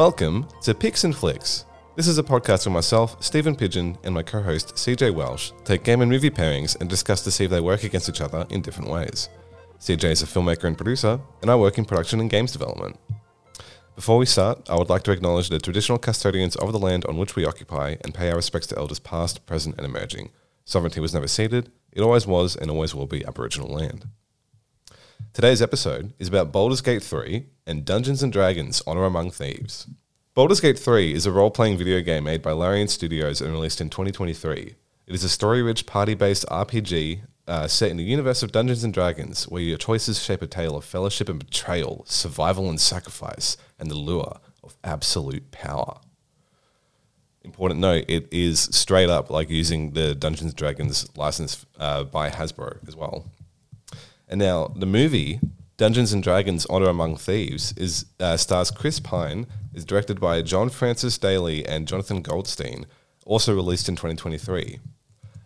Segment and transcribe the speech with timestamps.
[0.00, 1.66] Welcome to Picks and Flicks.
[1.94, 5.84] This is a podcast where myself, Stephen Pigeon, and my co host, CJ Welsh, take
[5.84, 8.62] game and movie pairings and discuss to see if they work against each other in
[8.62, 9.28] different ways.
[9.78, 12.98] CJ is a filmmaker and producer, and I work in production and games development.
[13.94, 17.18] Before we start, I would like to acknowledge the traditional custodians of the land on
[17.18, 20.30] which we occupy and pay our respects to elders past, present, and emerging.
[20.64, 24.08] Sovereignty was never ceded, it always was and always will be Aboriginal land.
[25.34, 29.86] Today's episode is about Baldur's Gate 3 and Dungeons and Dragons Honor Among Thieves.
[30.34, 33.80] Baldur's Gate 3 is a role playing video game made by Larian Studios and released
[33.80, 34.74] in 2023.
[35.06, 38.82] It is a story rich, party based RPG uh, set in the universe of Dungeons
[38.82, 43.56] and Dragons, where your choices shape a tale of fellowship and betrayal, survival and sacrifice,
[43.78, 46.00] and the lure of absolute power.
[47.44, 52.30] Important note: it is straight up like using the Dungeons and Dragons license uh, by
[52.30, 53.26] Hasbro as well.
[54.28, 55.40] And now the movie
[55.80, 60.68] Dungeons and Dragons: Honor Among Thieves is uh, stars Chris Pine, is directed by John
[60.68, 62.84] Francis Daley and Jonathan Goldstein,
[63.24, 64.78] also released in 2023.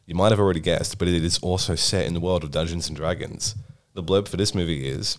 [0.07, 2.89] You might have already guessed, but it is also set in the world of Dungeons
[2.89, 3.55] and Dragons.
[3.93, 5.19] The blurb for this movie is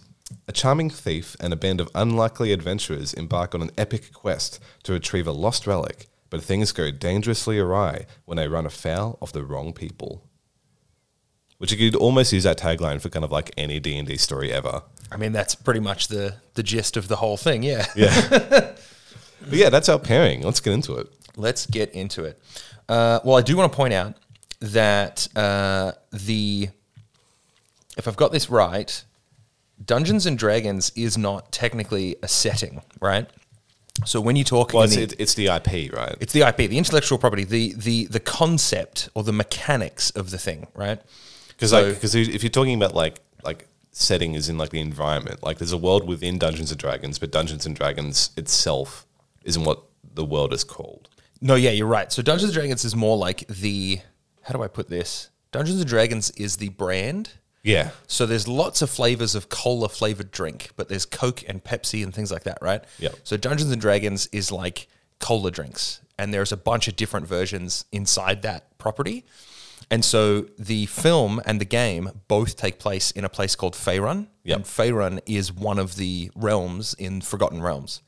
[0.50, 4.92] a charming thief and a band of unlikely adventurers embark on an epic quest to
[4.92, 9.46] retrieve a lost relic, but things go dangerously awry when they run afoul of the
[9.46, 10.28] wrong people.
[11.58, 14.18] Which you could almost use that tagline for kind of like any D and D
[14.18, 14.82] story ever.
[15.12, 17.64] I mean, that's pretty much the the gist of the whole thing.
[17.64, 17.86] Yeah.
[17.96, 18.28] Yeah.
[18.30, 18.78] but
[19.52, 20.42] yeah, that's our pairing.
[20.42, 21.08] Let's get into it.
[21.38, 22.40] Let's get into it.
[22.90, 24.16] Uh, well, I do want to point out
[24.62, 26.70] that uh, the
[27.98, 29.04] if I've got this right,
[29.84, 33.30] Dungeons and Dragons is not technically a setting, right?
[34.06, 36.16] So when you talk, Well, it's, the- it, it's the IP, right?
[36.20, 40.38] it's the IP, the intellectual property, the the the concept or the mechanics of the
[40.38, 41.00] thing, right?
[41.50, 44.82] Because So- like, because if you're talking about like like setting is in like the
[44.82, 49.08] environment, like there's a world within Dungeons and Dragons, but Dungeons and Dragons itself
[49.46, 51.08] isn't what the world is called.
[51.42, 52.12] No, yeah, you're right.
[52.12, 54.00] So Dungeons and Dragons is more like the
[54.44, 55.30] how do I put this?
[55.52, 57.32] Dungeons and Dragons is the brand.
[57.64, 57.92] Yeah.
[58.06, 62.14] So there's lots of flavors of cola flavored drink, but there's Coke and Pepsi and
[62.14, 62.84] things like that, right?
[63.00, 63.16] Yep.
[63.24, 64.88] So Dungeons and Dragons is like
[65.20, 69.26] cola drinks, and there's a bunch of different versions inside that property.
[69.92, 74.28] And so the film and the game both take place in a place called Faerun,
[74.44, 74.56] Yep.
[74.58, 78.02] and Faerun is one of the realms in Forgotten Realms.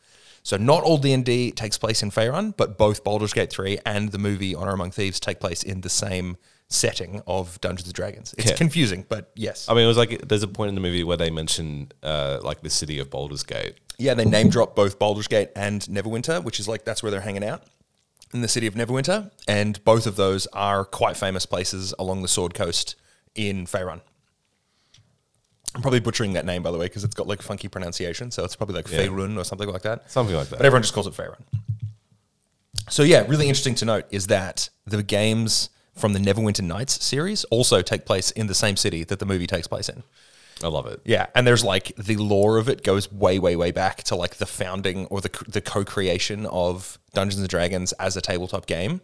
[0.43, 3.77] So not all D and D takes place in Faerun, but both Baldur's Gate three
[3.85, 6.37] and the movie Honor Among Thieves take place in the same
[6.69, 8.33] setting of Dungeons and Dragons.
[8.37, 8.55] It's Yeah.
[8.57, 9.67] confusing, but yes.
[9.69, 12.39] I mean, it was like there's a point in the movie where they mention uh,
[12.41, 13.75] like the city of Baldur's Gate.
[13.99, 17.21] Yeah, they name drop both Baldur's Gate and Neverwinter, which is like that's where they're
[17.21, 17.63] hanging out
[18.33, 22.27] in the city of Neverwinter, and both of those are quite famous places along the
[22.27, 22.95] Sword Coast
[23.35, 24.01] in Faerun.
[25.75, 28.43] I'm probably butchering that name by the way because it's got like funky pronunciation, so
[28.43, 28.99] it's probably like Yeah.
[29.05, 30.09] Faerun or something like that.
[30.11, 30.57] Something like that.
[30.57, 31.41] But everyone just calls it Faerun.
[32.89, 37.43] So yeah, really interesting to note is that the games from the Neverwinter Nights series
[37.45, 40.03] also take place in the same city that the movie takes place in.
[40.63, 41.01] I love it.
[41.05, 44.35] Yeah, and there's like the lore of it goes way, way, way back to like
[44.37, 49.01] the founding or the the co-creation of Dungeons and Dragons as a tabletop game.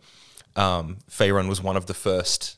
[0.55, 2.57] Um, Faerun was one of the first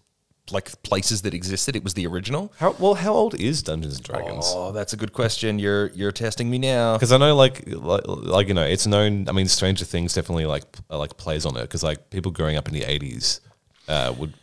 [0.51, 1.75] like places that existed.
[1.75, 2.53] It was the original.
[2.59, 2.95] How well?
[2.95, 4.45] How old is Dungeons and Dragons?
[4.47, 5.59] Oh, that's a good question.
[5.59, 6.93] You're you're testing me now.
[6.93, 9.27] Because I know, like, like, like, you know, it's known.
[9.27, 12.67] I mean, Stranger Things definitely like like plays on it because like people growing up
[12.67, 13.39] in the '80s
[13.87, 14.33] uh, would,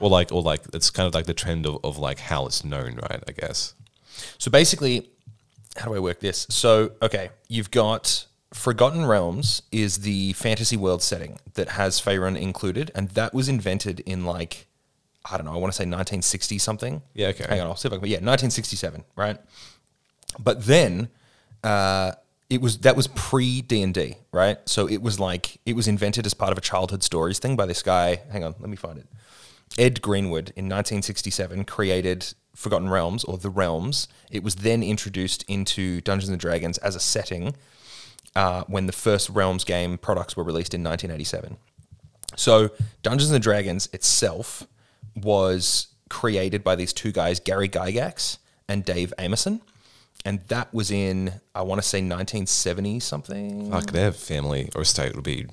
[0.00, 2.64] or like, or like, it's kind of like the trend of, of like how it's
[2.64, 3.22] known, right?
[3.26, 3.74] I guess.
[4.38, 5.10] So basically,
[5.76, 6.46] how do I work this?
[6.50, 12.90] So, okay, you've got Forgotten Realms is the fantasy world setting that has Faerun included,
[12.94, 14.66] and that was invented in like,
[15.30, 17.02] I don't know, I want to say 1960 something.
[17.14, 17.44] Yeah, okay.
[17.48, 18.06] Hang on, I'll see if I can.
[18.06, 19.38] Yeah, 1967, right?
[20.38, 21.08] But then,
[21.62, 22.12] uh,
[22.50, 24.56] it was that was pre D and D, right?
[24.66, 27.66] So it was like it was invented as part of a childhood stories thing by
[27.66, 28.22] this guy.
[28.32, 29.06] Hang on, let me find it.
[29.78, 34.08] Ed Greenwood in 1967 created Forgotten Realms or The Realms.
[34.30, 37.54] It was then introduced into Dungeons and Dragons as a setting
[38.34, 41.56] uh, when the first Realms game products were released in 1987.
[42.36, 42.70] So
[43.02, 44.66] Dungeons and Dragons itself
[45.14, 48.38] was created by these two guys, Gary Gygax
[48.68, 49.60] and Dave Arneson.
[50.24, 53.70] And that was in, I want to say 1970 something.
[53.70, 55.46] Fuck, their family or estate would be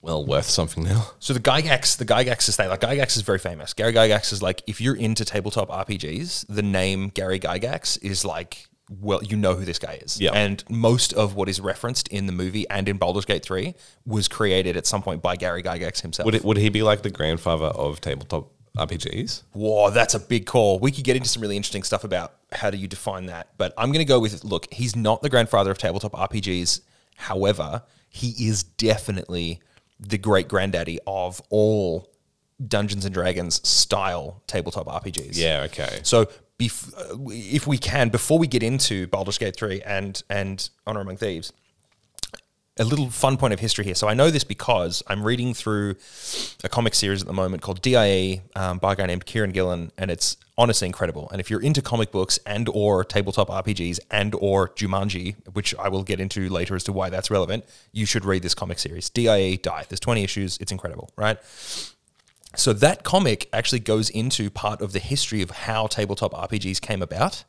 [0.00, 1.10] well worth something now.
[1.18, 3.74] So the Gygax, the Gygax estate, like Gygax is very famous.
[3.74, 8.68] Gary Gygax is like, if you're into tabletop RPGs, the name Gary Gygax is like,
[9.00, 10.20] well, you know who this guy is.
[10.20, 10.30] Yeah.
[10.32, 13.74] And most of what is referenced in the movie and in Baldur's Gate 3
[14.06, 16.24] was created at some point by Gary Gygax himself.
[16.24, 19.42] Would it, would he be like the grandfather of tabletop RPGs?
[19.52, 20.78] Whoa, that's a big call.
[20.78, 23.48] We could get into some really interesting stuff about how do you define that.
[23.58, 26.80] But I'm going to go with look, he's not the grandfather of tabletop RPGs.
[27.16, 29.60] However, he is definitely
[30.00, 32.10] the great granddaddy of all
[32.66, 35.36] Dungeons and Dragons style tabletop RPGs.
[35.36, 36.00] Yeah, okay.
[36.02, 36.28] So
[36.58, 41.00] bef- uh, if we can, before we get into Baldur's Gate 3 and, and Honor
[41.00, 41.52] Among Thieves,
[42.78, 43.94] a little fun point of history here.
[43.94, 45.96] So I know this because I'm reading through
[46.64, 49.92] a comic series at the moment called DIE um, by a guy named Kieran Gillen,
[49.98, 51.28] and it's honestly incredible.
[51.30, 55.88] And if you're into comic books and or tabletop RPGs and or Jumanji, which I
[55.88, 59.08] will get into later as to why that's relevant, you should read this comic series.
[59.10, 59.84] DIE Die.
[59.88, 60.58] There's 20 issues.
[60.58, 61.38] It's incredible, right?
[62.56, 67.02] So that comic actually goes into part of the history of how tabletop RPGs came
[67.02, 67.44] about,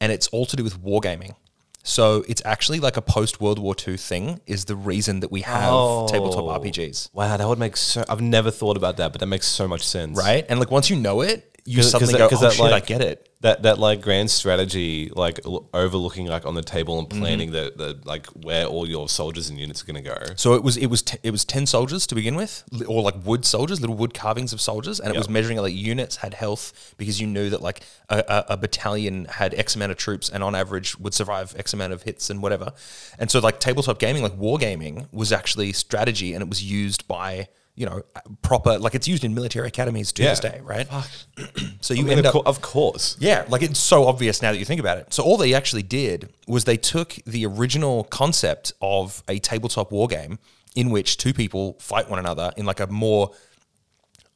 [0.00, 1.34] and it's all to do with wargaming.
[1.82, 4.40] So it's actually like a post World War II thing.
[4.46, 6.06] Is the reason that we have Oh.
[6.08, 8.04] tabletop RPGs, Wow, that would make so.
[8.08, 10.16] I've never thought about that, but that makes so much sense.
[10.16, 10.46] right?
[10.48, 12.52] And like once you know it, you 'Cause- 'cause suddenly that- go, 'cause "Oh that,
[12.54, 16.54] shit, I like- get it." That that like grand strategy, like l- overlooking like on
[16.54, 17.20] the table and Mm-hmm.
[17.20, 20.16] planning the, the like where all your soldiers and units are going to go.
[20.36, 23.16] So it was it was t- it was ten soldiers to begin with, or like
[23.26, 25.32] wood soldiers, little wood carvings of soldiers, and it was Yep.
[25.32, 29.54] measuring like units had health because you knew that like a, a, a battalion had
[29.54, 32.72] X amount of troops and on average would survive X amount of hits and whatever.
[33.18, 37.48] And so like tabletop gaming, like wargaming, was actually strategy, and it was used by
[37.74, 38.02] you know
[38.42, 40.30] proper like it's used in military academies to Yeah.
[40.30, 40.86] this day, right?
[41.80, 43.16] so you I mean, end of, up cour- of course.
[43.18, 45.12] yeah, like it's so obvious now that you think about it.
[45.14, 50.06] So all they actually did was they took the original concept of a tabletop war
[50.06, 50.38] game
[50.74, 53.30] in which two people fight one another in like a more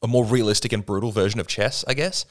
[0.03, 2.25] a more realistic and brutal version of chess, I guess.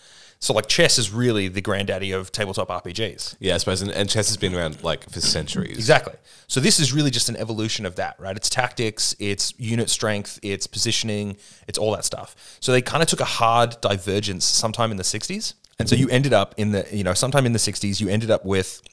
[0.46, 3.38] So like chess is really the granddaddy of tabletop RPGs.
[3.40, 3.82] Yeah, I suppose.
[3.82, 5.76] And, and chess has been around like for centuries.
[5.76, 6.14] Exactly.
[6.48, 8.38] So this is really just an evolution of that, right?
[8.38, 11.38] It's tactics, it's unit strength, it's positioning,
[11.68, 12.36] it's all that stuff.
[12.60, 15.56] So they kind of took a hard divergence sometime in the 60s.
[15.80, 18.30] And so you ended up in the, you know, sometime in the 60s, you ended
[18.30, 18.84] up with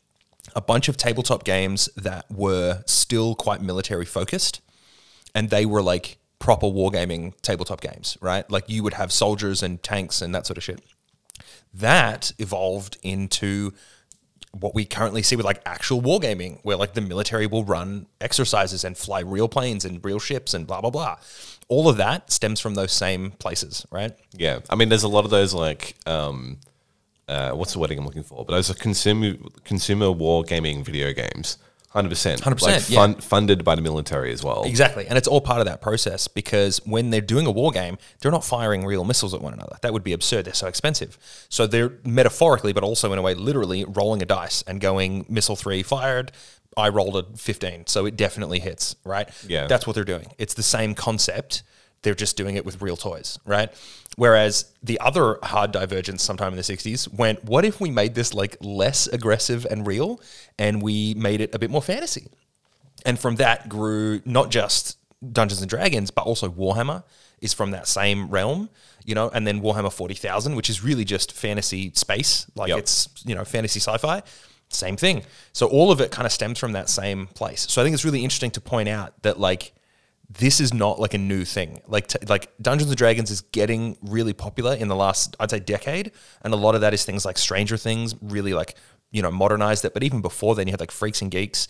[0.57, 4.63] a bunch of tabletop games that were still quite military focused
[5.35, 8.51] and they were like proper wargaming tabletop games, right?
[8.51, 10.83] Like you would have soldiers and tanks and that sort of shit.
[11.75, 13.73] That evolved into
[14.53, 18.85] what we currently see with like actual wargaming, where like the military will run exercises
[18.85, 21.17] and fly real planes and real ships and blah blah blah.
[21.69, 24.13] All of that stems from those same places, right?
[24.33, 26.59] Yeah, I mean, there's a lot of those like, um,
[27.29, 28.45] uh, what's the wording I'm looking for?
[28.45, 29.35] But those are consumer
[29.65, 31.57] consumer war gaming video games,
[31.93, 33.21] hundred percent, 100%, yeah.
[33.21, 34.65] funded by the military as well.
[34.65, 35.07] Exactly.
[35.07, 38.33] And it's all part of that process because when they're doing a war game, they're
[38.33, 39.77] not firing real missiles at one another.
[39.83, 40.47] That would be absurd.
[40.47, 41.19] They're so expensive.
[41.49, 45.57] So they're metaphorically, but also in a way, literally rolling a dice and going, missile
[45.57, 46.33] three fired.
[46.77, 47.87] I rolled a 15.
[47.87, 49.29] So it definitely hits, right?
[49.47, 49.67] Yeah.
[49.67, 50.33] That's what they're doing.
[50.39, 51.63] It's the same concept.
[52.03, 53.73] They're just doing it with real toys, right?
[54.17, 58.35] Whereas the other hard divergence sometime in the 60s went, what if we made this
[58.35, 60.21] like less aggressive and real
[60.59, 62.27] and we made it a bit more fantasy?
[63.07, 64.99] And from that grew not just
[65.33, 67.05] Dungeons and Dragons, but also Warhammer
[67.41, 68.69] is from that same realm,
[69.05, 72.79] you know, and then Warhammer 40,000, which is really just fantasy space, like Yep.
[72.79, 74.23] it's, you know, fantasy sci fi.
[74.69, 75.25] Same thing.
[75.53, 77.67] So all of it kind of stems from that same place.
[77.69, 79.73] So I think it's really interesting to point out that, like,
[80.39, 81.81] this is not like a new thing.
[81.87, 85.61] Like t- like Dungeons and Dragons is getting really popular in the last I'd say
[85.61, 88.77] decade, and a lot of that is things like Stranger Things really like
[89.11, 89.95] you know modernized it.
[89.95, 91.69] But even before then, you had like Freaks and Geeks.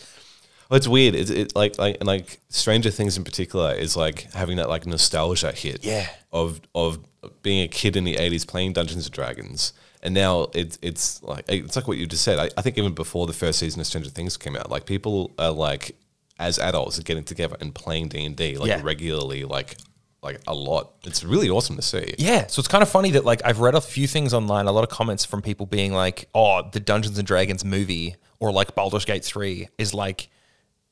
[0.68, 1.14] Well, it's weird.
[1.14, 5.52] It's it, like like like Stranger Things in particular is like having that like nostalgia
[5.52, 5.84] hit.
[5.84, 6.08] Yeah.
[6.32, 6.98] Of of
[7.42, 9.72] being a kid in the eighties playing Dungeons and Dragons,
[10.02, 12.38] and now it's it's like it's like what you just said.
[12.38, 15.32] I, I think even before the first season of Stranger Things came out, like people
[15.38, 15.96] are like
[16.38, 18.80] as adults getting together and playing D and D like Yeah.
[18.82, 19.76] regularly, like
[20.22, 20.92] like a lot.
[21.04, 22.14] It's really awesome to see.
[22.16, 24.72] Yeah, so it's kind of funny that like I've read a few things online, a
[24.72, 28.74] lot of comments from people being like, "Oh, the Dungeons and Dragons movie or like
[28.76, 30.28] Baldur's Gate 3 is like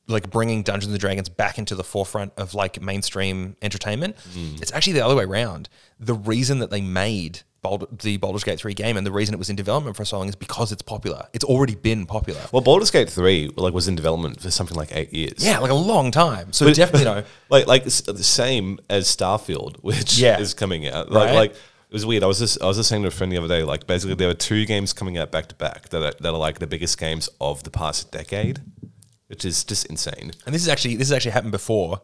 [0.07, 4.55] like bringing Dungeons and Dragons back into the forefront of like mainstream entertainment." Hmm.
[4.61, 5.69] It's actually the other way around.
[5.97, 9.37] The reason that they made Bald- the Baldur's Gate 3 game and the reason it
[9.37, 11.27] was in development for so long is because it's popular.
[11.33, 12.41] It's already been popular.
[12.51, 15.45] Well, Baldur's Gate three like was in development for something like eight years.
[15.45, 16.53] Yeah, like a long time.
[16.53, 17.91] So definitely, you know, like like the
[18.23, 20.39] same as Starfield, which Yeah.
[20.39, 21.11] is coming out.
[21.11, 21.35] Like Right.
[21.35, 22.23] like it was weird.
[22.23, 23.63] I was just I was just saying to a friend the other day.
[23.63, 26.37] Like basically, there were two games coming out back to back that are, that are
[26.37, 28.59] like the biggest games of the past decade,
[29.27, 30.31] which is just insane.
[30.45, 32.01] and this is actually this has actually happened before.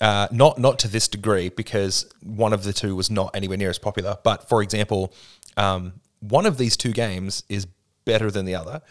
[0.00, 3.70] Uh, not not to this degree because one of the two was not anywhere near
[3.70, 4.18] as popular.
[4.24, 5.12] But for example,
[5.56, 7.66] um, one of these two games is
[8.04, 8.82] better than the other,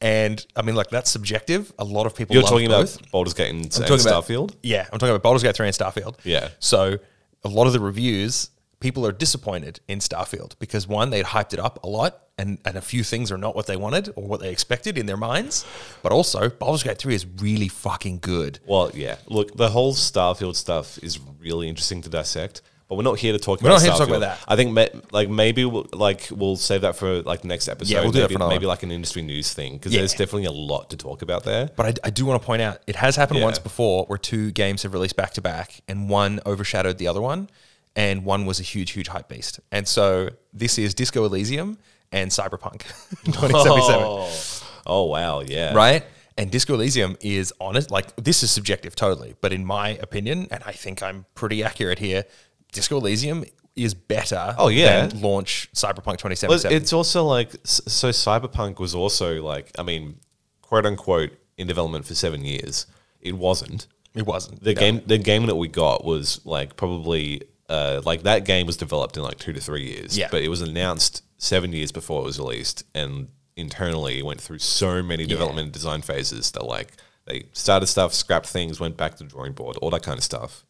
[0.00, 1.72] and I mean like that's subjective.
[1.78, 2.96] A lot of people You're love talking both.
[2.96, 4.54] about Baldur's Gate and, and about- Starfield.
[4.62, 6.16] yeah, I'm talking about Baldur's Gate 3 and Starfield.
[6.24, 6.48] Yeah.
[6.60, 6.98] So
[7.44, 8.50] a lot of the reviews
[8.82, 12.76] people are disappointed in Starfield because one, they'd hyped it up a lot, and and
[12.76, 15.64] a few things are not what they wanted or what they expected in their minds.
[16.02, 18.58] But also, Baldur's Gate three is really fucking good.
[18.66, 19.16] Well, yeah.
[19.26, 23.38] Look, the whole Starfield stuff is really interesting to dissect, but we're not here to
[23.38, 24.38] talk We're about not here to talk about that.
[24.48, 27.92] I think ma- like maybe we'll, like we'll save that for like the next episode.
[27.94, 28.72] Yeah, we'll do that maybe, for another maybe one.
[28.74, 30.00] like an industry news thing because Yeah.
[30.00, 31.70] there's definitely a lot to talk about there.
[31.76, 33.44] But I, I do want to point out it has happened Yeah.
[33.46, 37.20] once before where two games have released back to back and one overshadowed the other
[37.22, 37.48] one
[37.96, 39.60] and one was a huge, huge hype beast.
[39.70, 41.78] And so this is Disco Elysium
[42.10, 42.80] and Cyberpunk
[43.24, 44.02] 2077.
[44.02, 45.74] Oh, oh wow, yeah.
[45.74, 46.04] Right?
[46.38, 50.62] And Disco Elysium is honest, like this is subjective totally, but in my opinion, and
[50.64, 52.24] I think I'm pretty accurate here,
[52.72, 53.44] Disco Elysium
[53.76, 55.06] is better Oh, yeah.
[55.06, 56.76] than launch Cyberpunk Well, 2077.
[56.76, 58.08] it's also like so.
[58.10, 60.20] Cyberpunk was also like, I mean,
[60.62, 62.86] quote unquote, in development for seven years.
[63.20, 63.86] It wasn't.
[64.14, 64.62] it wasn't.
[64.62, 64.80] The no.
[64.80, 69.16] game, the game that we got was like probably uh, like that game was developed
[69.16, 70.16] in like two to three years.
[70.16, 70.28] Yeah.
[70.30, 74.58] But it was announced seven years before it was released, and internally it went through
[74.58, 76.92] so many development and design phases that like
[77.26, 80.24] they started stuff, scrapped things, went back to the drawing board, all that kind of
[80.24, 80.64] stuff.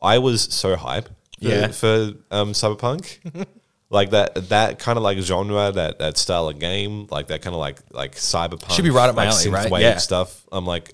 [0.00, 1.08] I was so hype
[1.40, 1.68] for, Yeah.
[1.68, 3.18] for um, Cyberpunk.
[3.90, 7.54] like that that kind of like genre, that that style of game, like that kind
[7.54, 9.70] of like like cyberpunk Should be right up my like alley, right?
[9.70, 9.98] synthwave Yeah.
[9.98, 10.44] stuff.
[10.50, 10.90] I'm like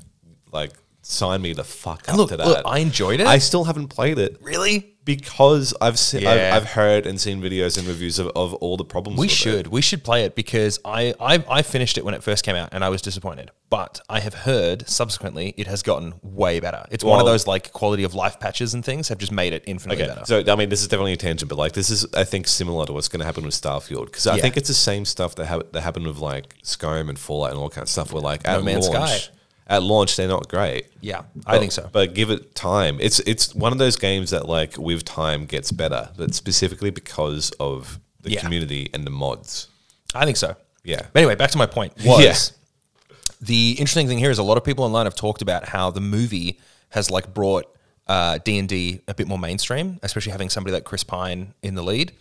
[0.52, 0.72] like
[1.10, 2.46] sign me the fuck up look, to that.
[2.46, 3.26] look, I enjoyed it.
[3.26, 4.94] I still haven't played it really?
[5.04, 6.32] because I've seen, Yeah.
[6.52, 9.18] I've, I've heard and seen videos and reviews of, of all the problems.
[9.18, 9.66] We with should.
[9.66, 9.72] It.
[9.72, 12.68] We should play it because I, I I finished it when it first came out
[12.72, 13.50] and I was disappointed.
[13.70, 16.84] But I have heard subsequently it has gotten way better.
[16.90, 19.64] It's one of those like quality of life patches and things have just made it
[19.66, 20.26] infinitely Okay, better.
[20.26, 22.84] so I mean, this is definitely a tangent, but like this is, I think, similar
[22.84, 24.42] to what's going to happen with Starfield because I Yeah.
[24.42, 27.58] think it's the same stuff that ha- that happened with like Skyrim and Fallout and
[27.58, 28.12] all kinds of stuff.
[28.12, 29.32] Where like at Man's launch, Sky.
[29.68, 30.87] At launch they're not great.
[31.00, 31.88] yeah, I But- think so.
[31.92, 32.98] But give it time.
[33.00, 37.50] It's it's one of those games that like with time gets better, but specifically because
[37.60, 38.40] of the Yeah.
[38.40, 39.68] community and the mods.
[40.14, 40.56] I think so.
[40.84, 41.02] Yeah.
[41.12, 43.14] But anyway, back to my point was Yeah.
[43.40, 46.00] the interesting thing here is a lot of people online have talked about how the
[46.00, 46.58] movie
[46.90, 47.66] has like brought
[48.06, 51.75] uh, D and D a bit more mainstream, especially having somebody like Chris Pine in
[51.75, 52.12] the lead.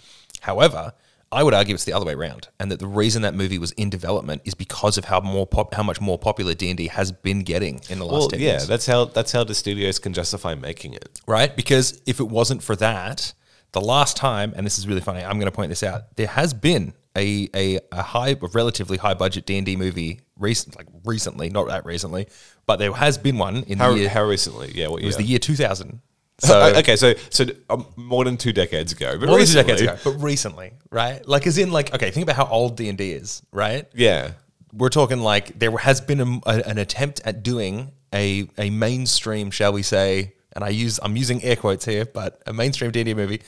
[0.42, 0.92] However,
[1.31, 3.72] I would argue it's the other way around, and that the reason that movie was
[3.74, 6.88] in development is because of how more pop, how much more popular D and D
[6.88, 8.67] has been getting in the last Well, 10 yeah, years.
[8.67, 11.19] that's how that's how the studios can justify making it.
[11.27, 11.53] right?
[11.55, 13.34] Because if it wasn't for that,
[13.74, 16.15] the last time, and this is really funny, I'm going to point this out.
[16.15, 20.22] There has been a a, a high, a relatively high budget D and D movie
[20.39, 22.27] recent, like recently, not that recently,
[22.65, 24.10] but there has been one in How, the year.
[24.10, 24.72] how recently?
[24.74, 25.05] Yeah, what year?
[25.05, 26.00] it was the year 2000.
[26.39, 29.74] So okay, so so um, more than two decades ago, but more than two recently-
[29.74, 31.27] decades ago, but recently, right?
[31.27, 33.88] Like, as in, like, okay, think about how old D and D is, right?
[33.96, 34.32] Yeah,
[34.72, 39.50] We're talking like there has been a, a- an attempt at doing a a mainstream,
[39.50, 43.00] shall we say, and I use I'm using air quotes here, but a mainstream D
[43.01, 43.41] and D movie.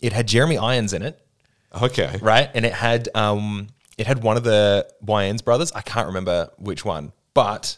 [0.00, 1.24] It had Jeremy Irons in it,
[1.82, 2.50] okay, right?
[2.52, 5.70] And it had um it had one of the Wayans brothers.
[5.72, 7.76] I can't remember which one, but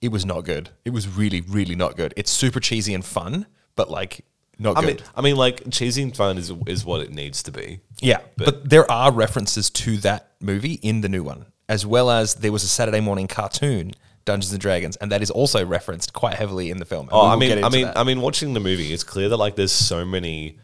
[0.00, 0.70] it was not good.
[0.84, 2.12] It was really, really not good.
[2.16, 3.46] It's super cheesy and fun,
[3.78, 4.24] but like
[4.58, 4.86] not I good.
[4.98, 7.80] mean, I mean, like cheesy and fun is is what it needs to be.
[8.02, 12.34] yeah, but, there are references to that movie in the new one, as well as
[12.34, 13.92] there was a Saturday morning cartoon,
[14.24, 17.04] Dungeons and Dragons, and that is also referenced quite heavily in the film.
[17.08, 17.96] And Oh, we I will mean, I into mean, that.
[17.98, 20.58] I mean, watching the movie, it's clear that like there's so many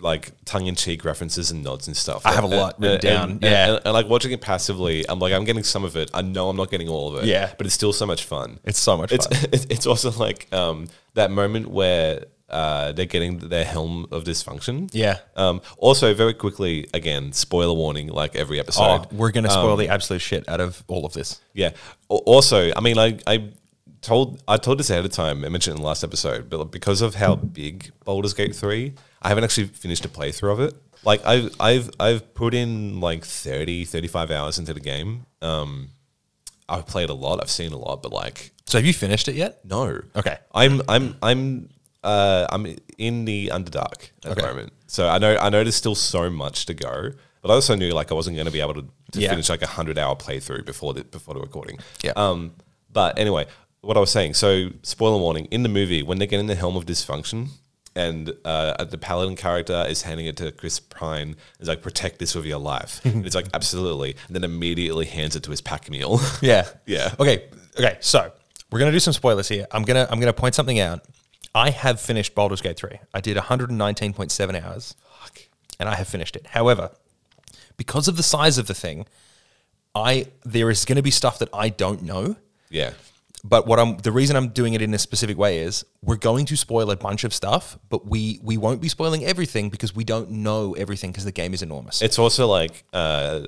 [0.00, 2.26] like tongue in cheek references and nods and stuff.
[2.26, 3.68] I have a lot And- written down, and- yeah.
[3.76, 6.10] and, and, like watching it passively, I'm like, I'm getting some of it.
[6.12, 7.26] I know I'm not getting all of it.
[7.28, 7.52] Yeah.
[7.56, 8.58] but it's still so much fun.
[8.64, 9.48] it's so much It's fun.
[9.52, 14.88] it's, it's also like um, that moment where uh, they're getting their helm of disjunction.
[14.92, 15.18] Yeah.
[15.34, 19.06] Um, also, very quickly, again, spoiler warning, like every Oh, episode.
[19.12, 21.40] we're going to Um, spoil the absolute shit out of all of this.
[21.54, 21.70] Yeah.
[22.08, 23.50] Also, I mean, I, I
[24.00, 25.44] told I told this ahead of time.
[25.44, 28.94] I mentioned it in the last episode, but because of how big Baldur's Gate three,
[29.22, 30.74] I haven't actually finished a playthrough of it.
[31.04, 35.26] Like I've I've I've put in like 30, 35 hours into the game.
[35.42, 35.88] Um,
[36.68, 37.40] I've played a lot.
[37.42, 39.64] I've seen a lot, but like So have you finished it yet?
[39.64, 40.00] no.
[40.14, 40.36] Okay.
[40.54, 41.68] I'm I'm I'm
[42.06, 42.64] uh I'm
[42.98, 44.42] in the Underdark at the Okay.
[44.42, 44.72] moment.
[44.86, 47.10] So I know I know there's still so much to go.
[47.42, 49.30] But I also knew like I wasn't going to be able to, to Yeah.
[49.30, 51.78] finish like a hundred hour playthrough before the before the recording.
[52.02, 52.12] Yeah.
[52.16, 52.52] Um.
[52.92, 53.46] But anyway,
[53.82, 54.34] what I was saying.
[54.34, 57.50] So spoiler warning: in the movie, when they get in the helm of disjunction,
[57.94, 62.34] and uh, the paladin character is handing it to Chris Pine, is like protect this
[62.34, 63.00] with your life.
[63.04, 66.20] and it's like absolutely, and then immediately hands it to his pack mule.
[66.42, 66.66] Yeah.
[66.86, 67.14] Yeah.
[67.20, 67.44] Okay.
[67.78, 67.96] Okay.
[68.00, 68.32] So
[68.72, 69.66] we're gonna do some spoilers here.
[69.70, 71.00] I'm gonna I'm gonna point something out.
[71.54, 72.98] I have finished Baldur's Gate 3.
[73.14, 75.40] I did 119.7 hours, Fuck.
[75.80, 76.46] and I have finished it.
[76.48, 76.90] However,
[77.76, 79.06] because of the size of the thing,
[79.94, 82.36] I there is going to be stuff that I don't know,
[82.68, 82.90] Yeah.
[83.42, 86.44] but what I'm the reason I'm doing it in a specific way is we're going
[86.46, 90.04] to spoil a bunch of stuff, but we we won't be spoiling everything because we
[90.04, 92.02] don't know everything because the game is enormous.
[92.02, 93.46] It's also like uh,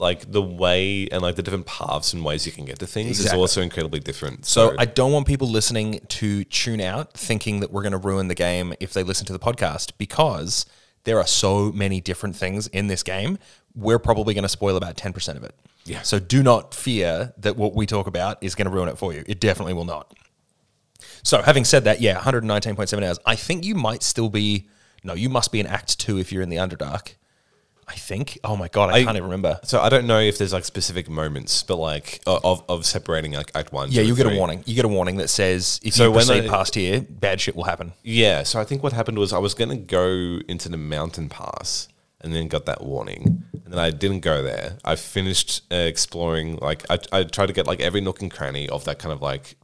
[0.00, 3.20] like the way and like the different paths and ways you can get to things
[3.20, 4.46] is also incredibly different.
[4.46, 8.28] So I don't want people listening to tune out thinking that we're going to ruin
[8.28, 10.64] the game if they listen to the podcast because
[11.04, 13.38] there are so many different things in this game.
[13.74, 15.54] We're probably going to spoil about 10% of it.
[15.84, 16.00] Yeah.
[16.00, 19.12] So do not fear that what we talk about is going to ruin it for
[19.12, 19.22] you.
[19.26, 20.14] It definitely will not.
[21.22, 23.18] So having said that, yeah, 119.7 hours.
[23.26, 24.66] I think you might still be
[25.02, 27.14] no, you must be in Act 2 if you're in the Underdark.
[27.90, 28.38] I think.
[28.44, 29.58] Oh my god, I, I- can't even remember.
[29.64, 33.50] so I don't know if there's like specific moments, but like of, of separating like
[33.54, 33.90] Act One.
[33.90, 34.62] Yeah, you get a warning.
[34.66, 37.40] You get a warning that says if So you when proceed I- past here, bad
[37.40, 37.92] shit will happen.
[38.04, 41.28] Yeah, so I think what happened was I was going to go into the mountain
[41.28, 41.88] pass
[42.20, 43.44] and then got that warning.
[43.64, 44.76] And then I didn't go there.
[44.84, 48.68] I finished uh, exploring, like, I, I tried to get like every nook and cranny
[48.68, 49.56] of that kind of like,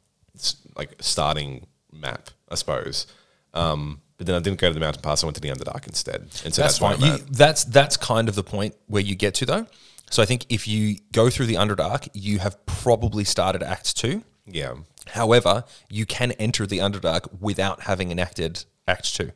[0.77, 3.07] like starting map, I suppose.
[3.55, 5.23] Um, but then I didn't go to the mountain pass.
[5.23, 6.23] I went to the Underdark instead.
[6.45, 7.01] And so That's, that's, fine.
[7.01, 9.67] You, that's that's kind of the point where you get to though.
[10.11, 14.23] So I think if you go through the Underdark, you have probably started Act Two.
[14.47, 14.75] Yeah.
[15.09, 19.33] However, you can enter the Underdark without having enacted Act Two.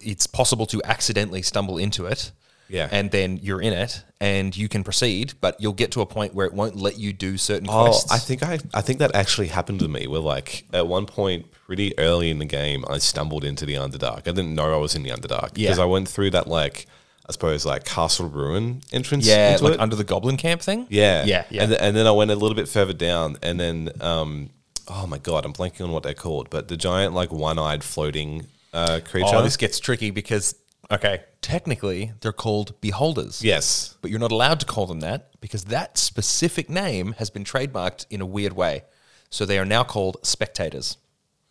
[0.00, 2.30] It's possible to accidentally stumble into it,
[2.68, 2.88] Yeah.
[2.92, 6.34] and then you're in it, and you can proceed, but you'll get to a point
[6.34, 8.10] where it won't let you do certain Oh, quests.
[8.12, 10.06] I think I, I think that actually happened to me.
[10.06, 14.20] Where like at one point, pretty early in the game, I stumbled into the Underdark.
[14.20, 15.66] I didn't know I was in the Underdark Yeah.
[15.68, 16.86] because I went through that like
[17.28, 19.26] I suppose like Castle Ruin entrance.
[19.26, 19.80] yeah, into like it.
[19.80, 20.86] under the Goblin Camp thing.
[20.88, 21.62] yeah, yeah, yeah.
[21.64, 24.48] And, th- and then I went a little bit further down, and then um,
[24.88, 28.46] oh my god, I'm blanking on what they're called, but the giant like one-eyed floating
[28.72, 29.28] uh, creature.
[29.36, 30.54] oh, this gets tricky because
[30.90, 33.42] okay, technically they're called beholders.
[33.44, 37.44] yes, but you're not allowed to call them that because that specific name has been
[37.44, 38.84] trademarked in a weird way.
[39.28, 40.96] So they are now called spectators.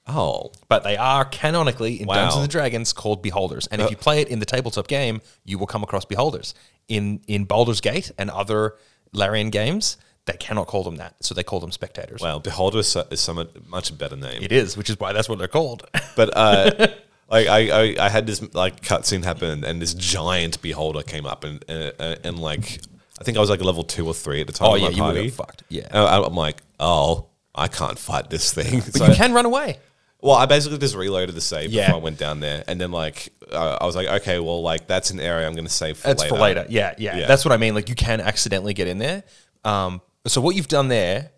[0.07, 2.15] Oh, But they are canonically in Wow.
[2.15, 3.67] Dungeons and Dragons called beholders.
[3.67, 3.89] And if uh.
[3.91, 6.53] you play it in the tabletop game, you will come across beholders.
[6.87, 8.75] In in Baldur's Gate and other
[9.13, 11.15] Larian games, they cannot call them that.
[11.21, 12.21] So they call them spectators.
[12.21, 14.41] wow, Beholder is, so- is so much, much better name.
[14.43, 15.85] It is, which is why that's what they're called.
[16.15, 16.87] But uh,
[17.29, 21.43] like I, I, I had this like cutscene happen, and this giant beholder came up,
[21.43, 21.93] and and,
[22.23, 22.79] and like
[23.19, 24.69] I think I was like level two or three at the time.
[24.69, 25.29] Oh, of my yeah, you would've party.
[25.29, 25.87] fucked, yeah.
[25.91, 28.79] And I, I'm like, oh, I can't fight this thing.
[28.79, 29.77] but So- you can run away.
[30.21, 31.87] Well, I basically just reloaded the save Yeah.
[31.87, 34.87] before I went down there, and then like uh, I was like, okay, well, like
[34.87, 36.35] that's an area I'm going to save for It's later.
[36.35, 36.65] for later.
[36.69, 37.27] Yeah, yeah, Yeah.
[37.27, 37.75] That's what I mean.
[37.75, 39.23] Like you can accidentally get in there.
[39.63, 41.31] Um, so what you've done there,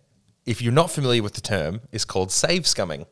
[0.46, 3.06] if you're not familiar with the term, is called save scumming.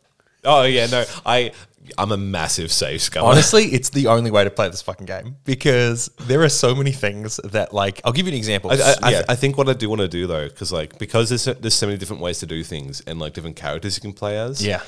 [0.43, 1.51] Oh yeah, no, I
[1.97, 3.23] I'm a massive save scummer.
[3.23, 6.91] Honestly, it's the only way to play this fucking game because there are so many
[6.91, 8.71] things that like I'll give you an example.
[8.71, 9.23] I, I, I.
[9.29, 11.73] I think what I do want to do though, because like because there's so, there's
[11.75, 14.65] so many different ways to do things and like different characters you can play as.
[14.65, 14.81] yeah.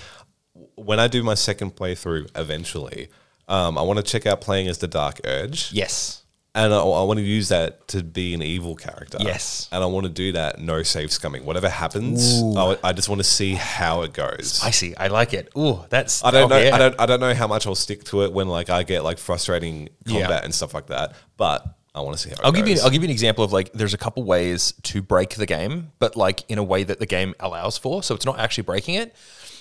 [0.86, 3.10] When I do my second playthrough eventually,
[3.48, 5.72] um, I want to check out playing as the Dark Urge.
[5.74, 6.24] Yes.
[6.56, 9.18] And I, I want to use that to be an evil character.
[9.22, 9.70] Yes.
[9.72, 11.44] And I want to do that no save scumming.
[11.44, 14.62] Whatever happens, I, I just want to see how it goes.
[14.63, 14.96] I see.
[14.96, 15.50] I like it.
[15.58, 16.72] Ooh, that's I don't oh, know.
[16.72, 16.96] I don't.
[17.00, 19.89] I don't know how much I'll stick to it when like I get like frustrating
[20.06, 20.22] Yeah.
[20.22, 21.13] combat and stuff like that.
[21.38, 22.38] But I want to see how.
[22.44, 22.78] I'll it give you.
[22.84, 25.92] I'll give you an example of like there's a couple ways to break the game,
[26.00, 28.02] but like in a way that the game allows for.
[28.04, 29.15] So it's not actually breaking it.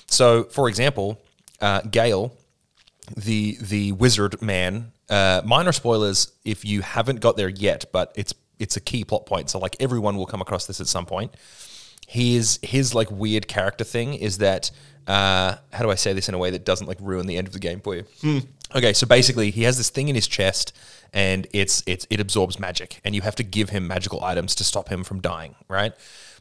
[0.09, 1.21] So for example,
[1.61, 2.33] uh, Gale,
[3.17, 4.93] the the wizard man.
[5.09, 9.27] Uh, minor spoilers if you haven't got there yet, but it's it's a key plot
[9.27, 9.49] point.
[9.51, 11.33] So like everyone will come across this at some point.
[12.07, 14.71] His his like weird character thing is that
[15.07, 17.47] uh, how do I say this in a way that doesn't like ruin the end
[17.47, 18.05] of the game for you?
[18.75, 20.77] Okay, so basically he has this thing in his chest
[21.15, 24.65] and it's it's it absorbs magic and you have to give him magical items to
[24.65, 25.95] stop him from dying, right?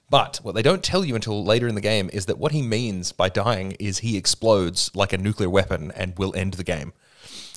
[0.10, 2.62] But what they don't tell you until later in the game is that what he
[2.62, 6.94] means by dying is he explodes like a nuclear weapon and will end the game.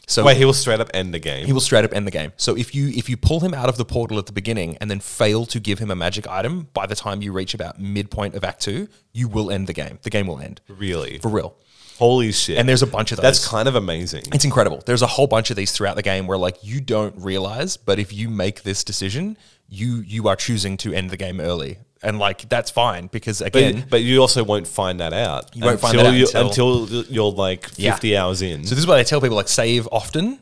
[0.09, 1.47] So Wait, he will straight up end the game.
[1.47, 2.33] he will straight up end the game.
[2.37, 4.91] So if you if you pull him out of the portal at the beginning and
[4.91, 8.35] then fail to give him a magic item by the time you reach about midpoint
[8.35, 10.01] of Act Two, you will end the game.
[10.03, 11.19] The game will end really.
[11.19, 11.55] for real.
[12.01, 12.59] Holy shit!
[12.59, 13.23] And there's a bunch of those.
[13.23, 14.25] That's kind of amazing.
[14.33, 14.83] It's incredible.
[14.85, 18.01] There's a whole bunch of these throughout the game where like you don't realize, but
[18.01, 19.37] if you make this decision,
[19.69, 23.81] you you are choosing to end the game early, and like that's fine because again,
[23.81, 25.55] But, but you also won't find that out.
[25.55, 27.93] You won't find that out you, until- until you're like Yeah.
[27.93, 28.65] 50 hours in.
[28.65, 30.39] so this is why I tell people like save often,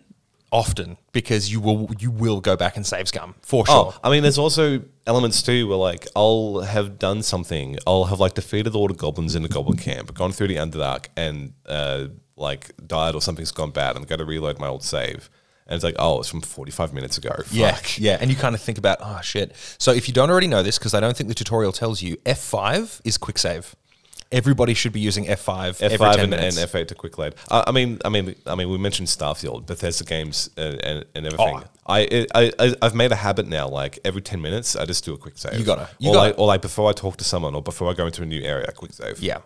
[0.51, 3.93] often because you will you will go back and save scum for sure.
[3.95, 7.77] Oh, I mean, there's also elements too where like I'll have done something.
[7.87, 11.07] I'll have like defeated all the goblins in the goblin camp, gone through the Underdark,
[11.17, 14.83] and uh, like died or something's gone bad, and I've got to reload my old
[14.85, 15.29] save.
[15.69, 17.31] And it's like, oh, it's from 45 minutes ago.
[17.51, 17.99] Yeah, Fuck.
[17.99, 19.55] yeah, and you kind of think about, oh shit.
[19.79, 22.17] So if you don't already know this, because I don't think the tutorial tells you,
[22.25, 23.77] F five is quick save.
[24.31, 26.55] Everybody should be using F5, F5 10 and, and.
[26.55, 27.35] F8 to quick load.
[27.51, 31.27] Uh, I mean, I mean, I mean, we mentioned Starfield, Bethesda games, and, and, and
[31.27, 31.63] everything.
[31.65, 31.65] Oh.
[31.87, 33.69] I, I, I, I've made a habit now.
[33.69, 35.59] Like every ten minutes, I just do a quick save.
[35.59, 35.89] You gotta.
[35.99, 36.29] You or gotta.
[36.29, 38.43] like, or like before I talk to someone, or before I go into a new
[38.43, 39.19] area, quick save.
[39.19, 39.39] Yeah.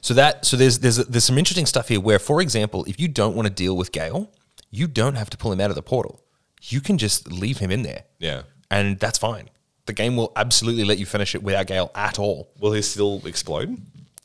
[0.00, 3.08] So that so there's there's there's some interesting stuff here where, for example, if you
[3.08, 4.30] don't want to deal with Gale,
[4.70, 6.20] you don't have to pull him out of the portal.
[6.62, 8.42] You can just leave him in there, Yeah.
[8.70, 9.50] and that's fine.
[9.86, 12.50] The game will absolutely let you finish it without Gale at all.
[12.60, 13.80] Will he still explode?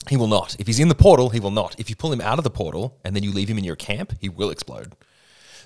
[0.08, 0.54] He will not.
[0.60, 1.74] If he's in the portal, he will not.
[1.78, 3.74] If you pull him out of the portal and then you leave him in your
[3.74, 4.92] camp, he will explode.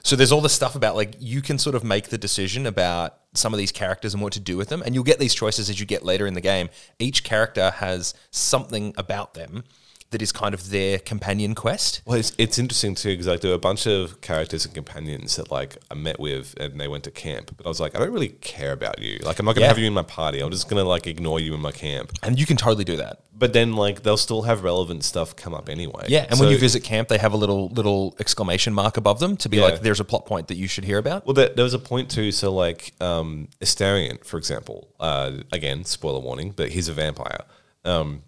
[0.02, 3.18] So there's all this stuff about like you can sort of make the decision about
[3.34, 5.68] some of these characters and what to do with them, and you'll get these choices
[5.68, 6.70] as you get later in the game.
[6.98, 9.64] Each character has something about them
[10.10, 12.02] that is kind of their companion quest.
[12.04, 15.36] Well, it's, it's interesting too because like there were a bunch of characters and companions
[15.36, 18.00] that like I met with and they went to camp, but I was like, I
[18.00, 19.18] don't really care about you.
[19.22, 19.68] Like, I'm not gonna Yeah.
[19.68, 20.40] have you in my party.
[20.40, 22.12] I'm just gonna like ignore you in my camp.
[22.22, 23.20] And you can totally do that.
[23.32, 26.04] But then like they'll still have relevant stuff come up anyway.
[26.08, 29.36] Yeah, and when you visit camp, they have a little little exclamation mark above them
[29.38, 29.62] to be Yeah.
[29.64, 31.78] like, "There's a plot point that you should hear about." Well, there, there was a
[31.78, 32.32] point too.
[32.32, 37.44] So, like, um, Astarion, for example, uh, again, spoiler warning, but he's a vampire.
[37.86, 38.24] Um,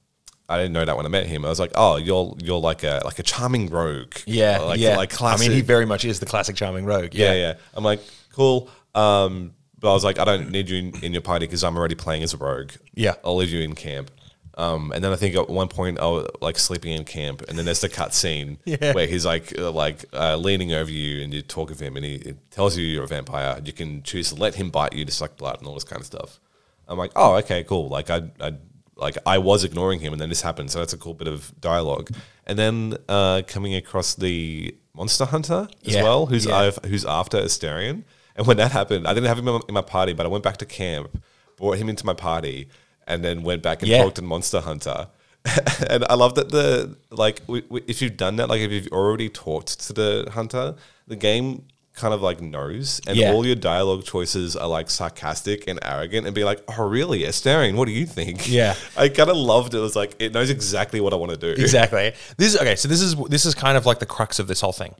[0.52, 1.44] I didn't know that when I met him.
[1.44, 4.14] I was like, oh, you're you're like a like a charming rogue.
[4.26, 4.96] Yeah, like, yeah.
[4.96, 5.46] like classic.
[5.46, 7.14] I mean, he very much is the classic charming rogue.
[7.14, 7.54] yeah, yeah.
[7.74, 8.00] I'm like,
[8.32, 8.68] cool.
[8.94, 11.76] Um, but I was like, I don't need you in, in your party because I'm
[11.76, 12.70] already playing as a rogue.
[12.94, 13.14] Yeah.
[13.24, 14.12] I'll leave you in camp.
[14.56, 17.58] Um, and then I think at one point I was like sleeping in camp, and
[17.58, 18.92] then there's the cut scene Yeah.
[18.92, 22.04] where he's like uh, like uh, leaning over you, and you talk of him, and
[22.04, 23.60] he it tells you you're a vampire.
[23.64, 26.00] You can choose to let him bite you to suck blood and all this kind
[26.00, 26.38] of stuff.
[26.86, 27.88] I'm like, oh, okay, cool.
[27.88, 28.54] Like I, I
[28.96, 31.52] like I was ignoring him, and then this happened, so that's a cool bit of
[31.60, 32.10] dialogue.
[32.46, 36.70] And then uh, coming across the monster hunter as Yeah, well, who's yeah.
[36.86, 38.04] Who's after Astarion.
[38.36, 40.56] And when that happened, I didn't have him in my- party, but I went back
[40.58, 41.22] to camp,
[41.56, 42.68] brought him into my party,
[43.06, 44.02] and then went back and Yeah.
[44.02, 45.08] talked to Monster Hunter.
[45.90, 48.88] and I love that the like w- w- if you've done that, like if you've
[48.92, 50.76] already talked to the hunter,
[51.08, 53.32] the game kind of like knows, and Yeah.
[53.32, 57.74] all your dialogue choices are like sarcastic and arrogant, and be like, "Oh, really, Astarion?
[57.74, 58.74] What do you think?" Yeah.
[58.96, 59.78] I kind of loved it.
[59.78, 61.50] It was like it knows exactly what I want to do.
[61.60, 62.12] exactly.
[62.36, 62.76] This is okay.
[62.76, 64.94] So this is this is kind of like the crux of this whole thing.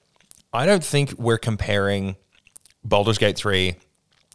[0.52, 2.16] I don't think we're comparing
[2.85, 3.76] Baldur's Gate three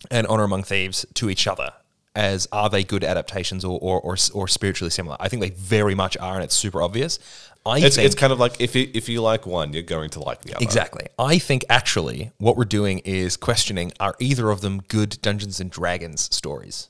[0.10, 1.74] and Honor Among Thieves to each other
[2.16, 5.16] as are they good adaptations or or, or, or spiritually similar.
[5.20, 7.20] I think they very much are, and it's super obvious.
[7.68, 10.10] I It's, think it's kind of like if you, if you like one, you're going
[10.12, 10.64] to like the other.
[10.64, 11.08] Exactly.
[11.20, 15.70] I think actually what we're doing is questioning are either of them good Dungeons and
[15.70, 16.90] Dragons stories?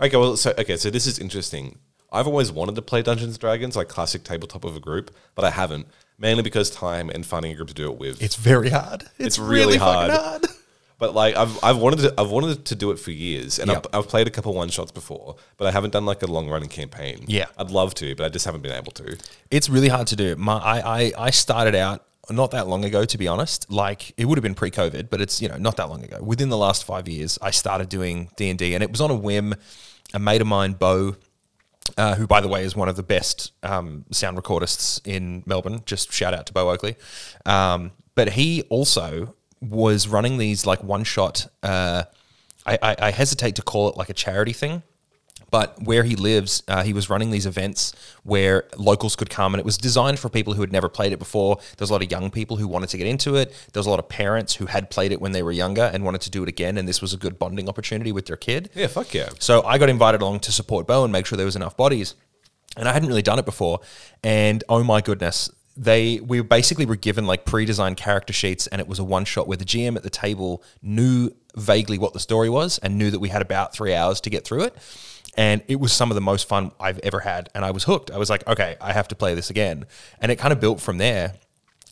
[0.00, 1.78] Okay, well, so okay, so this is interesting.
[2.12, 5.44] I've always wanted to play Dungeons and Dragons, like classic tabletop of a group, but
[5.44, 5.86] I haven't,
[6.18, 8.22] mainly because time and finding a group to do it with.
[8.22, 9.04] It's very hard.
[9.18, 10.46] It's, really fucking hard.
[10.98, 13.86] But like I've I've wanted to I've wanted to do it for years, and Yep.
[13.92, 16.48] I've, I've played a couple one shots before, but I haven't done like a long
[16.48, 17.24] running campaign.
[17.26, 17.46] Yeah.
[17.58, 19.16] I'd love to, but I just haven't been able to.
[19.50, 20.36] It's really hard to do.
[20.36, 23.70] My, I, I, I started out not that long ago, to be honest.
[23.70, 26.22] Like it would have been pre-COVID, but it's you know not that long ago.
[26.22, 29.10] Within the last five years, I started doing D and D, and it was on
[29.10, 29.54] a whim.
[30.14, 31.16] A mate of mine, Bo,
[31.98, 35.82] uh, who by the way is one of the best um, sound recordists in Melbourne.
[35.84, 36.96] Just shout out to Bo Oakley.
[37.44, 41.46] Um, but he also was running these like one shot.
[41.62, 42.04] Uh,
[42.64, 44.82] I, I, I hesitate to call it like a charity thing,
[45.50, 49.60] but where he lives, uh, he was running these events where locals could come, and
[49.60, 51.58] it was designed for people who had never played it before.
[51.76, 53.50] There's a lot of young people who wanted to get into it.
[53.72, 56.04] There was a lot of parents who had played it when they were younger and
[56.04, 58.70] wanted to do it again, and this was a good bonding opportunity with their kid.
[58.74, 59.28] Yeah, fuck yeah.
[59.38, 62.14] So I got invited along to support Bo and make sure there was enough bodies.
[62.76, 63.80] And I hadn't really done it before.
[64.22, 68.88] And oh my goodness, they we basically were given like pre-designed character sheets and it
[68.88, 72.48] was a one shot where the GM at the table knew vaguely what the story
[72.48, 74.76] was and knew that we had about three hours to get through it.
[75.36, 77.50] And it was some of the most fun I've ever had.
[77.54, 78.10] And I was hooked.
[78.10, 79.84] I was like, okay, I have to play this again.
[80.18, 81.34] And it kind of built from there.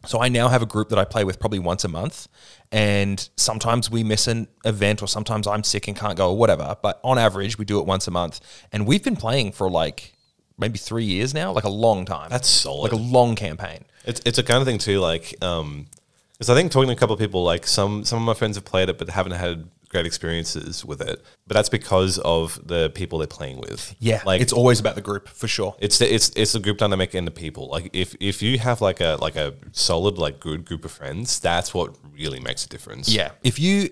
[0.07, 2.29] So I now have a group that I play with probably once a month,
[2.71, 6.77] and sometimes we miss an event, or sometimes I'm sick and can't go, or whatever.
[6.83, 8.41] But on average, we do it once a month,
[8.73, 10.14] and we've been playing for like
[10.59, 12.31] maybe three years now, like a long time.
[12.31, 12.83] That's solid.
[12.83, 13.85] like a long campaign.
[14.05, 15.87] It's it's a kind of thing too, like um,
[16.33, 18.57] because I think talking to a couple of people, like some some of my friends
[18.57, 21.25] have played it but haven't had great experiences with it.
[21.47, 23.95] But that's because of the people they're playing with.
[24.01, 25.75] Yeah, like it's always about the group for sure.
[25.79, 27.69] It's the, it's it's the group dynamic and the people.
[27.69, 31.41] Like if if you have like a like a solid like good group of friends,
[31.41, 33.09] that's what really makes a difference.
[33.09, 33.31] Yeah.
[33.43, 33.91] If you,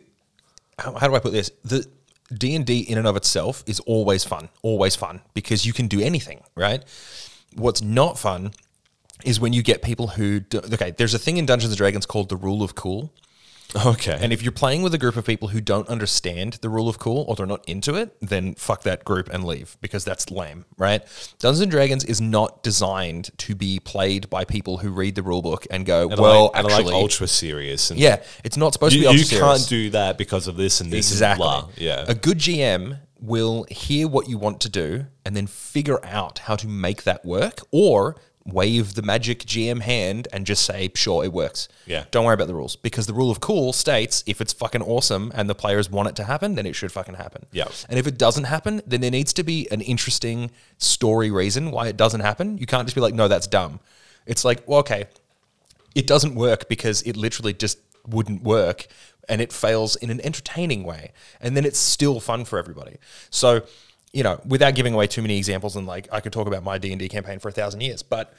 [0.79, 1.51] how, how do I put this?
[1.65, 1.87] The
[2.39, 5.89] D and D in and of itself is always fun, always fun because you can
[5.89, 6.85] do anything, right?
[7.55, 8.53] What's not fun
[9.25, 10.91] is when you get people who do, okay.
[10.91, 13.13] There's a thing in Dungeons and Dragons called the rule of cool,
[13.75, 14.19] Okay.
[14.21, 16.99] And if you're playing with a group of people who don't understand the rule of
[16.99, 20.65] cool or they're not into it, then fuck that group and leave because that's lame,
[20.77, 21.03] right?
[21.39, 25.43] Dungeons and Dragons is not designed to be played by people who read the rule
[25.43, 27.91] book and go, and well, like, and actually, like ultra serious.
[27.91, 29.15] And yeah, it's not supposed you, to be.
[29.17, 29.67] you can't serious.
[29.67, 31.47] do that because of this and this Exactly.
[31.47, 31.71] and blah.
[31.77, 32.05] Yeah.
[32.09, 36.57] A good GM will hear what you want to do and then figure out how
[36.57, 41.33] to make that work or wave the magic GM hand and just say, sure, it
[41.33, 41.69] works.
[41.87, 42.05] Yeah.
[42.11, 45.33] Don't worry about the rules because the rule of cool states if it's fucking awesome
[45.35, 47.47] and the players want it to happen, then it should fucking happen.
[47.53, 47.69] Yeah.
[47.89, 51.89] And if it doesn't happen, then there needs to be an interesting story reason why
[51.89, 52.59] it doesn't happen.
[52.59, 53.81] You can't just be like, no, that's dumb.
[54.27, 55.07] It's like, well, okay,
[55.95, 58.87] it doesn't work because it literally just wouldn't work
[59.29, 62.97] and it fails in an entertaining way and then it's still fun for everybody
[63.31, 63.63] so
[64.13, 66.79] you know without giving away too many examples and like i could talk about my
[66.79, 68.35] d&d campaign for a thousand years but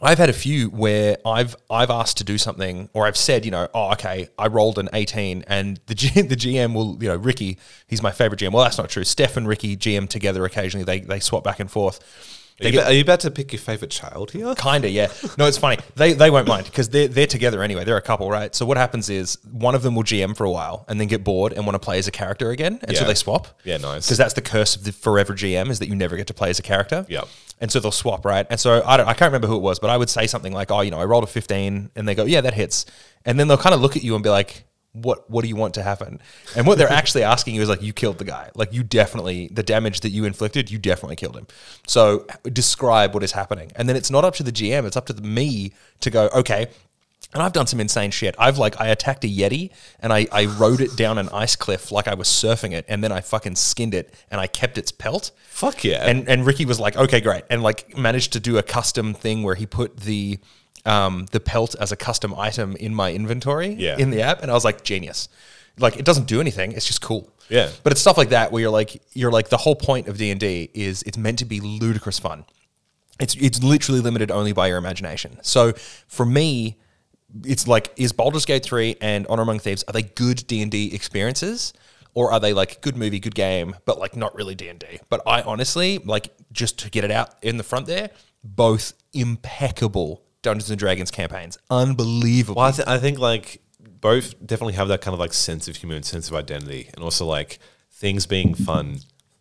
[0.00, 3.50] I've had a few where I've I've asked to do something, or I've said, you
[3.50, 7.16] know, oh, okay, I rolled an eighteen, and the G, the GM will, you know,
[7.16, 8.52] Ricky, he's my favorite GM.
[8.52, 9.02] Well, that's not true.
[9.02, 10.84] Steph and Ricky GM together occasionally.
[10.84, 11.98] They they swap back and forth.
[12.62, 14.54] Are you, are you about to pick your favorite child here?
[14.54, 15.08] Kinda, yeah.
[15.38, 15.78] No, it's funny.
[15.96, 17.84] They they won't mind because they're they're together anyway.
[17.84, 18.54] They're a couple, right?
[18.54, 21.24] So what happens is one of them will GM for a while and then get
[21.24, 23.48] bored and want to play as a character again, and so they swap.
[23.64, 24.06] Yeah, nice.
[24.06, 26.50] Because that's the curse of the forever GM is that you never get to play
[26.50, 27.06] as a character.
[27.08, 27.28] Yep.
[27.62, 28.46] And so they'll swap, right?
[28.48, 30.52] And so I don't, I can't remember who it was, but I would say something
[30.52, 32.86] like, "Oh, you know, I rolled a 15," and they go, "Yeah, that hits,"
[33.24, 34.64] and then they'll kind of look at you and be like.
[34.92, 36.20] What what do you want to happen?
[36.56, 38.50] And what they're actually asking you is like you killed the guy.
[38.54, 41.46] Like you definitely the damage that you inflicted, you definitely killed him.
[41.86, 43.72] So describe what is happening.
[43.76, 46.28] And then it's not up to the GM, it's up to the, me to go,
[46.34, 46.68] okay,
[47.32, 48.34] and I've done some insane shit.
[48.38, 51.92] I've like I attacked a yeti and I, I rode it down an ice cliff
[51.92, 54.90] like I was surfing it, and then I fucking skinned it and I kept its
[54.90, 55.30] pelt.
[55.48, 56.04] Fuck yeah.
[56.04, 59.42] And and Ricky was like, okay, great, and like managed to do a custom thing
[59.42, 60.40] where he put the
[60.86, 63.96] um the pelt as a custom item in my inventory Yeah.
[63.98, 65.28] in the app, and I was like, genius.
[65.78, 67.32] Like it doesn't do anything; it's just cool.
[67.48, 67.68] Yeah.
[67.82, 70.30] But it's stuff like that where you're like you're like the whole point of D
[70.30, 72.44] and D is it's meant to be ludicrous fun.
[73.18, 75.38] It's it's literally limited only by your imagination.
[75.42, 75.72] So
[76.08, 76.78] for me,
[77.44, 81.72] it's like is Baldur's Gate 3 and Honor Among Thieves are they good D&D experiences
[82.14, 85.00] or are they like good movie, good game, but like not really D&D?
[85.08, 88.10] But I honestly, like just to get it out in the front there,
[88.42, 91.58] both impeccable Dungeons and Dragons campaigns.
[91.70, 92.60] Unbelievable.
[92.60, 93.62] Well, I, th- I think like
[94.00, 97.04] both definitely have that kind of like sense of humor and sense of identity, and
[97.04, 97.58] also like
[97.92, 99.00] things being fun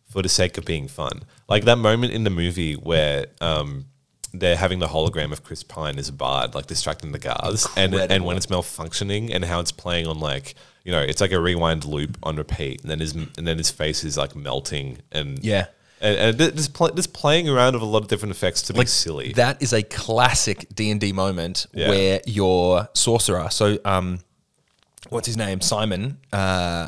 [0.09, 1.23] for the sake of being fun.
[1.47, 3.85] Like that moment in the movie where um,
[4.33, 7.93] they're having the hologram of Chris Pine as a bard, like distracting the guards, and
[7.95, 11.39] and when it's malfunctioning and how it's playing on like you know it's like a
[11.39, 15.39] rewind loop on repeat, and then his and then his face is like melting and
[15.43, 15.67] Yeah.
[16.01, 18.85] And, and just, pl- just playing around with a lot of different effects to be
[18.85, 19.33] silly.
[19.33, 21.89] That is a classic D and D moment Yeah.
[21.89, 23.49] where your sorcerer.
[23.49, 24.19] So, um,
[25.09, 25.59] what's his name?
[25.61, 26.87] Simon, uh,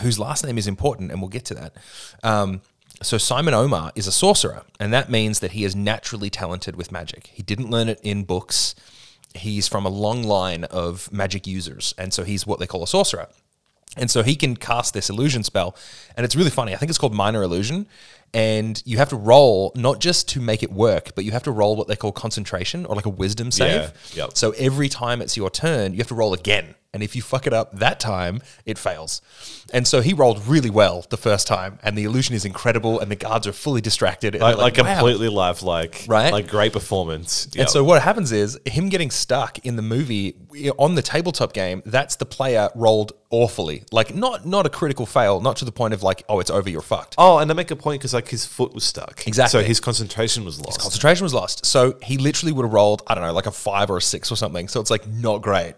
[0.00, 1.74] whose last name is important, and we'll get to that.
[2.22, 2.62] Um,
[3.02, 6.92] so Simon Aumar is a sorcerer, and that means that he is naturally talented with
[6.92, 7.26] magic.
[7.32, 8.76] He didn't learn it in books.
[9.34, 12.86] He's from a long line of magic users, and so he's what they call a
[12.86, 13.26] sorcerer.
[13.96, 15.76] And so he can cast this illusion spell.
[16.16, 16.72] And it's really funny.
[16.72, 17.86] I think it's called minor illusion.
[18.34, 21.50] And you have to roll not just to make it work, but you have to
[21.50, 23.92] roll what they call concentration or like a wisdom save.
[24.14, 24.38] Yeah, yep.
[24.38, 26.74] So every time it's your turn, you have to roll again.
[26.94, 29.22] And if you fuck it up that time, it fails.
[29.72, 33.10] And so he rolled really well the first time, and the illusion is incredible, and
[33.10, 34.34] the guards are fully distracted.
[34.34, 36.30] And like, like "Wow." completely lifelike, Right?
[36.30, 37.48] Like great performance.
[37.56, 40.36] And so what happens is him getting stuck in the movie
[40.78, 41.82] on the tabletop game.
[41.86, 45.94] That's the player rolled awfully, like not not a critical fail, not to the point
[45.94, 47.14] of like oh it's over, you're fucked.
[47.16, 49.26] Oh, and I make a point because like his foot was stuck.
[49.26, 49.62] Exactly.
[49.62, 50.78] So his concentration was lost.
[50.80, 53.88] Concentration was lost, so he literally would have rolled I don't know like a five
[53.90, 54.68] or a six or something.
[54.68, 55.74] So it's like not great.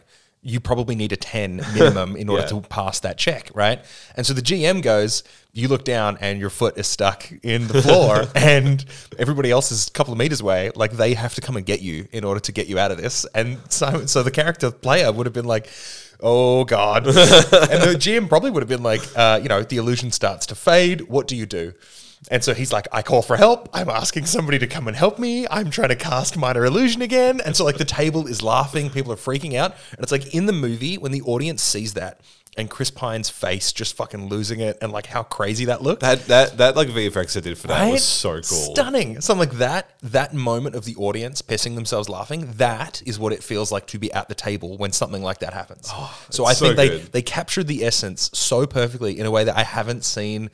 [0.46, 2.48] You probably need a ten minimum in order Yeah.
[2.48, 3.82] to pass that check, right?
[4.14, 7.80] And so the GM goes, you look down and your foot is stuck in the
[7.80, 8.84] floor, and
[9.18, 10.70] everybody else is a couple of meters away.
[10.74, 12.98] Like they have to come and get you in order to get you out of
[12.98, 13.24] this.
[13.34, 15.68] And so, so the character player would have been like,
[16.20, 20.10] "Oh God," and the GM probably would have been like, uh, "You know, the illusion
[20.10, 21.02] starts to fade.
[21.02, 21.72] What do you do?"
[22.30, 23.68] And so he's like, I call for help.
[23.72, 25.46] I'm asking somebody to come and help me.
[25.50, 27.40] I'm trying to cast minor illusion again.
[27.44, 29.72] And so like the table is laughing, people are freaking out.
[29.92, 32.20] And it's like in the movie when the audience sees that
[32.56, 36.02] and Chris Pine's face just fucking losing it and like how crazy that looked.
[36.02, 37.92] That that that like VFX I did for that Right?
[37.92, 38.42] was so cool.
[38.42, 39.20] Stunning.
[39.20, 43.42] Something like that, that moment of the audience pissing themselves laughing, that is what it
[43.42, 45.90] feels like to be at the table when something like that happens.
[45.92, 49.44] Oh, so I so think they, they captured the essence so perfectly in a way
[49.44, 50.50] that I haven't seen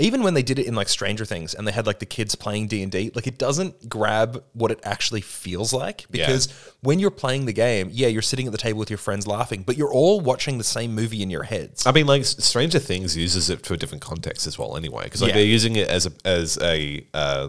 [0.00, 2.34] even when they did it in like Stranger Things and they had like the kids
[2.34, 6.48] playing D and D, like it doesn't grab what it actually feels like because
[6.80, 9.62] when you're playing the game, yeah, you're sitting at the table with your friends laughing,
[9.62, 11.86] but you're all watching the same movie in your heads.
[11.86, 15.04] I mean, like Stranger Things uses it for a different context as well, anyway.
[15.04, 15.34] Because like Yeah.
[15.36, 17.48] they're using it as a as a uh,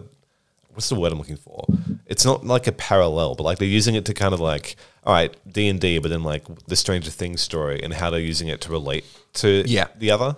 [0.72, 1.64] what's the word I'm looking for?
[2.06, 5.12] It's not like a parallel, but like they're using it to kind of like all
[5.12, 8.46] right D and D, but then like the Stranger Things story and how they're using
[8.48, 9.04] it to relate
[9.34, 9.88] to Yeah.
[9.98, 10.36] the other.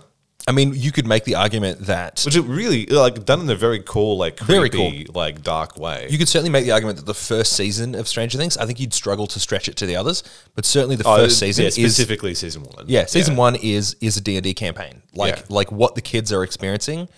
[0.48, 3.54] I mean, you could make the argument that Which it really like done in a
[3.54, 6.06] very cool, like Very creepy, like dark way.
[6.10, 8.80] you could certainly make the argument that the first season of Stranger Things, I think
[8.80, 10.22] you'd struggle to stretch it to the others,
[10.54, 12.86] but certainly the Oh, first season yeah, is specifically season one.
[12.88, 15.02] Yeah, season one is is a D&D campaign.
[15.14, 15.42] Like Yeah.
[15.50, 17.08] like what the kids are experiencing.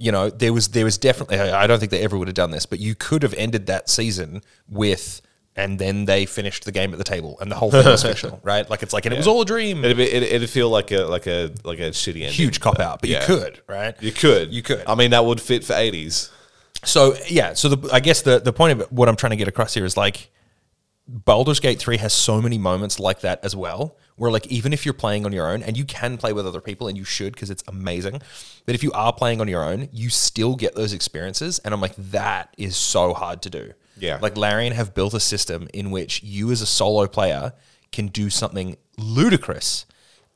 [0.00, 2.34] You know, there was there was definitely I I don't think they ever would have
[2.34, 5.20] done this, but you could have ended that season with
[5.58, 8.40] and then they finished the game at the table and the whole thing was fictional,
[8.44, 8.70] right?
[8.70, 9.84] Like it's like and it was all a dream.
[9.84, 12.30] It'd, be, it'd, it'd feel like a like a like a shitty ending.
[12.30, 13.20] Huge cop out, but yeah.
[13.20, 14.00] you could, right?
[14.00, 14.52] You could.
[14.52, 14.84] You could.
[14.86, 16.30] I mean, that would fit for eighties.
[16.84, 19.48] So yeah, so the, I guess the the point of what I'm trying to get
[19.48, 20.30] across here is like
[21.08, 24.84] Baldur's Gate 3 has so many moments like that as well, where like even if
[24.84, 27.32] you're playing on your own, and you can play with other people, and you should
[27.32, 28.20] because it's amazing.
[28.64, 31.80] But if you are playing on your own, you still get those experiences, and I'm
[31.80, 33.72] like, that is so hard to do.
[34.00, 34.18] Yeah.
[34.20, 37.52] like Larian have built a system in which you as a solo player
[37.92, 39.86] can do something ludicrous,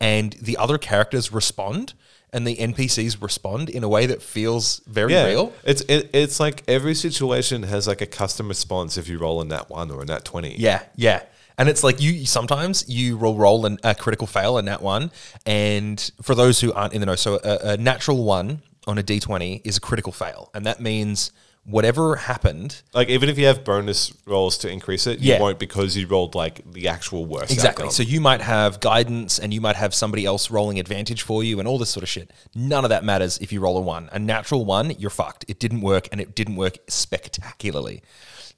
[0.00, 1.94] and the other characters respond,
[2.32, 5.52] and the NPCs respond in a way that feels very Yeah, real.
[5.64, 9.44] it's it, it's like every situation has like a custom response if you roll a
[9.44, 10.54] nat one or a nat twenty.
[10.58, 11.22] Yeah, yeah.
[11.58, 15.10] And it's like you sometimes you will roll an, a critical fail in that one,
[15.44, 19.02] and for those who aren't in the know, so a, a natural one on a
[19.02, 21.30] d twenty is a critical fail, and that means
[21.64, 25.40] whatever happened Like even if you have bonus rolls to increase it, you Yeah.
[25.40, 27.52] won't because you rolled like the actual worst.
[27.52, 27.84] exactly.
[27.84, 27.94] outcome.
[27.94, 31.58] So you might have guidance, and you might have somebody else rolling advantage for you,
[31.60, 32.32] and all this sort of shit.
[32.54, 34.08] None of that matters if you roll a one.
[34.12, 35.44] A natural one, you're fucked.
[35.46, 38.02] It didn't work, and it didn't work spectacularly.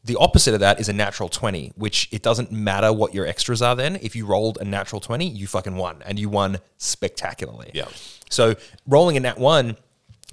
[0.03, 3.63] The opposite of that is a natural 20, which it doesn't matter what your extras
[3.63, 3.97] are then.
[4.03, 7.71] If you rolled a natural 20, you fucking won and you won spectacularly.
[7.75, 7.87] Yeah.
[8.31, 8.55] So
[8.87, 9.77] rolling a nat 1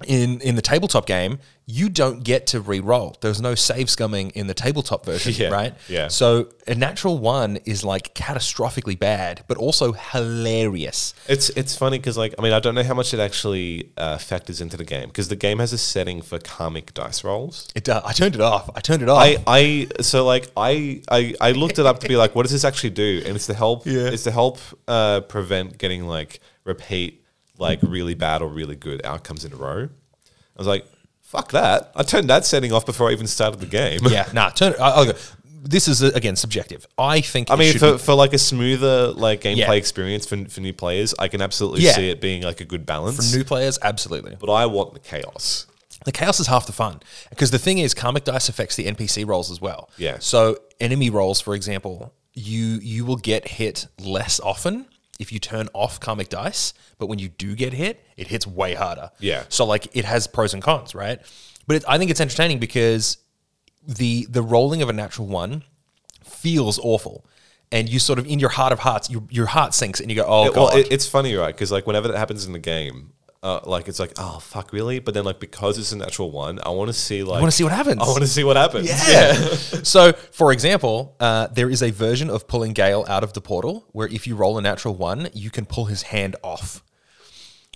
[0.06, 3.16] in in the tabletop game, you don't get to re-roll.
[3.20, 5.74] There's no save scumming in the tabletop version, Yeah, right?
[5.88, 6.08] yeah.
[6.08, 11.14] So a natural 1 is like catastrophically bad, but also hilarious.
[11.28, 14.18] It's it's funny because like I mean I don't know how much it actually uh,
[14.18, 17.68] factors into the game because the game has a setting for karmic dice rolls.
[17.74, 18.70] It uh, I turned it off.
[18.74, 19.22] I turned it off.
[19.22, 22.52] I, I so like I, I I looked it up to be like what does
[22.52, 24.08] this actually do and it's to help Yeah.
[24.08, 27.21] it's to help uh, prevent getting like repeat
[27.62, 29.84] like really bad or really good outcomes in a row.
[29.84, 30.84] I was like
[31.22, 34.00] fuck that I turned that setting off before I even started the game.
[34.10, 34.80] yeah, nah, turn it.
[34.80, 35.12] I'll go.
[35.64, 36.86] This is uh, again subjective.
[36.98, 37.48] I think.
[37.50, 39.72] I it mean, for, be- for like a smoother like gameplay Yeah.
[39.84, 41.92] experience for, for new players, I can absolutely Yeah.
[41.92, 43.16] see it being like a good balance.
[43.30, 44.36] for new players, absolutely.
[44.38, 45.66] but I want the chaos.
[46.04, 49.24] The chaos is half the fun because the thing is, karmic dice affects the NPC
[49.26, 49.88] rolls as well.
[49.96, 50.16] Yeah.
[50.18, 54.86] So enemy rolls, for example, you you will get hit less often
[55.18, 58.74] if you turn off karmic dice, but when you do get hit, it hits way
[58.74, 59.10] harder.
[59.20, 59.44] Yeah.
[59.48, 61.20] So like it has pros and cons, right?
[61.66, 63.18] But it, I think it's entertaining because
[63.86, 65.64] the the rolling of a natural one
[66.24, 67.24] feels awful.
[67.70, 70.16] And you sort of, in your heart of hearts, your, your heart sinks and you
[70.16, 70.56] go, oh, It- God.
[70.56, 71.54] well, it, it's funny, right?
[71.54, 75.00] Because like whenever that happens in the game, uh, like it's like, oh fuck, really?
[75.00, 77.50] But then like because it's a natural one, I want to see like I wanna
[77.50, 78.00] see what happens.
[78.00, 78.86] I want to see what happens.
[78.86, 79.32] Yeah.
[79.82, 83.88] so, for example, uh, there is a version of pulling Gale out of the portal
[83.90, 86.84] where if you roll a natural one, you can pull his hand off,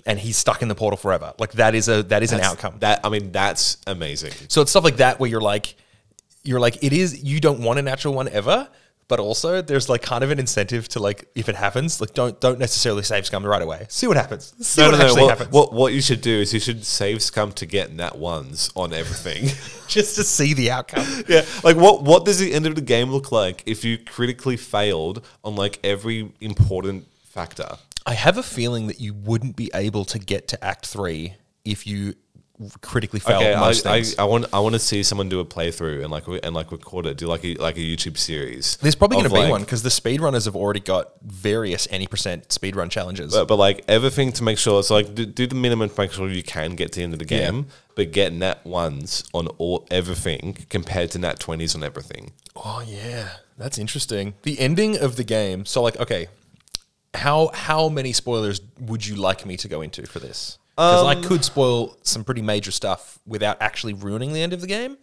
[0.04, 1.34] and he's stuck in the portal forever.
[1.38, 2.76] Like that is a that is an outcome.
[2.78, 4.32] That I mean, that's amazing.
[4.48, 5.74] so it's stuff like that where you're like,
[6.44, 8.68] you're like, it is you don't want a natural one ever.
[9.08, 12.40] But also, there's like kind of an incentive to like, if it happens, like don't
[12.40, 13.86] don't necessarily save scum right away.
[13.88, 14.52] See what happens.
[14.66, 15.04] See No, what no, no.
[15.04, 15.52] actually What, happens.
[15.52, 18.92] what what you should do is you should save scum to get nat ones on
[18.92, 19.44] everything.
[19.88, 21.06] Just to see the outcome.
[21.28, 24.56] yeah, like what what does the end of the game look like if you critically
[24.56, 27.76] failed on like every important factor?
[28.04, 31.86] I have a feeling that you wouldn't be able to get to Act Three if
[31.86, 32.14] you
[32.80, 34.18] critically failed Okay, I, most I, things.
[34.18, 37.06] I want I want to see someone do a playthrough and like and like record
[37.06, 38.76] it, do like a like a YouTube series.
[38.78, 42.06] There's probably going to be like- one because the speedrunners have already got various any
[42.06, 43.32] percent speedrun challenges.
[43.32, 46.12] But, but like everything to make sure, so like do, do the minimum to make
[46.12, 47.50] sure you can get to the end of the Yeah.
[47.50, 52.32] game, but get nat ones on all everything compared to nat twenties on everything.
[52.56, 53.28] oh yeah,
[53.58, 54.34] that's interesting.
[54.42, 55.66] The ending of the game.
[55.66, 56.28] So like, okay,
[57.14, 60.58] how how many spoilers would you like me to go into for this?
[60.76, 64.60] Because I Um, could spoil some pretty major stuff without actually ruining the end of
[64.60, 64.98] the game.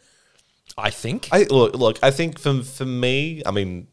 [0.78, 1.30] I think.
[1.32, 2.00] I look look.
[2.04, 3.88] I think for for me, I mean,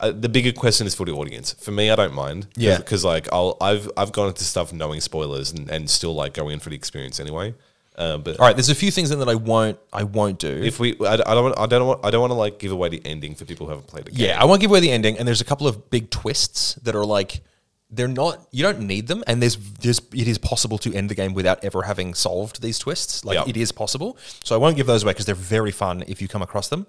[0.00, 1.52] uh, the bigger question is for the audience.
[1.54, 2.46] For me, I don't mind.
[2.56, 2.78] Yeah.
[2.78, 6.54] because like I'll I've I've gone into stuff knowing spoilers and, and still like going
[6.54, 7.54] in for the experience anyway.
[7.96, 10.48] Uh, but All right, there's a few things then that I won't I won't do.
[10.48, 12.72] if we, I, I don't, want, I don't want, I don't want to like give
[12.72, 14.26] away the ending for people who haven't played the game.
[14.28, 16.94] Yeah, I won't give away the ending, and there's a couple of big twists that
[16.94, 17.42] are like
[17.90, 18.46] they're not.
[18.52, 21.64] You don't need them, and there's there's it is possible to end the game without
[21.64, 23.24] ever having solved these twists.
[23.24, 23.44] Like Yeah.
[23.48, 24.16] it is possible.
[24.44, 26.86] So I won't give those away because they're very fun if you come across them.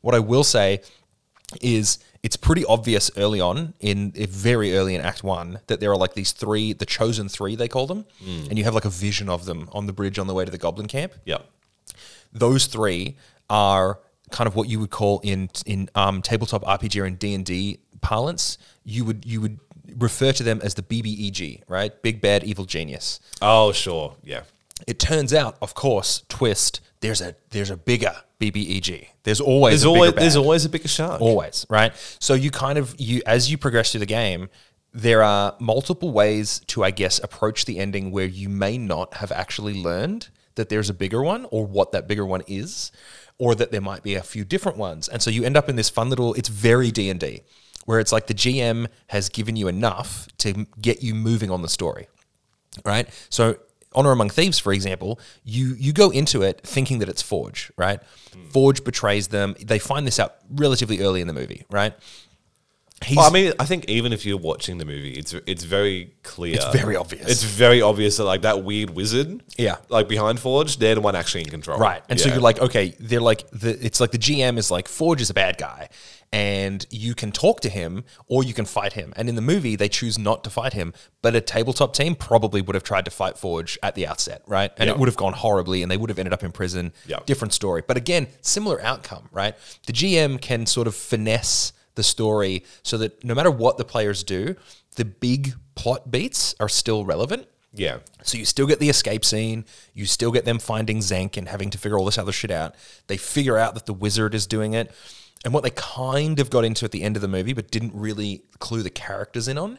[0.00, 0.80] What I will say
[1.60, 5.96] is it's pretty obvious early on in very early in act one that there are
[5.96, 9.28] like these three the chosen three they call them and you have like a vision
[9.28, 11.38] of them on the bridge on the way to the goblin camp yeah,
[12.32, 13.16] those three
[13.50, 14.00] are
[14.30, 17.78] kind of what you would call in in um, tabletop RPG and D and D
[18.00, 18.58] parlance.
[18.84, 19.58] You would you would
[19.98, 22.02] refer to them as the BBEG, right?
[22.02, 23.20] Big Bad Evil Genius.
[23.40, 24.16] Oh, sure.
[24.22, 24.42] Yeah.
[24.86, 26.80] It turns out, of course, twist.
[27.00, 29.08] There's a there's a bigger BBEG.
[29.22, 30.22] There's always There's a bigger always bad.
[30.22, 31.20] there's always a bigger shark.
[31.20, 31.92] Always, right?
[32.18, 34.48] So you kind of you as you progress through the game,
[34.92, 39.30] there are multiple ways to I guess approach the ending where you may not have
[39.32, 42.92] actually learned that there's a bigger one or what that bigger one is
[43.38, 45.08] or that there might be a few different ones.
[45.08, 47.42] And so you end up in this fun little it's very D&D
[47.84, 51.68] where it's like the GM has given you enough to get you moving on the
[51.68, 52.08] story
[52.84, 53.08] right?
[53.28, 53.56] So
[53.94, 58.00] Honor Among Thieves, for example, you you go into it thinking that it's Forge, right?
[58.32, 58.46] Hmm.
[58.48, 59.54] Forge betrays them.
[59.64, 61.94] They find this out relatively early in the movie, right?
[63.14, 66.54] Well, I mean, I think even if you're watching the movie, it's it's very clear.
[66.54, 67.28] It's very obvious.
[67.28, 69.76] It's very obvious that like that weird wizard, Yeah.
[69.90, 72.02] like behind Forge, they're the one actually in control, Right.
[72.08, 75.20] And so you're like, okay, they're like the it's like the GM is like Forge
[75.20, 75.90] is a bad guy
[76.34, 79.12] and you can talk to him or you can fight him.
[79.14, 82.60] And in the movie they choose not to fight him, but a tabletop team probably
[82.60, 84.72] would have tried to fight Forge at the outset, right?
[84.76, 84.94] And Yeah.
[84.94, 86.92] it would have gone horribly and they would have ended up in prison.
[87.06, 87.20] Yeah.
[87.24, 87.84] Different story.
[87.86, 89.54] But again, similar outcome, right?
[89.86, 94.24] The GM can sort of finesse the story so that no matter what the players
[94.24, 94.56] do,
[94.96, 97.46] the big plot beats are still relevant.
[97.76, 99.64] yeah, So you still get the escape scene.
[99.94, 102.74] You still get them finding Xenk and having to figure all this other shit out.
[103.06, 104.90] They figure out that the wizard is doing it.
[105.44, 107.92] And what they kind of got into at the end of the movie, but didn't
[107.94, 109.78] really clue the characters in on,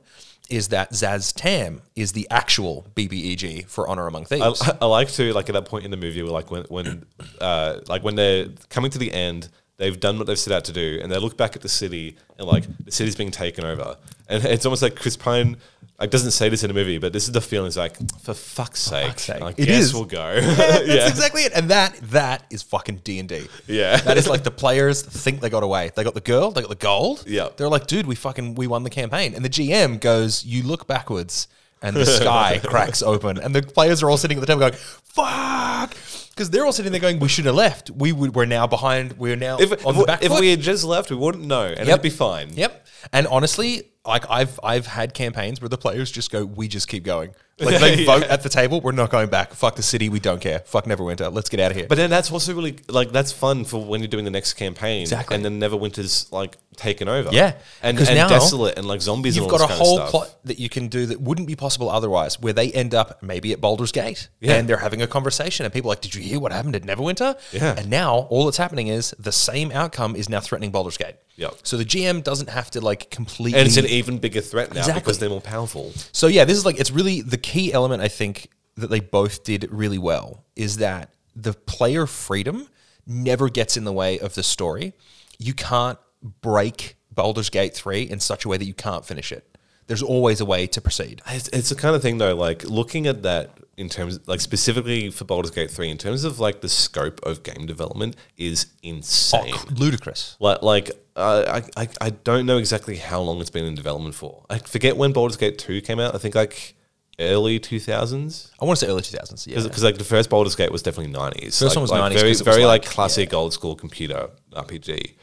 [0.50, 4.62] is that Szass Tam is the actual BBEG for Honor Among Thieves.
[4.62, 7.06] I, I like to like at that point in the movie, where like when when
[7.42, 10.74] uh, like when they're coming to the end, they've done what they've set out to
[10.74, 13.98] do, and they look back at the city and like the city's being taken over,
[14.30, 15.58] and it's almost like Chris Pine.
[15.98, 17.68] Like doesn't say this in the movie, but this is the feeling.
[17.68, 19.42] It's like, for fuck's sake, fuck's sake.
[19.42, 19.94] I It guess is.
[19.94, 20.42] we'll go.
[20.42, 21.54] That's yeah, exactly it.
[21.56, 23.48] And that that is fucking D and D.
[23.68, 23.96] Yeah.
[23.98, 25.92] that is like the players think they got away.
[25.96, 26.52] They got the girl.
[26.52, 27.24] They got the gold.
[27.26, 27.48] Yeah.
[27.56, 29.34] they're like, dude, we fucking we won the campaign.
[29.36, 31.48] And the GM goes, you look backwards,
[31.82, 34.74] and the sky cracks open, and the players are all sitting at the table going,
[34.74, 35.94] fuck.
[36.36, 37.90] Because they're all sitting there going, "We should have left.
[37.92, 38.36] We would.
[38.36, 39.14] We're now behind.
[39.18, 41.46] We're now if, on if, the back if foot." we had just left, we wouldn't
[41.46, 42.50] know, and it'd be fine.
[42.54, 42.86] Yep.
[43.14, 47.04] And honestly, like I've I've had campaigns where the players just go, we just keep
[47.04, 47.34] going.
[47.58, 48.06] Like they Yeah.
[48.06, 49.54] vote at the table, we're not going back.
[49.54, 50.60] Fuck the city, we don't care.
[50.66, 51.32] Fuck Neverwinter.
[51.34, 51.86] Let's get out of here.
[51.88, 55.04] But then that's also really like that's fun for when you're doing the next campaign,
[55.04, 55.36] Exactly.
[55.38, 59.38] And then Neverwinter's like taken over, Yeah, and, and now desolate and like zombies.
[59.38, 61.90] You've and all got a whole plot that you can do that wouldn't be possible
[61.90, 64.56] otherwise, where they end up maybe at Baldur's Gate Yeah.
[64.56, 66.84] and they're having a conversation, and people are like, "Did you hear what happened at
[66.84, 67.76] Neverwinter?" Yeah.
[67.78, 71.16] And now all that's happening is the same outcome is now threatening Baldur's Gate.
[71.38, 71.56] Yep.
[71.64, 73.60] So the GM doesn't have to like completely.
[73.60, 75.02] and it's an even bigger threat now Exactly.
[75.02, 75.92] because they're more powerful.
[76.12, 79.44] So yeah, this is like it's really the key element I think that they both
[79.44, 82.68] did really well is that the player freedom
[83.08, 84.94] never gets in the way of the story.
[85.38, 86.00] You can't
[86.42, 89.55] break Baldur's Gate 3 in such a way that you can't finish it.
[89.88, 91.22] There's always a way to proceed.
[91.28, 95.12] It's, it's the kind of thing though, like looking at that in terms, like specifically
[95.12, 99.54] for Baldur's Gate three, in terms of like the scope of game development is insane.
[99.54, 100.38] Oh, ludicrous.
[100.40, 104.16] Like, like uh, I, I, I don't know exactly how long it's been in development
[104.16, 104.44] for.
[104.50, 106.16] I forget when Baldur's Gate two came out.
[106.16, 106.74] I think like
[107.20, 108.52] early two thousands.
[108.60, 109.48] I want to say early 2000s.
[109.48, 109.62] Yeah.
[109.62, 111.60] Because like the first Baldur's Gate was definitely nineties.
[111.60, 114.30] First one was 90s very 'cause it was very like, like- classic old school computer
[114.54, 115.14] RPG.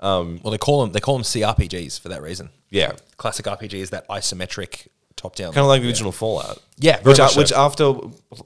[0.00, 2.50] Um, well, they call them they call them CRPGs for that reason.
[2.70, 4.86] Yeah, Classic RPG is that isometric
[5.16, 5.52] top down.
[5.52, 6.62] kind of like the original Fallout.
[6.78, 7.38] Yeah, which I, so.
[7.40, 7.92] which after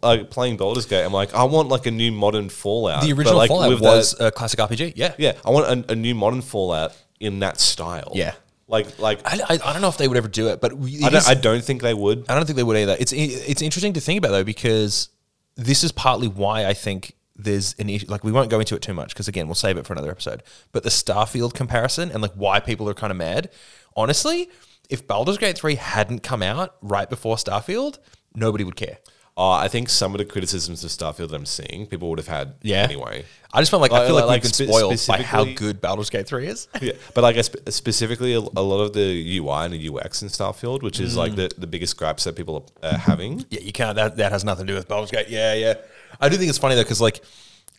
[0.02, 3.02] like playing Baldur's Gate, I'm like, I want like a new modern Fallout.
[3.02, 4.94] the but, original like, Fallout with was that- a classic RPG.
[4.96, 5.14] Yeah.
[5.18, 8.10] yeah, I want a, a new modern Fallout in that style.
[8.14, 8.34] Yeah.
[8.66, 10.72] like like I, I, I, I don't know if they would ever do it, but
[10.72, 12.24] it don't, is- I don't think they would.
[12.28, 12.96] I don't think they would either.
[12.98, 15.10] It's it's interesting to think about though because
[15.54, 18.06] this is partly why I think there's an issue.
[18.08, 20.10] Like we won't go into it too much because again we'll save it for another
[20.10, 20.42] episode.
[20.72, 23.50] But the Starfield comparison and like why people are kind of mad.
[23.96, 24.50] Honestly,
[24.90, 27.98] if Baldur's Gate three hadn't come out right before Starfield,
[28.34, 28.98] nobody would care.
[29.36, 32.28] Oh, I think some of the criticisms of Starfield that I'm seeing, people would have
[32.28, 32.82] had Yeah.
[32.84, 33.24] anyway.
[33.52, 35.80] I just felt like I feel like, like we've been spe- spoiled by how good
[35.80, 36.68] Baldur's Gate three is.
[36.80, 40.28] Yeah, but like spe- specifically, a, a lot of the UI and the UX in
[40.28, 43.44] Starfield, which is like the, the biggest gripes that people are uh, having.
[43.50, 43.96] Yeah, you can't.
[43.96, 45.28] That that has nothing to do with Baldur's Gate.
[45.28, 45.74] Yeah, yeah.
[46.20, 47.22] I do think it's funny though because like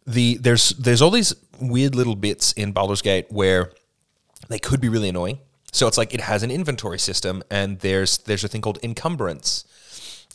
[0.08, 3.72] the there's there's all these weird little bits in Baldur's Gate where
[4.50, 5.40] they could be really annoying.
[5.72, 9.66] So it's like it has an inventory system, and there's there's a thing called encumbrance.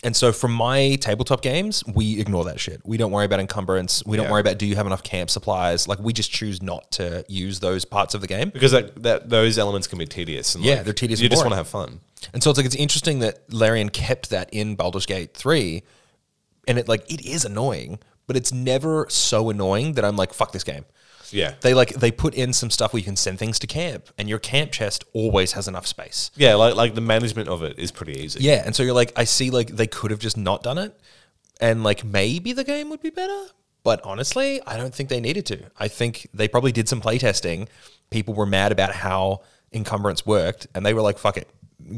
[0.03, 2.81] And so from my tabletop games, we ignore that shit.
[2.87, 4.03] We don't worry about encumbrance.
[4.07, 4.33] We don't Yeah.
[4.33, 5.87] worry about do you have enough camp supplies.
[5.87, 8.49] Like we just choose not to use those parts of the game.
[8.49, 10.55] Because that, that those elements can be tedious.
[10.55, 11.51] And Yeah, like, they're tedious You and just boring.
[11.51, 12.01] want to have fun.
[12.33, 15.83] And so it's like it's interesting that Larian kept that in Baldur's Gate 3
[16.71, 20.53] and it like it is annoying, but it's never so annoying that I'm like fuck
[20.53, 20.85] this game.
[21.33, 21.55] Yeah.
[21.61, 24.29] They like they put in some stuff where you can send things to camp and
[24.29, 26.31] your camp chest always has enough space.
[26.37, 28.41] Yeah, like like the management of it is pretty easy.
[28.41, 30.99] Yeah, and so you're like I see like they could have just not done it
[31.61, 33.47] and like maybe the game would be better,
[33.83, 35.71] but honestly, I don't think they needed to.
[35.77, 37.69] I think they probably did some playtesting.
[38.11, 39.43] People were mad about how
[39.73, 41.49] encumbrance worked and they were like fuck it.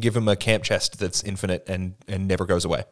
[0.01, 2.85] Give them a camp chest that's infinite and and never goes away.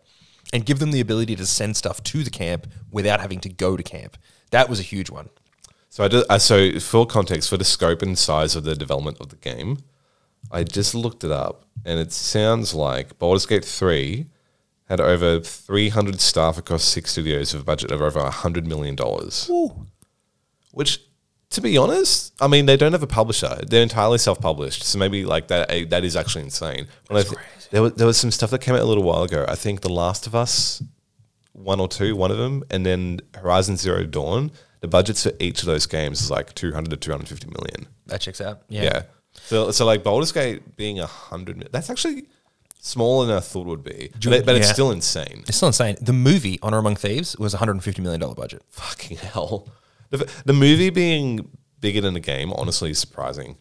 [0.53, 3.76] And give them the ability to send stuff to the camp without having to go
[3.76, 4.16] to camp.
[4.51, 5.28] That was a huge one.
[5.90, 9.18] So I did, uh, so for context, for the scope and size of the development
[9.20, 9.78] of the game,
[10.51, 14.26] I just looked it up, and it sounds like Baldur's Gate three
[14.88, 18.96] had over three hundred staff across six studios with a budget of over hundred million
[18.96, 19.48] dollars.
[20.72, 21.01] Which,
[21.51, 24.84] to be honest, I mean they don't have a publisher; they're entirely self-published.
[24.84, 26.86] So maybe like that eh, that is actually insane.
[27.09, 27.24] Thi-
[27.70, 29.44] there was there was some stuff that came out a little while ago.
[29.48, 30.82] I think The Last of Us
[31.53, 34.51] one or two, one of them, and then Horizon Zero Dawn.
[34.80, 37.48] The budgets for each of those games is like two hundred to two hundred fifty
[37.48, 37.86] million.
[38.07, 38.62] That checks out.
[38.68, 39.03] Yeah.
[39.34, 42.26] So so like Baldur's Gate being a hundred, that's actually
[42.80, 45.44] smaller than I thought it would be, but, but it's still insane.
[45.46, 45.96] It's still insane.
[46.01, 48.62] The movie Honor Among Thieves was a $150 million budget.
[48.70, 49.68] Fucking hell.
[50.11, 51.48] The, the movie being
[51.80, 53.56] bigger than the game, honestly, is surprising.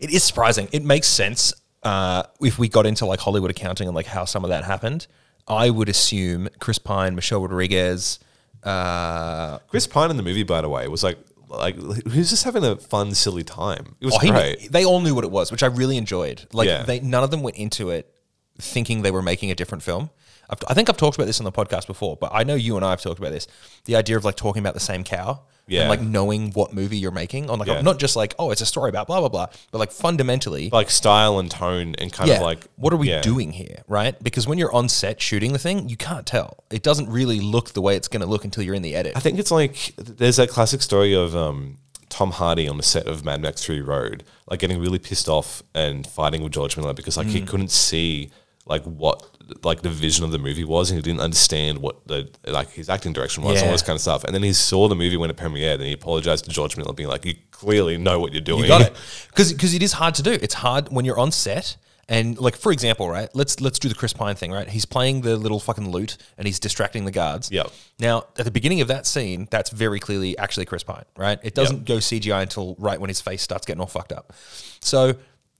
[0.00, 0.68] It is surprising.
[0.72, 4.44] It makes sense uh, if we got into like Hollywood accounting and like how some
[4.44, 5.06] of that happened.
[5.48, 8.20] I would assume Chris Pine, Michelle Rodriguez.
[8.62, 11.18] Uh, Chris Pine in the movie, by the way, was like
[11.48, 13.96] like he was just having a fun, silly time.
[14.00, 14.70] It was oh, great.
[14.70, 16.46] they all knew what it was, which I really enjoyed.
[16.52, 16.84] Like Yeah.
[16.84, 18.14] they, none of them went into it
[18.58, 20.10] thinking they were making a different film.
[20.50, 22.76] I've, I think I've talked about this on the podcast before, but I know you
[22.76, 23.46] and I have talked about this.
[23.86, 25.42] The idea of like talking about the same cow.
[25.66, 25.82] Yeah.
[25.82, 27.80] And like knowing what movie you're making on like Yeah.
[27.80, 30.90] not just like oh it's a story about blah blah blah but like fundamentally like
[30.90, 33.20] style and tone and kind yeah, of like what are we yeah.
[33.20, 34.20] doing here, right?
[34.20, 36.64] Because when you're on set shooting the thing, you can't tell.
[36.72, 39.12] It doesn't really look the way it's going to look until you're in the edit.
[39.14, 41.78] I think it's like there's that classic story of um,
[42.08, 45.62] Tom Hardy on the set of Mad Max Fury Road, like getting really pissed off
[45.72, 47.30] and fighting with George Miller because like Mm.
[47.30, 48.30] he couldn't see
[48.70, 49.26] like what
[49.64, 52.88] like the vision of the movie was and he didn't understand what the like his
[52.88, 53.72] acting direction was and all Yeah.
[53.72, 54.22] this kind of stuff.
[54.24, 56.92] And then he saw the movie when it premiered and he apologized to George Miller,
[56.92, 58.94] being like, "You clearly know what you're doing." You got it.
[59.28, 60.32] Because because it is hard to do.
[60.40, 61.76] It's hard when you're on set
[62.08, 63.28] and like for example, right?
[63.34, 64.68] Let's let's do the Chris Pine thing, right?
[64.68, 67.50] He's playing the little fucking lute and he's distracting the guards.
[67.50, 67.72] Yep.
[67.98, 71.38] Now at the beginning of that scene, that's very clearly actually Chris Pine, right?
[71.42, 74.32] It doesn't go CGI until right when his face starts getting all fucked up.
[74.80, 75.16] So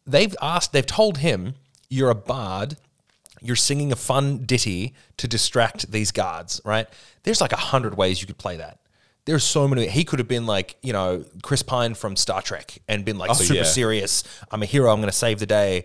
[0.07, 1.55] they've asked, they've told him,
[1.89, 2.77] "You're a bard."
[3.43, 6.87] You're singing a fun ditty to distract these guards, right?
[7.23, 8.79] There's like a hundred ways you could play that.
[9.27, 9.87] There's so many.
[9.87, 13.31] He could have been like, you know, Chris Pine from Star Trek and been like
[13.31, 13.63] oh, super yeah.
[13.65, 14.25] serious.
[14.51, 14.91] I'm a hero.
[14.91, 15.85] I'm going to save the day.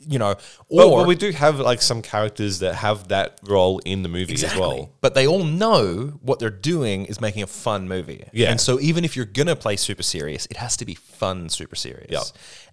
[0.00, 0.36] You know,
[0.68, 4.34] or but we do have like some characters that have that role in the movie
[4.34, 4.92] as well.
[5.00, 8.24] But they all know what they're doing is making a fun movie.
[8.32, 8.52] Yeah.
[8.52, 11.74] And so even if you're gonna play super serious, it has to be fun super
[11.74, 12.10] serious.
[12.10, 12.22] Yep.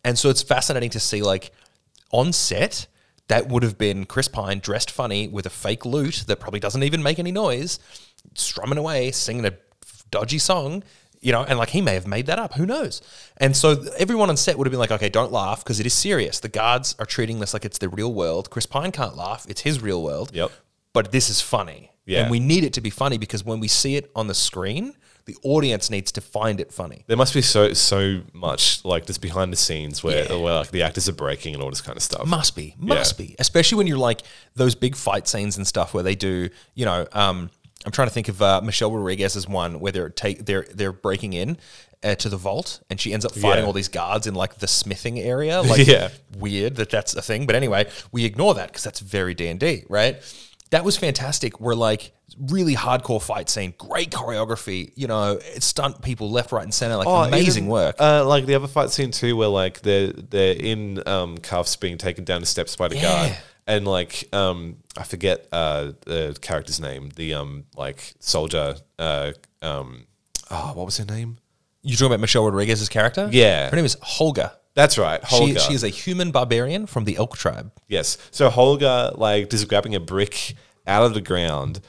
[0.04, 1.52] And so it's fascinating to see like
[2.12, 2.86] on set,
[3.28, 6.84] that would have been Chris Pine dressed funny with a fake lute that probably doesn't
[6.84, 7.80] even make any noise,
[8.36, 9.54] strumming away, singing a
[10.12, 10.84] dodgy song.
[11.22, 12.54] You know, and like he may have made that up.
[12.54, 13.02] Who knows?
[13.38, 15.94] And so everyone on set would have been like, okay, don't laugh because it is
[15.94, 16.40] serious.
[16.40, 18.52] The guards are treating this like it's the real world.
[18.52, 19.44] Chris Pine can't laugh.
[19.50, 20.52] It's his real world Yep.
[20.94, 21.92] but this is funny.
[22.06, 22.22] Yeah.
[22.24, 24.94] And we need it to be funny because when we see it on the screen,
[25.26, 27.04] the audience needs to find it funny.
[27.08, 30.36] There must be so so much like this behind the scenes where, Yeah.
[30.38, 32.28] where like the actors are breaking and all this kind of stuff.
[32.28, 33.36] Must be, must be.
[33.40, 34.22] Especially when you're like
[34.56, 37.50] those big fight scenes and stuff where they do, you know, um,
[37.86, 41.34] I'm trying to think of uh, Michelle Rodriguez's one where they're take they're they're breaking
[41.34, 41.58] in
[42.04, 43.66] uh, to the vault and she ends up fighting Yeah.
[43.66, 45.62] all these guards in like the smithing area.
[45.62, 46.10] Like Yeah.
[46.38, 49.60] weird that that's a thing, but anyway, we ignore that because that's very D and
[49.60, 50.22] D, right?
[50.72, 51.60] That was fantastic.
[51.60, 54.92] We're like really hardcore fight scene, great choreography.
[54.96, 56.98] You know, stunt people left, right, and center.
[56.98, 57.96] Like amazing even, work.
[58.00, 61.98] Uh, like the other fight scene too, where like they're they're in um, cuffs being
[61.98, 63.36] taken down the steps by the guard,
[63.68, 68.76] and like um, I forget uh, the character's name, the um, like soldier.
[69.00, 69.32] Uh,
[69.62, 70.06] um,
[70.52, 71.38] oh, what was her name?
[71.82, 73.30] You talking about Michelle Rodriguez's character?
[73.32, 73.70] Yeah.
[73.70, 74.54] Her name is Holga.
[74.74, 77.72] That's right, She, she is a human barbarian from the Elk tribe.
[77.88, 78.18] Yes.
[78.32, 80.56] So Holga like just grabbing a brick
[80.86, 81.80] out of the ground,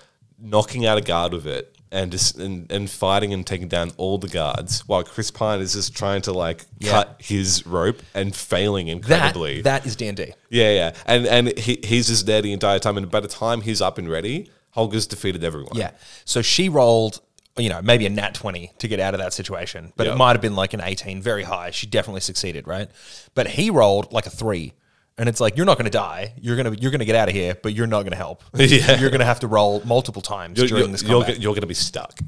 [0.47, 4.18] knocking out a guard with it, and just and, and fighting and taking down all
[4.18, 6.90] the guards, while Chris Pine is just trying to like Yeah.
[6.90, 9.62] cut his rope and failing That incredibly.
[9.62, 10.32] that is D and D.
[10.51, 10.92] yeah, yeah.
[11.07, 12.97] And and he, he's just there the entire time.
[12.97, 15.76] And by the time he's up and ready, Holga's defeated everyone.
[15.76, 15.92] Yeah.
[16.24, 17.20] So she rolled,
[17.57, 20.12] you know, maybe a nat 20 to get out of that situation, but Yeah.
[20.14, 21.70] it might have been like an 18, very high.
[21.70, 22.90] She definitely succeeded, right?
[23.34, 24.74] But he rolled like a three.
[25.19, 26.35] And it's like you're not going to die.
[26.41, 28.43] You're gonna you're gonna get out of here, but you're not going to help.
[28.57, 29.01] Yeah.
[29.01, 31.62] You're going to have to roll multiple times You're, during you're, this you're, you're going
[31.62, 32.19] to be stuck.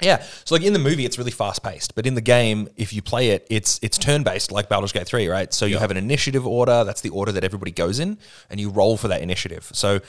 [0.00, 0.22] Yeah.
[0.44, 3.00] So like in the movie, it's really fast paced, but in the game, if you
[3.02, 5.52] play it, it's it's turn based like Baldur's Gate three, right?
[5.52, 6.84] So you have an initiative order.
[6.84, 8.18] That's the order that everybody goes in,
[8.50, 9.70] and you roll for that initiative.
[9.72, 10.00] So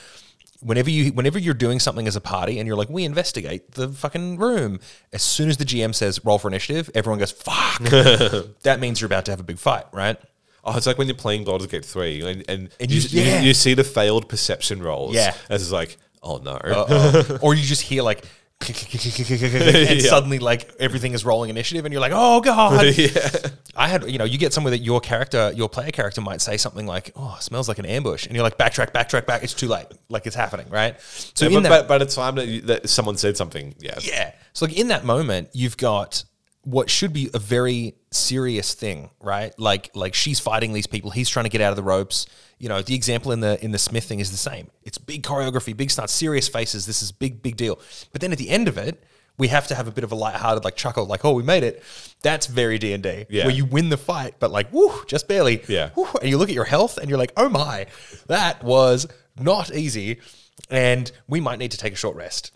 [0.60, 3.88] whenever you whenever you're doing something as a party and you're like, we investigate the
[3.88, 4.80] fucking room.
[5.12, 7.80] As soon as the GM says roll for initiative, everyone goes fuck.
[8.62, 10.18] that means you're about to have a big fight, right?
[10.64, 13.26] Oh, it's like when you're playing Baldur's Gate 3 and, and, And you, you- you,
[13.26, 13.40] yeah.
[13.40, 15.14] you see the failed perception rolls.
[15.14, 15.34] Yeah.
[15.48, 16.52] As it's like, oh no.
[16.52, 16.84] Uh,
[17.32, 18.24] uh, or you just hear like.
[18.68, 20.00] and Yeah.
[20.00, 23.28] suddenly, like everything is rolling initiative, and you're like, "Oh god!" yeah.
[23.76, 26.56] I had, you know, you get somewhere that your character, your player character might say
[26.56, 29.54] something like, "Oh, it smells like an ambush," and you're like, "Backtrack, backtrack, back." It's
[29.54, 29.86] too late.
[30.08, 30.96] Like it's happening, right?
[31.34, 33.96] So Yeah, but that, by, by the time that, you, that someone said something, yeah.
[34.00, 34.32] yeah.
[34.54, 36.24] So like in that moment, you've got
[36.70, 39.58] what should be a very serious thing, right?
[39.58, 42.26] Like like she's fighting these people, he's trying to get out of the ropes.
[42.58, 44.70] You know, the example in the in the Smith thing is the same.
[44.82, 46.84] It's big choreography, big starts, serious faces.
[46.84, 47.78] This is big big deal.
[48.12, 49.02] But then at the end of it,
[49.38, 51.62] we have to have a bit of a lighthearted like chuckle, like oh we made
[51.62, 51.82] it.
[52.22, 55.62] That's very D and D, where you win the fight, but like woo, just barely.
[55.68, 55.90] Yeah.
[55.96, 57.86] Woo, and you look at your health and you're like, oh my,
[58.26, 59.06] that was
[59.38, 60.20] not easy,
[60.68, 62.52] and we might need to take a short rest.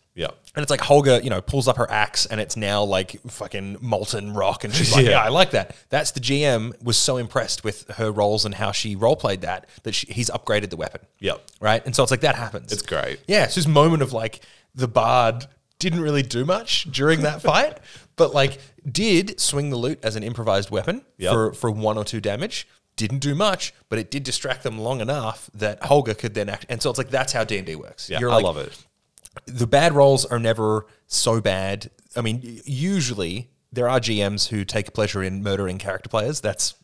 [0.54, 3.78] And it's like Holga, you know, pulls up her axe and it's now like fucking
[3.80, 4.64] molten rock.
[4.64, 5.12] And she's like, Yeah.
[5.12, 5.74] yeah, I like that.
[5.88, 9.66] That's the GM was so impressed with her rolls and how she role played that
[9.84, 11.00] that she, he's upgraded the weapon.
[11.20, 11.40] Yep.
[11.60, 11.84] Right.
[11.86, 12.70] And so it's like that happens.
[12.70, 13.20] It's great.
[13.26, 13.44] Yeah.
[13.44, 14.40] It's this moment of like
[14.74, 15.46] the bard
[15.78, 17.78] didn't really do much during that fight,
[18.16, 18.58] but like
[18.90, 21.32] did swing the lute as an improvised weapon Yep.
[21.32, 22.68] for, for one or two damage.
[22.96, 26.66] Didn't do much, but it did distract them long enough that Holga could then act.
[26.68, 28.10] And so it's like that's how D and D works.
[28.10, 28.78] Yeah, You're I love it.
[29.46, 31.90] The bad rolls are never so bad.
[32.16, 36.40] I mean, usually there are GMs who take pleasure in murdering character players.
[36.40, 36.74] That's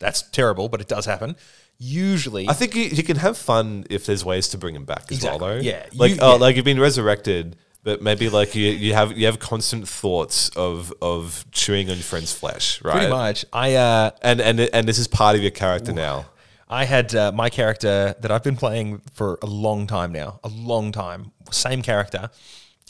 [0.00, 1.36] that's terrible, but it does happen.
[1.78, 5.04] Usually, I think you, you can have fun if there's ways to bring him back
[5.10, 5.40] as Exactly.
[5.40, 5.60] well, though.
[5.60, 5.86] Yeah.
[5.94, 6.38] Like, You- oh, yeah.
[6.38, 10.92] like you've been resurrected, but maybe like you, you have you have constant thoughts of
[11.02, 12.92] of chewing on your friend's flesh, right?
[12.94, 13.44] pretty much.
[13.52, 16.26] I uh, And and and this is part of your character now.
[16.74, 20.48] I had uh, my character that I've been playing for a long time now, a
[20.48, 21.30] long time.
[21.52, 22.30] Same character,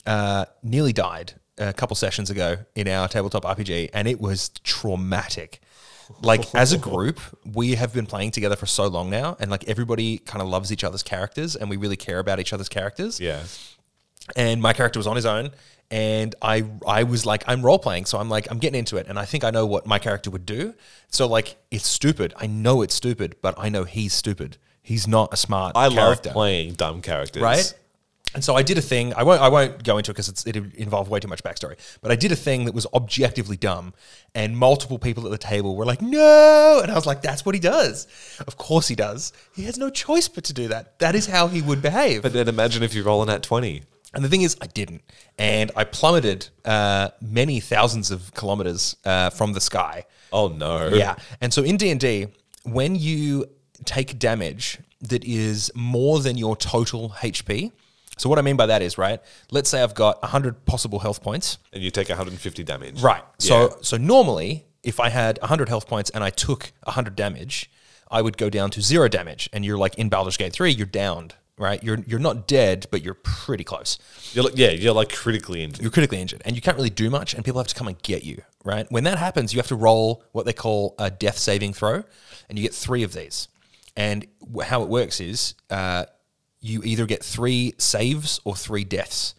[0.07, 5.61] uh, nearly died a couple sessions ago in our tabletop RPG, and it was traumatic.
[6.23, 9.65] Like as a group, we have been playing together for so long now, and like
[9.69, 13.21] everybody kind of loves each other's characters, and we really care about each other's characters
[13.21, 13.43] Yeah.
[14.37, 15.51] and my character was on his own
[15.91, 19.07] and I I was like I'm role playing so I'm like I'm getting into it
[19.09, 20.75] and I think I know what my character would do.
[21.09, 22.35] So like it's stupid.
[22.37, 24.57] I know it's stupid but I know he's stupid.
[24.83, 26.29] He's not a smart I character.
[26.29, 27.43] love playing dumb characters.
[27.43, 27.75] right?
[28.35, 30.57] And so I did a thing I won't I won't go into it because it
[30.57, 33.95] involved way too much backstory but I did a thing that was objectively dumb
[34.35, 36.81] and multiple people at the table were like no!
[36.83, 38.09] And I was like that's what he does.
[38.49, 39.33] Of course he does.
[39.55, 40.99] He has no choice but to do that.
[40.99, 42.23] That is how he would behave.
[42.23, 43.83] But then imagine if you're rolling at 20.
[44.15, 45.03] And the thing is, I didn't.
[45.39, 50.07] And I plummeted uh, many thousands of kilometers uh, from the sky.
[50.33, 50.89] Oh no.
[50.89, 51.17] Yeah.
[51.41, 52.27] And so in D&D,
[52.65, 53.47] when you
[53.85, 57.73] take damage that is more than your total HP,
[58.17, 61.23] so what I mean by that is, right, let's say I've got 100 possible health
[61.23, 61.59] points.
[61.73, 63.03] And you take 150 damage.
[63.03, 63.23] Right.
[63.39, 63.69] So Yeah.
[63.83, 67.71] so normally, if I had 100 health points and I took 100 damage,
[68.11, 69.49] I would go down to zero damage.
[69.53, 71.83] And you're like in Baldur's Gate 3, you're downed, right?
[71.85, 73.99] You're, you're not dead, but you're pretty close.
[74.33, 75.83] You're like, yeah, you're like critically injured.
[75.83, 78.01] you're critically injured and you can't really do much and people have to come and
[78.03, 81.37] get you right when that happens you have to roll what they call a death
[81.39, 82.03] saving throw
[82.49, 83.47] and you get three of these
[83.97, 84.27] and
[84.65, 86.05] how it works is uh,
[86.61, 89.35] you either get three saves or three deaths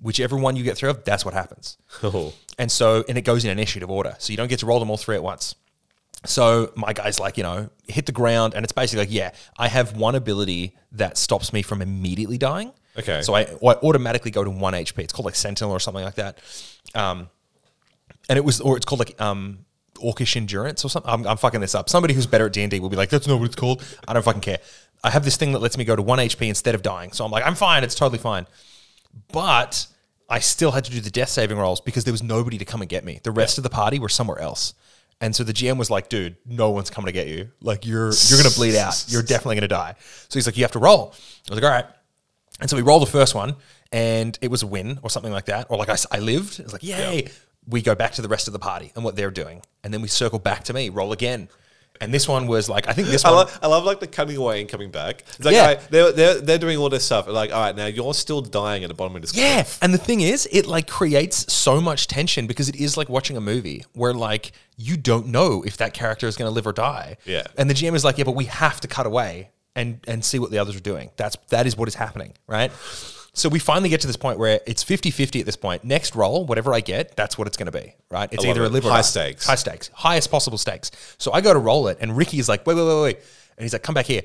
[0.00, 2.32] whichever one you get through of that's what happens Oh.
[2.58, 4.90] and so and it goes in initiative order so you don't get to roll them
[4.90, 5.54] all three at once
[6.26, 9.68] so my guy's like, you know, hit the ground, and it's basically like, yeah, I
[9.68, 12.72] have one ability that stops me from immediately dying.
[12.98, 13.22] Okay.
[13.22, 14.98] So I, I automatically go to one HP.
[14.98, 16.38] It's called like Sentinel or something like that.
[16.94, 17.28] Um,
[18.28, 21.10] and it was, or it's called like um, orcish endurance or something.
[21.10, 21.88] I'm, I'm fucking this up.
[21.88, 23.82] Somebody who's better at D and D will be like, "That's not what it's called."
[24.08, 24.58] I don't fucking care.
[25.04, 27.24] I have this thing that lets me go to one HP instead of dying, so
[27.24, 27.84] I'm like, I'm fine.
[27.84, 28.46] It's totally fine.
[29.32, 29.86] But
[30.28, 32.80] I still had to do the death saving rolls because there was nobody to come
[32.80, 33.20] and get me.
[33.22, 34.74] The rest of the party were somewhere else.
[35.20, 37.50] And so the GM was like, dude, no one's coming to get you.
[37.62, 39.04] Like you're you're gonna bleed out.
[39.08, 39.94] You're definitely gonna die.
[40.28, 41.14] So he's like, you have to roll.
[41.48, 41.86] I was like, all right.
[42.60, 43.56] And so we rolled the first one,
[43.92, 45.66] and it was a win or something like that.
[45.70, 46.60] Or like I, I lived.
[46.60, 47.28] It's like, yay.
[47.68, 49.60] We go back to the rest of the party and what they're doing.
[49.82, 51.48] And then we circle back to me, roll again.
[52.00, 53.38] And this one was like, I think this I one.
[53.38, 55.22] love, I love like the cutting away and coming back.
[55.36, 55.66] It's like, Yeah.
[55.66, 57.26] right, they're, they're, they're doing all this stuff.
[57.28, 59.78] Like, all right, now you're still dying at the bottom of this Yeah, cliff.
[59.82, 63.36] and the thing is, it like creates so much tension because it is like watching
[63.36, 66.72] a movie where like you don't know if that character is going to live or
[66.72, 67.16] die.
[67.24, 67.44] Yeah.
[67.56, 70.38] and the GM is like, yeah, but we have to cut away and and see
[70.38, 71.10] what the others are doing.
[71.16, 72.70] That's that is what is happening, right?
[73.36, 75.84] So we finally get to this point where it's 50-50 at this point.
[75.84, 78.32] Next roll, whatever I get, that's what it's going to be, right?
[78.32, 78.72] It's either a it.
[78.72, 79.46] live or High stakes.
[79.46, 80.90] High stakes, highest possible stakes.
[81.18, 83.16] So I go to roll it, and Ricky is like, wait, wait, wait, wait,
[83.58, 84.22] and he's like, come back here.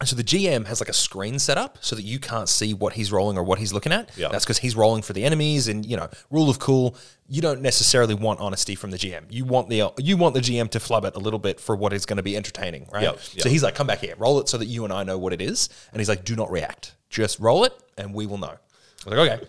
[0.00, 2.74] And so the GM has like a screen set up so that you can't see
[2.74, 4.10] what he's rolling or what he's looking at.
[4.16, 4.28] Yeah.
[4.28, 6.96] That's because he's rolling for the enemies, and you know, rule of cool.
[7.28, 9.26] You don't necessarily want honesty from the GM.
[9.30, 11.92] You want the you want the GM to flub it a little bit for what
[11.92, 13.04] is going to be entertaining, right?
[13.04, 15.18] Yep, So he's like, come back here, roll it so that you and I know
[15.18, 15.68] what it is.
[15.92, 18.48] And he's like, do not react, just roll it, and we will know.
[18.48, 19.46] I was like, okay.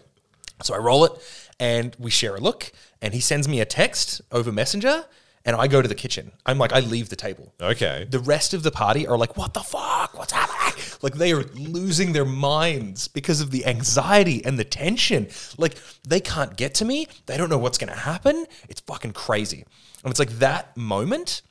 [0.62, 1.14] So I roll it,
[1.60, 5.06] and we share a look, and he sends me a text over Messenger,
[5.46, 6.32] and I go to the kitchen.
[6.46, 7.54] I'm like, I leave the table.
[7.62, 8.08] Okay.
[8.10, 10.18] The rest of the party are like, what the fuck?
[10.18, 10.84] What's happening?
[11.02, 15.28] Like they are losing their minds because of the anxiety and the tension.
[15.58, 15.76] Like
[16.08, 17.10] they can't get to me.
[17.26, 18.46] They don't know what's going to happen.
[18.70, 19.66] It's fucking crazy.
[20.04, 21.42] And it's like that moment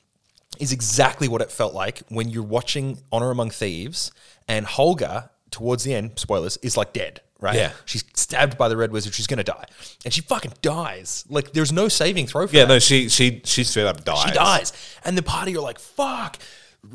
[0.58, 4.10] is exactly what it felt like when you're watching Honor Among Thieves
[4.48, 7.54] and Holga towards the end, spoilers, is like dead, right?
[7.54, 7.72] Yeah.
[7.84, 9.14] She's stabbed by the Red Wizard.
[9.14, 9.66] She's going to die.
[10.04, 11.24] And she fucking dies.
[11.28, 12.58] Like there's no saving throw for her.
[12.58, 12.74] Yeah, that.
[12.74, 14.24] no, she she she straight up dies.
[14.24, 14.72] She dies.
[15.04, 16.38] And the party are like, fuck.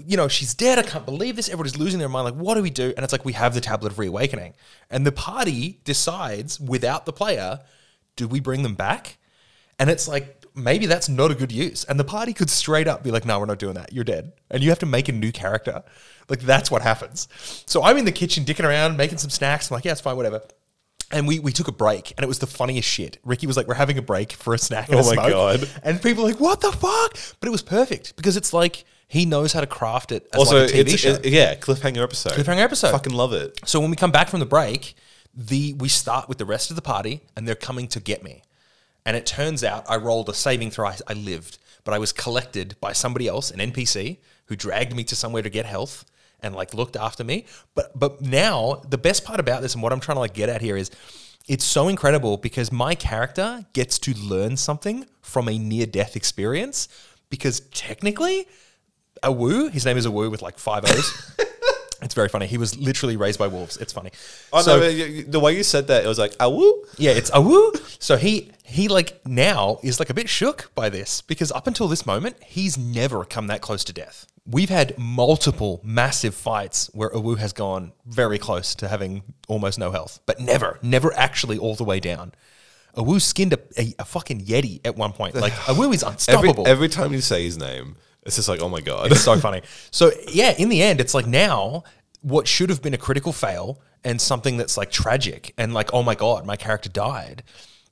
[0.05, 0.77] You know, she's dead.
[0.77, 1.47] I can't believe this.
[1.47, 2.25] Everybody's losing their mind.
[2.25, 2.93] Like, what do we do?
[2.97, 4.53] And it's like, we have the tablet of reawakening.
[4.89, 7.61] And the party decides without the player,
[8.17, 9.17] do we bring them back?
[9.79, 11.85] And it's like, maybe that's not a good use.
[11.85, 13.93] And the party could straight up be like, no, we're not doing that.
[13.93, 14.33] You're dead.
[14.49, 15.83] And you have to make a new character.
[16.29, 17.27] Like, that's what happens.
[17.65, 19.71] So I'm in the kitchen dicking around, making some snacks.
[19.71, 20.41] I'm like, yeah, it's fine, whatever.
[21.09, 23.17] And we, we took a break, and it was the funniest shit.
[23.23, 25.29] Ricky was like, "We're having a break for a snack and Oh a my smoke."
[25.29, 25.69] God.
[25.81, 29.25] And people are like, "What the fuck?" But it was perfect because it's like he
[29.25, 31.11] knows how to craft it as Also, like a TV it's show.
[31.11, 32.33] it- yeah, cliffhanger episode.
[32.33, 32.91] Cliffhanger episode.
[32.91, 33.57] Fucking love it.
[33.63, 34.95] So when we come back from the break,
[35.33, 38.41] the we start with the rest of the party, and they're coming to get me.
[39.05, 40.89] And it turns out I rolled a saving throw.
[40.89, 44.17] I, I lived, but I was collected by somebody else, an NPC,
[44.47, 46.03] who dragged me to somewhere to get health
[46.41, 47.45] and like looked after me.
[47.75, 50.49] But but now the best part about this and what I'm trying to like get
[50.49, 50.91] at here is
[51.47, 56.87] it's so incredible because my character gets to learn something from a near death experience
[57.29, 58.47] because technically
[59.23, 61.35] Awu, his name is Awu with like five O's.
[62.07, 62.47] it's very funny.
[62.47, 63.77] He was literally raised by wolves.
[63.77, 64.11] It's funny.
[64.51, 66.83] Oh So- no, you- the way you said that, it was like, ah woo.
[66.97, 67.77] yeah, it's Awu.
[68.01, 71.87] So he he like now is like a bit shook by this because up until
[71.87, 74.25] this moment, he's never come that close to death.
[74.49, 79.91] We've had multiple massive fights where Awu has gone very close to having almost no
[79.91, 82.31] health, but never, never actually all the way down.
[82.95, 85.35] Awu skinned a, a, a fucking Yeti at one point.
[85.35, 86.67] Like Awu is Every, unstoppable.
[86.67, 89.11] every time you say his name, it's just like, oh my god.
[89.11, 89.61] It's so funny.
[89.91, 91.83] So yeah, in the end, it's like now
[92.27, 96.03] what should have been a critical fail and something that's like tragic and like, oh
[96.03, 97.43] my god, my character died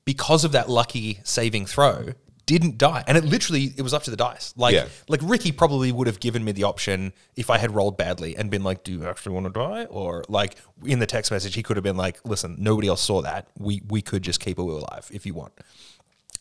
[0.03, 2.09] because of that lucky saving throw
[2.45, 3.03] didn't die.
[3.07, 4.53] And it literally it was up to the dice.
[4.55, 4.87] Like Yeah.
[5.07, 8.51] like ricky probably would have given me the option if i had rolled badly and
[8.51, 9.85] been like do you actually want to die?
[9.85, 13.21] Or like in the text message he could have been like listen nobody else saw
[13.23, 13.47] that.
[13.57, 15.53] We we could just keep Awu alive if you want.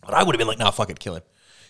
[0.05, 1.22] But i would have been like nah fuck it kill him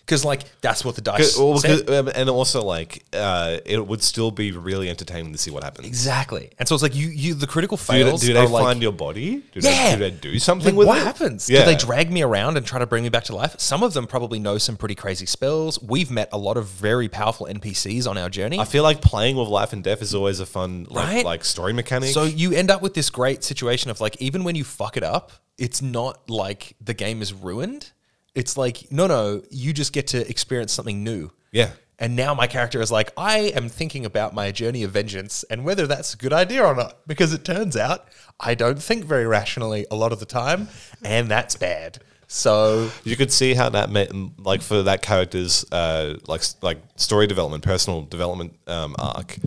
[0.06, 1.58] because like that's what the dice Well,
[1.98, 5.86] um, and also like uh, it would still be really entertaining to see what happens.
[5.86, 6.50] Exactly.
[6.58, 8.20] And so it's like you, you the critical Do, they- fails.
[8.20, 9.36] do they are like, find your body?
[9.52, 9.96] Do Yeah.
[9.96, 11.04] they, do they do something like, with what it?
[11.04, 11.48] What happens?
[11.48, 11.60] Yeah.
[11.60, 13.54] Do they drag me around and try to bring me back to life?
[13.58, 15.82] Some of them probably know some pretty crazy spells.
[15.82, 18.58] We've met a lot of very powerful NPCs on our journey.
[18.58, 21.24] I feel like playing with life and death is always a fun like, Right?
[21.24, 22.10] like story mechanic.
[22.10, 25.02] so you end up with this great situation of like even when you fuck it
[25.02, 27.92] up, it's not like the game is ruined.
[28.34, 31.30] It's like no, no, you just get to experience something new.
[31.52, 31.70] yeah.
[31.96, 35.64] And now my character is like, I am thinking about my journey of vengeance and
[35.64, 37.06] whether that's a good idea or not.
[37.06, 38.08] Because it turns out
[38.40, 40.68] I don't think very rationally a lot of the time,
[41.04, 42.00] and that's bad.
[42.26, 47.28] So You could see how that meant, like for that character's uh, like like story
[47.28, 49.38] development, personal development um, arc.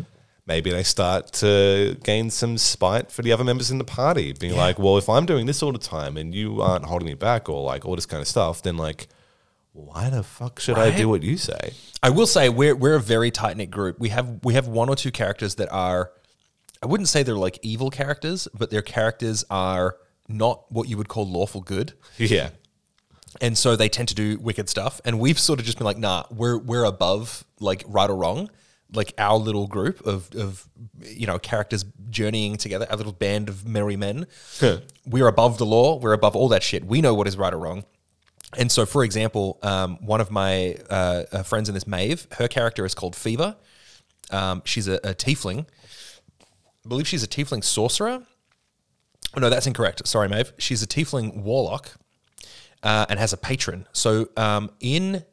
[0.48, 4.56] Maybe they start to gain some spite for the other members in the party, being
[4.56, 7.50] like, "Well, if I'm doing this all the time and you aren't holding me back,
[7.50, 9.08] or like all this kind of stuff, then like,
[9.74, 11.74] why the fuck should I do what you say?
[12.02, 14.00] I will say we're we're a very tight knit group.
[14.00, 16.12] We have we have one or two characters that are
[16.82, 21.10] I wouldn't say they're like evil characters, but their characters are not what you would
[21.10, 21.94] call lawful good.
[22.18, 22.50] Yeah.
[23.42, 25.00] And so they tend to do wicked stuff.
[25.06, 28.50] And we've sort of just been like, nah, we're we're above like right or wrong.
[28.94, 30.68] Like our little group of of
[31.02, 34.28] you know characters journeying together, our little band of merry men.
[35.06, 36.00] We're above the law.
[36.00, 36.86] We're above all that shit.
[36.86, 37.84] We know what is right or wrong.
[38.56, 42.48] And so, for example, um, one of my uh, uh, friends in this, Maeve, her
[42.48, 43.58] character is called Fever.
[44.32, 45.66] Um, she's a, a tiefling.
[46.86, 48.24] I believe she's a tiefling sorcerer.
[49.36, 50.08] Oh, no, that's incorrect.
[50.08, 50.54] Sorry, Maeve.
[50.58, 51.92] She's a tiefling warlock
[52.84, 53.86] uh, and has a patron.
[53.92, 55.26] So um, in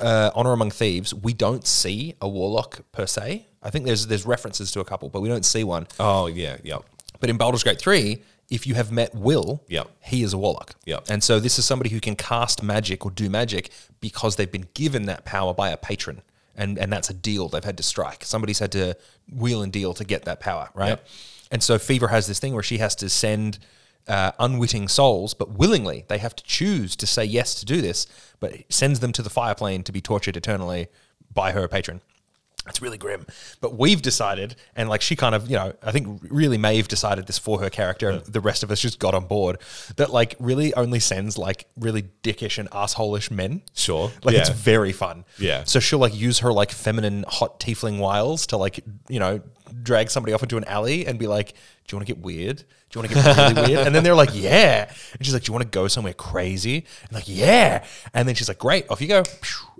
[0.00, 3.46] uh, Honor Among Thieves, we don't see a warlock per se.
[3.62, 5.86] I think there's there's references to a couple, but we don't see one.
[6.00, 6.56] Oh yeah.
[6.62, 6.82] Yep.
[7.20, 9.88] But in Baldur's Gate 3, if you have met Will, Yep.
[10.02, 10.74] he is a warlock.
[10.86, 11.04] Yep.
[11.08, 14.66] And so this is somebody who can cast magic or do magic because they've been
[14.74, 16.22] given that power by a patron.
[16.56, 18.24] And, and that's a deal they've had to strike.
[18.24, 18.94] Somebody's had to
[19.32, 20.88] wheel and deal to get that power, right?
[20.90, 21.06] Yep.
[21.52, 23.58] And so Fever has this thing where she has to send
[24.08, 28.06] uh, unwitting souls, but willingly they have to choose to say yes to do this,
[28.40, 30.88] but sends them to the fire plane to be tortured eternally
[31.32, 32.00] by her patron.
[32.68, 33.26] It's really grim.
[33.60, 37.26] But we've decided, and like she kind of, you know, I think really Maeve decided
[37.26, 39.58] this for her character, and the rest of us just got on board
[39.96, 43.62] that like really only sends like really dickish and assholish men.
[43.74, 44.12] Sure.
[44.22, 45.24] Like it's very fun.
[45.38, 45.64] Yeah.
[45.64, 48.78] So she'll like use her like feminine hot tiefling wiles to like,
[49.08, 49.40] you know,
[49.82, 51.56] drag somebody off into an alley and be like, Do
[51.90, 52.62] you want to get weird?
[52.92, 53.86] Do you want to get really weird?
[53.86, 54.86] And then they're like, Yeah.
[55.14, 56.84] And she's like, Do you want to go somewhere crazy?
[57.04, 57.84] And like, Yeah.
[58.14, 59.22] And then she's like, Great, off you go.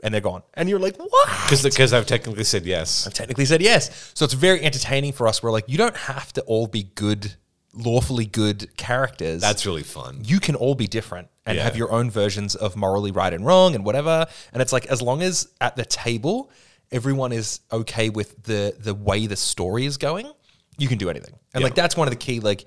[0.02, 0.42] And they're gone.
[0.54, 1.28] And you're like, What?
[1.50, 3.06] Because I've technically said yes.
[3.06, 4.10] I've technically said yes.
[4.14, 5.42] So it's very entertaining for us.
[5.42, 7.34] We're like, you don't have to all be good,
[7.74, 9.40] lawfully good characters.
[9.42, 10.22] That's really fun.
[10.24, 11.64] you can all be different and Yeah.
[11.64, 14.26] have your own versions of morally right and wrong and whatever.
[14.54, 16.50] And it's like as long as at the table
[16.90, 20.30] everyone is okay with the the way the story is going,
[20.78, 21.34] you can do anything.
[21.54, 21.66] And Yeah.
[21.66, 22.64] like that's one of the key like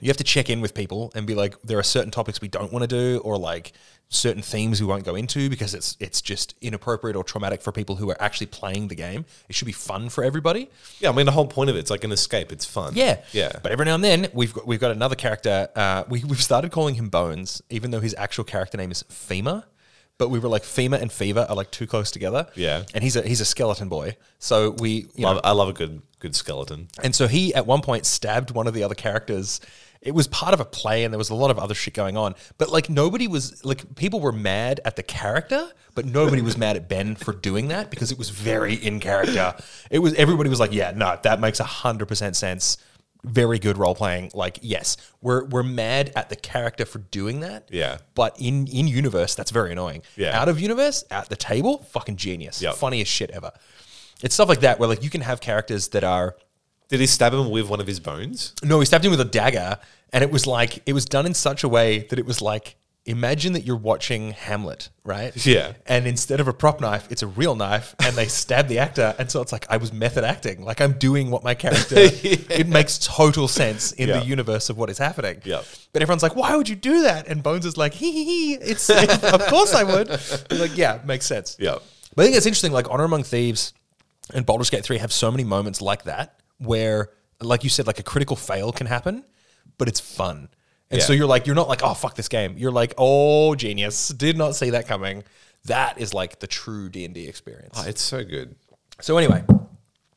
[0.00, 2.48] you have to check in with people and be like, there are certain topics we
[2.48, 3.72] don't want to do, or like
[4.10, 7.96] certain themes we won't go into because it's it's just inappropriate or traumatic for people
[7.96, 9.24] who are actually playing the game.
[9.48, 10.70] It should be fun for everybody.
[10.98, 12.50] Yeah, I mean the whole point of it, it's like an escape.
[12.52, 12.92] It's fun.
[12.94, 13.52] Yeah, Yeah.
[13.62, 15.68] But every now and then we've got, we've got another character.
[15.76, 19.64] Uh, we we've started calling him Bones, even though his actual character name is Fema.
[20.16, 22.48] But we were like Fema and Fever are like too close together.
[22.56, 22.82] Yeah.
[22.94, 24.16] and he's a he's a skeleton boy.
[24.40, 26.88] So we you know, I love a good good skeleton.
[27.02, 29.60] and so he at one point stabbed one of the other characters.
[30.00, 32.16] It was part of a play and there was a lot of other shit going
[32.16, 32.34] on.
[32.56, 36.76] But like nobody was like people were mad at the character, but nobody was mad
[36.76, 39.54] at Ben for doing that because it was very in character.
[39.90, 42.78] It was everybody was like, Yeah, no, that makes a hundred percent sense.
[43.24, 44.30] Very good role playing.
[44.32, 47.68] Like, yes, we're we're mad at the character for doing that.
[47.72, 47.98] Yeah.
[48.14, 50.02] But in in universe, that's very annoying.
[50.14, 50.40] Yeah.
[50.40, 52.62] Out of universe, at the table, fucking genius.
[52.62, 52.76] Yep.
[52.76, 53.50] Funniest shit ever.
[54.22, 56.36] It's stuff like that where like you can have characters that are
[56.88, 58.54] Did he stab him with one of his bones?
[58.62, 59.78] no, he stabbed him with a dagger,
[60.12, 62.76] and it was like it was done in such a way that it was like
[63.04, 65.34] imagine that you're watching Hamlet, right?
[65.46, 65.72] Yeah.
[65.86, 69.14] And instead of a prop knife, it's a real knife, and they stab the actor,
[69.18, 71.94] and so it's like I was method acting, like I'm doing what my character.
[72.50, 74.20] It makes total sense in Yeah.
[74.20, 75.40] the universe of what is happening.
[75.44, 75.64] Yep.
[75.92, 78.54] But everyone's like, "Why would you do that?" And Bones is like, "Hee hee hee."
[78.54, 80.08] It's of course I would.
[80.50, 81.56] Like, yeah, makes sense.
[81.58, 81.76] Yeah.
[82.14, 82.72] But I think it's interesting.
[82.72, 83.72] Like Honor Among Thieves
[84.34, 87.98] and Baldur's Gate 3 have so many moments like that where, like you said, like
[87.98, 89.24] a critical fail can happen,
[89.78, 90.48] but it's fun.
[90.90, 91.06] And Yeah.
[91.06, 92.56] so you're like, you're not like, oh, fuck this game.
[92.58, 94.08] You're like, oh, genius.
[94.08, 95.22] Did not see that coming.
[95.66, 97.74] That is like the true D&D experience.
[97.76, 98.56] Oh, it's so good.
[99.00, 99.44] So anyway,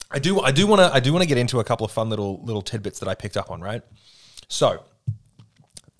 [0.10, 1.92] I do I do want to I do want to get into a couple of
[1.92, 3.82] fun little little tidbits that I picked up on, right?
[4.48, 4.84] So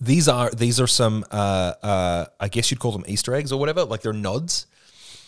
[0.00, 3.60] these are these are some uh, uh, I guess you'd call them Easter eggs or
[3.60, 4.66] whatever, like they're nods.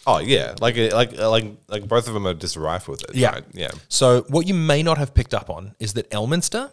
[0.07, 3.15] Oh yeah, like like like like both of them are just rife with it.
[3.15, 3.31] Yeah.
[3.33, 3.45] right?
[3.53, 3.71] yeah.
[3.89, 6.71] So what you may not have picked up on is that Elminster,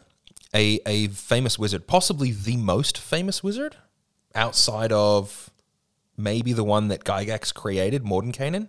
[0.54, 3.78] a a famous wizard, possibly the most famous wizard
[4.36, 5.50] outside of
[6.18, 8.68] maybe the one that Gygax created, Mordenkainen.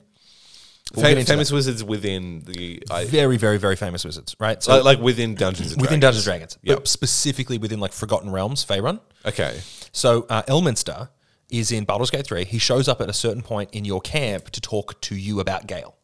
[0.95, 4.63] We'll Fam- famous wizards within the I, Very, very, very famous wizards, right?
[4.63, 6.25] So like, like within Dungeons and within Dragons.
[6.25, 6.89] Dungeons and Dragons, Yep.
[6.89, 9.01] specifically within like Forgotten Realms, Faerun.
[9.25, 9.61] Okay.
[9.93, 11.09] So uh, Elminster
[11.53, 12.45] is in Baldur's Gate 3.
[12.45, 15.67] He shows up at a certain point in your camp to talk to you about
[15.67, 15.97] Gale.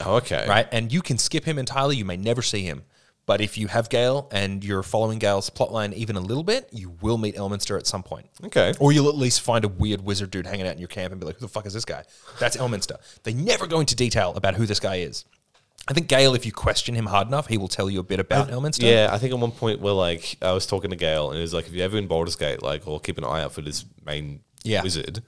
[0.00, 0.46] Oh, okay.
[0.48, 0.68] right?
[0.72, 1.96] And you can skip him entirely.
[1.96, 2.84] You may never see him.
[3.26, 6.94] But if you have Gale and you're following Gale's plotline even a little bit, you
[7.00, 8.28] will meet Elminster at some point.
[8.44, 8.72] Okay.
[8.78, 11.20] Or you'll at least find a weird wizard dude hanging out in your camp and
[11.20, 12.04] be like, who the fuck is this guy?
[12.38, 12.98] That's Elminster.
[13.24, 15.24] They never go into detail about who this guy is.
[15.88, 18.20] I think Gale, if you question him hard enough, he will tell you a bit
[18.20, 18.82] about Elminster.
[18.82, 21.42] Yeah, I think at one point where like I was talking to Gale and it
[21.42, 23.60] was like if you ever in Baldur's Gate, like or keep an eye out for
[23.60, 24.82] this main Yeah.
[24.82, 25.22] wizard,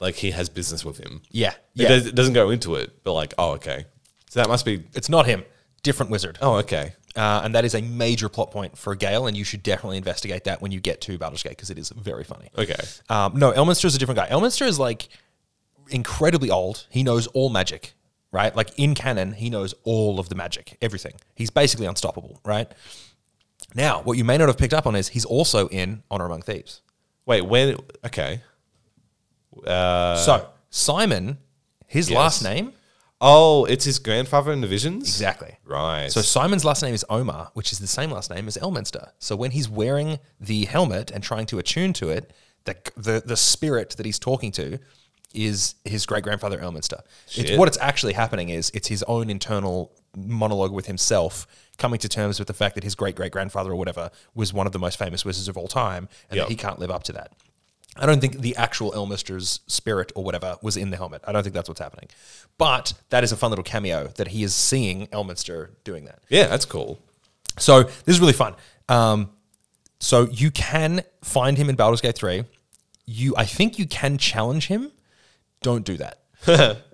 [0.00, 1.22] like he has business with him.
[1.30, 1.88] Yeah, It, yeah.
[1.88, 3.86] does, it doesn't go into it, but like, oh, okay.
[4.30, 4.84] So that must be.
[4.94, 5.44] It's not him.
[5.82, 6.38] Different wizard.
[6.40, 6.94] Oh, okay.
[7.16, 10.44] Uh, and that is a major plot point for Gale, and you should definitely investigate
[10.44, 12.48] that when you get to Baldur's Gate because it is very funny.
[12.58, 12.74] Okay.
[13.08, 14.28] Um, no, Elminster is a different guy.
[14.28, 15.08] Elminster is like
[15.90, 16.86] incredibly old.
[16.90, 17.94] He knows all magic,
[18.32, 18.54] right?
[18.56, 21.14] Like in canon, he knows all of the magic, everything.
[21.36, 22.70] He's basically unstoppable, right?
[23.76, 26.42] Now, what you may not have picked up on is he's also in Honor Among
[26.42, 26.80] Thieves.
[27.26, 27.76] Wait, when?
[28.04, 28.42] Okay.
[29.66, 31.38] Uh, so Simon,
[31.86, 32.16] his yes.
[32.16, 32.72] last name,
[33.20, 35.04] oh, it's his grandfather in the visions?
[35.04, 35.56] exactly.
[35.64, 36.10] Right.
[36.10, 39.10] So Simon's last name is Aumar, which is the same last name as Elminster.
[39.18, 42.32] So when he's wearing the helmet and trying to attune to it,
[42.64, 44.78] the the, the spirit that he's talking to
[45.34, 47.00] is his great grandfather Elminster.
[47.34, 51.46] It's, what it's actually happening is it's his own internal monologue with himself,
[51.76, 54.66] coming to terms with the fact that his great great grandfather or whatever was one
[54.66, 56.46] of the most famous wizards of all time, and Yep.
[56.46, 57.32] that he can't live up to that.
[57.96, 61.22] I don't think the actual Elminster's spirit or whatever was in the helmet.
[61.26, 62.08] I don't think that's what's happening.
[62.58, 66.20] But that is a fun little cameo that he is seeing Elminster doing that.
[66.28, 66.98] yeah, that's cool.
[67.58, 68.54] So this is really fun.
[68.88, 69.30] Um,
[70.00, 72.44] so you can find him in Baldur's Gate 3.
[73.06, 74.90] You, I think you can challenge him.
[75.62, 76.20] Don't do that.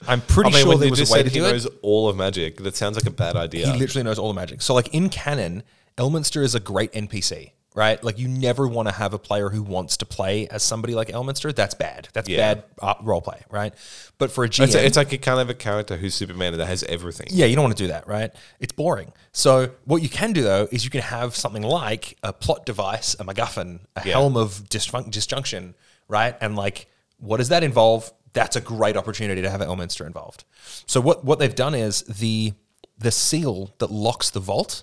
[0.06, 1.46] I'm pretty I mean, sure there was a way to do it.
[1.46, 3.72] He knows all of magic, that sounds like a bad idea.
[3.72, 4.62] He literally knows all the magic.
[4.62, 5.64] So, like in canon,
[5.98, 8.02] Elminster is a great NPC, right?
[8.02, 11.08] Like you never want to have a player who wants to play as somebody like
[11.08, 11.54] Elminster.
[11.54, 12.08] That's bad.
[12.12, 12.54] That's Yeah.
[12.54, 13.72] bad uh, role play, right?
[14.18, 16.66] But for a GM, it's, it's like you can't have a character who's Superman that
[16.66, 17.28] has everything.
[17.30, 18.32] Yeah, you don't want to do that, right?
[18.58, 19.12] It's boring.
[19.32, 23.14] So what you can do though is you can have something like a plot device,
[23.20, 24.12] a MacGuffin, a Yeah.
[24.14, 25.74] helm of disfun- disjunction,
[26.08, 26.36] right?
[26.40, 28.10] And like, what does that involve?
[28.32, 30.44] That's a great opportunity to have Elminster involved.
[30.86, 32.52] So what what they've done is the
[32.98, 34.82] the seal that locks the vault,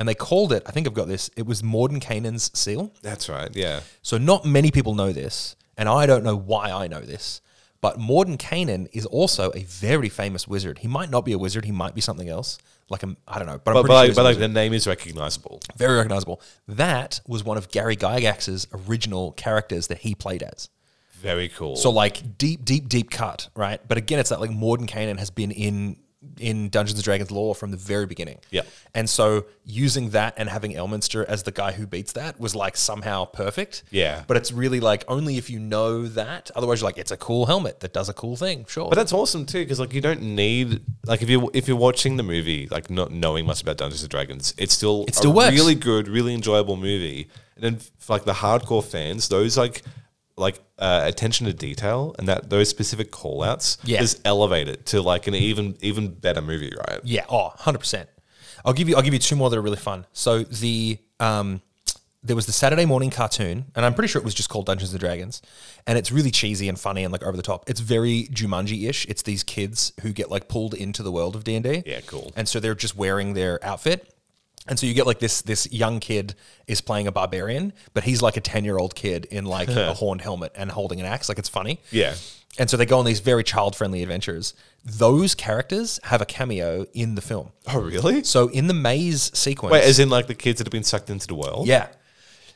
[0.00, 0.62] and they called it.
[0.66, 1.30] I think I've got this.
[1.36, 2.92] It was Mordenkainen's seal.
[3.02, 3.54] That's right.
[3.54, 3.80] Yeah.
[4.02, 7.42] So not many people know this, and I don't know why I know this.
[7.82, 10.78] But Mordenkainen is also a very famous wizard.
[10.78, 11.64] He might not be a wizard.
[11.66, 12.58] He might be something else.
[12.88, 13.60] Like a, I don't know.
[13.62, 15.60] But, I'm But, but, sure like, but like the name is recognizable.
[15.76, 16.40] very recognizable.
[16.66, 20.68] That was one of Gary Gygax's original characters that he played as.
[21.12, 21.76] Very cool.
[21.76, 23.80] So like deep, deep, deep cut, right?
[23.86, 25.96] But again, it's that like Mordenkainen has been in
[26.38, 28.38] in Dungeons and Dragons lore from the very beginning.
[28.50, 28.66] Yep.
[28.94, 32.76] And so using that and having Elminster as the guy who beats that was like
[32.76, 33.84] somehow perfect.
[33.90, 34.24] Yeah.
[34.26, 36.50] But it's really like only if you know that.
[36.54, 38.66] Otherwise, you're like, it's a cool helmet that does a cool thing.
[38.68, 38.88] Sure.
[38.88, 42.16] But that's awesome too, because like you don't need like if you if you're watching
[42.18, 45.34] the movie like not knowing much about Dungeons and Dragons, it's still It still a
[45.34, 45.54] works.
[45.54, 47.28] really good, really enjoyable movie.
[47.56, 49.82] And then for like the hardcore fans, those like
[50.40, 54.00] like uh, attention to detail and that those specific call outs Yeah.
[54.00, 57.00] just elevate it to like an even even better movie, right?
[57.04, 58.06] Yeah, oh, 100%.
[58.64, 60.06] I'll give you I'll give you two more that are really fun.
[60.12, 61.62] So the um
[62.22, 64.90] there was the Saturday morning cartoon, and I'm pretty sure it was just called Dungeons
[64.90, 65.40] and Dragons,
[65.86, 67.64] and it's really cheesy and funny and like over the top.
[67.66, 69.06] It's very Jumanji-ish.
[69.06, 71.82] It's these kids who get like pulled into the world of D and D.
[71.86, 72.30] Yeah, cool.
[72.36, 74.12] And so they're just wearing their outfit,
[74.68, 76.34] and so you get like this this young kid
[76.66, 79.94] is playing a barbarian, but he's like a ten year old kid in like a
[79.94, 81.28] horned helmet and holding an axe.
[81.28, 81.80] Like it's funny.
[81.90, 82.14] Yeah.
[82.58, 84.54] And so they go on these very child friendly adventures.
[84.84, 87.52] Those characters have a cameo in the film.
[87.72, 88.24] Oh really?
[88.24, 91.10] So in the maze sequence, Wait, as in like the kids that have been sucked
[91.10, 91.66] into the world?
[91.68, 91.88] yeah.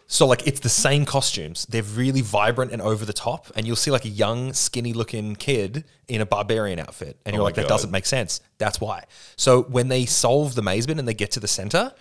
[0.07, 1.67] So like it's the same costumes.
[1.67, 5.35] They're really vibrant and over the top, and you'll see like a young, skinny looking
[5.35, 7.69] kid in a barbarian outfit, and you're oh my like, that God.
[7.69, 8.41] doesn't make sense.
[8.59, 9.05] That's why.
[9.37, 11.93] So when they solve the maze bit and they get to the center.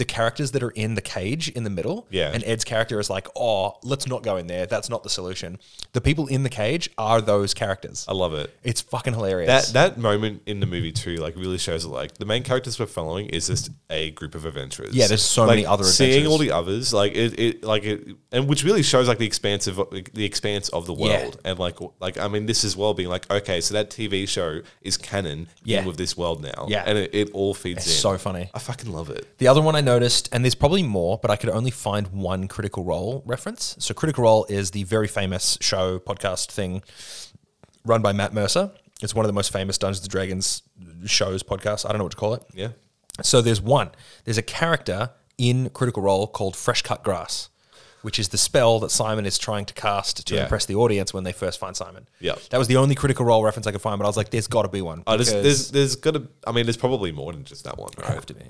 [0.00, 2.30] The characters that are in the cage in the middle, Yeah.
[2.32, 4.64] and Ed's character is like, "Oh, let's not go in there.
[4.64, 5.58] That's not the solution."
[5.92, 8.06] The people in the cage are those characters.
[8.08, 8.48] I love it.
[8.62, 9.48] It's fucking hilarious.
[9.48, 12.78] That that moment in the movie too, like really shows that like the main characters
[12.78, 14.94] we're following is just a group of adventurers.
[14.94, 16.30] Yeah, there's so Like, many other Seeing adventures.
[16.32, 18.00] all the others, like it, it, like it,
[18.32, 19.76] and which really shows like the expanse of
[20.14, 21.04] the expanse of the Yeah.
[21.24, 24.26] world, and like like I mean, this as well being like okay, so that TV
[24.26, 25.80] show is canon Yeah.
[25.80, 26.84] in with this world now, Yeah.
[26.86, 28.00] and it, it all feeds It's in.
[28.00, 28.48] so funny.
[28.54, 29.26] I fucking love it.
[29.38, 32.46] The other one I noticed, and there's probably more, but I could only find one
[32.48, 33.76] Critical Role reference.
[33.78, 36.82] So, Critical Role is the very famous show podcast thing
[37.84, 38.70] run by Matt Mercer.
[39.02, 40.62] It's one of the most famous Dungeons and Dragons
[41.06, 41.84] shows, podcasts.
[41.84, 42.42] I don't know what to call it.
[42.54, 42.68] Yeah,
[43.22, 43.90] So, there's one.
[44.24, 47.48] There's a character in Critical Role called Fresh Cut Grass,
[48.02, 50.42] which is the spell that Simon is trying to cast to Yeah.
[50.42, 52.06] impress the audience when they first find Simon.
[52.20, 52.38] Yep.
[52.50, 54.46] That was the only Critical Role reference I could find, but I was like, there's
[54.46, 55.02] got to be one.
[55.06, 56.28] oh, there's, because- there's there's got to.
[56.46, 58.14] I mean, there's probably more than just that one, right?
[58.14, 58.44] have to be.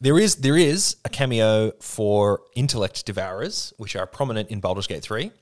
[0.00, 5.02] There is there is a cameo for intellect devourers, which are prominent in Baldur's Gate
[5.02, 5.32] 3.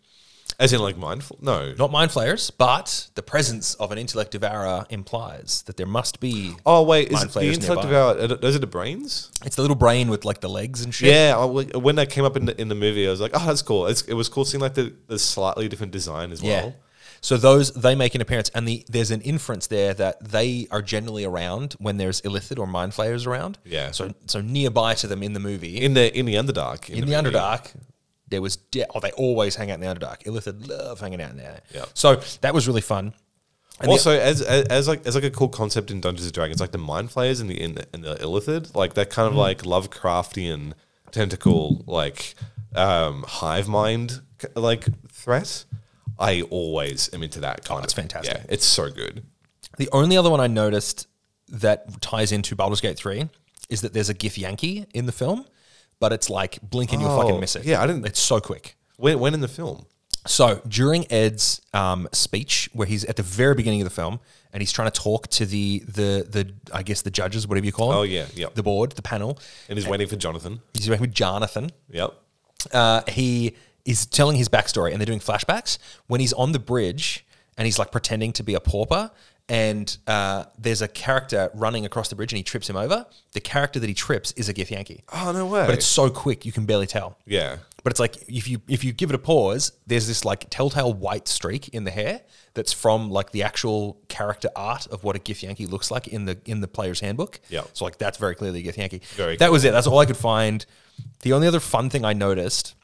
[0.59, 1.37] As in like mindful?
[1.43, 6.19] No, Not mind flayers, but the presence of an intellect devourer implies that there must
[6.21, 6.55] be.
[6.65, 7.99] Oh wait, is Mind the flayers intellect nearby.
[8.23, 8.29] our?
[8.39, 9.31] Those are the brains.
[9.45, 11.13] It's the little brain with like the legs and shit.
[11.13, 13.45] Yeah, I- when that came up in the, in the movie, I was like, oh,
[13.45, 13.87] that's cool.
[13.89, 16.63] It's, it was cool seeing like the, the slightly different design as Yeah.
[16.63, 16.75] well.
[17.21, 20.83] So those they make an appearance, and the there's an inference there that they are
[20.83, 23.59] generally around when there's illithid or mind flayers around.
[23.65, 23.91] Yeah.
[23.91, 26.89] So so nearby to them in the movie, in the in the Underdark.
[26.91, 27.31] in the, movie.
[27.31, 27.73] Underdark,
[28.29, 30.23] there was de- oh they always hang out in the Underdark.
[30.25, 31.61] Illithid love hanging out in there.
[31.75, 31.87] Yeah.
[31.95, 33.15] So that was really fun.
[33.81, 36.33] And the- Also, as, as as like as like a cool concept in Dungeons and
[36.35, 39.27] Dragons, like the mind flayers and the in the, and the illithid, like that kind
[39.29, 39.39] of Mm.
[39.39, 40.73] like Lovecraftian
[41.11, 42.35] tentacle, like
[42.75, 44.21] um, hive mind
[44.55, 45.65] like threat.
[46.19, 47.97] I always am into that kind it's of.
[47.97, 48.37] fantastic.
[48.37, 49.25] Yeah, it's so good.
[49.79, 51.07] The only other one I noticed
[51.49, 53.29] that ties into Baldur's Gate 3
[53.69, 55.45] is that there's a githyanki in the film,
[56.01, 57.65] but it's like blink and you'll Oh, fucking miss it.
[57.65, 58.77] yeah, I didn't- It's so quick.
[58.97, 59.87] When when in the film?
[60.27, 64.19] So during Ed's um, speech, where he's at the very beginning of the film,
[64.53, 67.73] and he's trying to talk to the the the I guess the judges, whatever you
[67.73, 67.99] call them.
[67.99, 68.55] Oh, yeah, yep.
[68.55, 69.39] The board, the panel.
[69.69, 70.63] And he's waiting for Jonathan.
[70.75, 71.71] He's waiting for Jonathan.
[71.91, 72.15] Yep.
[72.73, 73.55] uh, he
[73.87, 75.79] is telling his backstory and they're doing flashbacks
[76.09, 77.25] when he's on the bridge
[77.57, 79.11] and he's like pretending to be a pauper
[79.49, 83.07] and uh, there's a character running across the bridge and he trips him over.
[83.33, 85.03] The character that he trips is a githyanki.
[85.13, 85.65] Oh no way.
[85.67, 87.17] but it's so quick you can barely tell.
[87.27, 87.59] Yeah.
[87.85, 90.93] but it's like if you if you give it a pause there's this like telltale
[90.93, 92.23] white streak in the hair
[92.55, 96.37] that's from like the actual character art of what a githyanki looks like in the
[96.45, 97.39] in the player's handbook.
[97.49, 97.63] Yeah.
[97.73, 99.05] so like that's very clearly a githyanki.
[99.15, 99.71] Very that was it.
[99.71, 100.67] That's all i could find.
[101.23, 102.75] The only other fun thing i noticed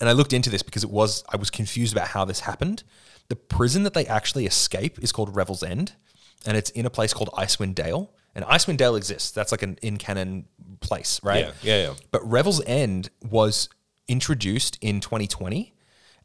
[0.00, 2.82] and I looked into this because it was I was confused about how this happened.
[3.28, 5.92] The prison that they actually escape is called Revel's End,
[6.46, 8.12] and it's in a place called Icewind Dale.
[8.34, 9.30] And Icewind Dale exists.
[9.32, 10.46] That's like an in canon
[10.80, 11.46] place, right?
[11.46, 11.94] Yeah, yeah, yeah.
[12.10, 13.68] But Revel's End was
[14.06, 15.74] introduced in 2020.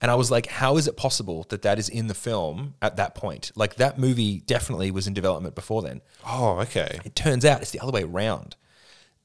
[0.01, 2.97] And I was like, how is it possible that that is in the film at
[2.97, 3.53] that point?
[3.55, 6.01] Like that movie definitely was in development before then.
[6.27, 6.99] Oh, okay.
[7.05, 8.57] It turns out it's the other way around.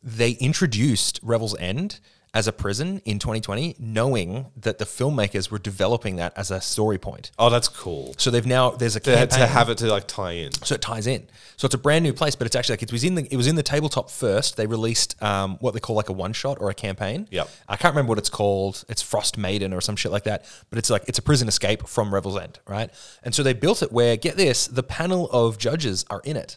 [0.05, 1.99] They introduced Revel's End
[2.39, 6.99] as a prison in 2020, knowing that the filmmakers were developing that as a story
[6.99, 7.32] point.
[7.36, 8.14] Oh, that's cool.
[8.16, 10.53] So they've now there's a To, campaign, to have it to like tie in.
[10.53, 11.26] so it ties in.
[11.57, 13.36] So it's a brand new place, but it's actually like it was in the it
[13.36, 14.57] was in the tabletop first.
[14.57, 17.26] They released um, what they call like a one shot or a campaign.
[17.32, 17.51] Yep.
[17.68, 18.84] I can't remember what it's called.
[18.89, 20.45] It's Frost Maiden or some shit like that.
[20.70, 22.91] But it's like it's a prison escape from Revel's End, right?
[23.24, 26.57] And so they built it where get this, the panel of judges are in it.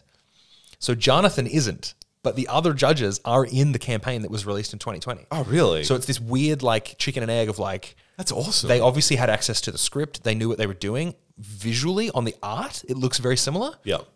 [0.78, 4.78] So Jonathan isn't, but the other judges are in the campaign that was released in
[4.78, 5.26] 2020.
[5.30, 5.84] Oh, really?
[5.84, 8.68] So it's this weird like chicken and egg of like that's awesome.
[8.68, 10.24] they obviously had access to the script.
[10.24, 11.14] They knew what they were doing.
[11.38, 13.72] Visually on the art, it looks very similar.
[13.84, 14.06] Yep.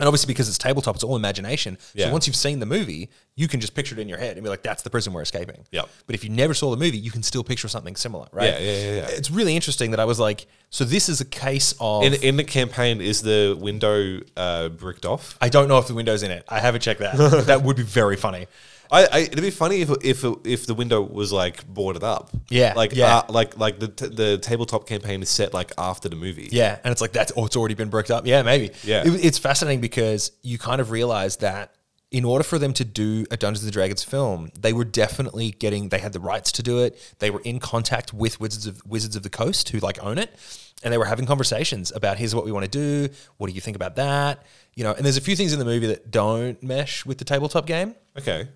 [0.00, 1.78] And obviously, because it's tabletop, it's all imagination.
[1.94, 2.06] Yeah.
[2.06, 4.42] So once you've seen the movie, you can just picture it in your head and
[4.42, 5.88] be like, "That's the prison we're escaping." Yep.
[6.06, 8.48] But if you never saw the movie, you can still picture something similar, right?
[8.48, 9.06] Yeah, yeah, yeah, yeah.
[9.10, 12.36] It's really interesting that I was like, "So this is a case of." In, in
[12.36, 15.36] the campaign, is the window uh, bricked off?
[15.40, 16.44] I don't know if the window's in it.
[16.48, 17.16] I haven't checked that.
[17.46, 18.46] that would be very funny.
[18.92, 22.30] I, I, it'd be funny if if if the window was like boarded up.
[22.48, 23.18] Yeah, like yeah.
[23.18, 26.48] Uh, like like the t- the tabletop campaign is set like after the movie.
[26.50, 28.26] Yeah, and it's like that's oh, it's already been bricked up.
[28.26, 28.70] Yeah, maybe.
[28.82, 29.06] Yeah.
[29.06, 31.74] It- it's fascinating because you kind of realize that
[32.10, 35.90] in order for them to do a Dungeons and Dragons film, they were definitely getting
[35.90, 36.98] they had the rights to do it.
[37.20, 40.34] They were in contact with Wizards of Wizards of the Coast who like own it,
[40.82, 43.14] and they were having conversations about here's what we want to do.
[43.36, 44.42] What do you think about that?
[44.74, 47.24] You know, and there's a few things in the movie that don't mesh with the
[47.24, 47.94] tabletop game.
[48.18, 48.48] Okay.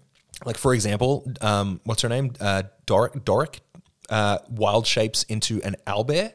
[0.44, 2.32] Like for example, um, what's her name?
[2.40, 3.24] Uh, Doric.
[3.24, 3.60] Doric
[4.10, 6.32] uh, wild shapes into an owlbear.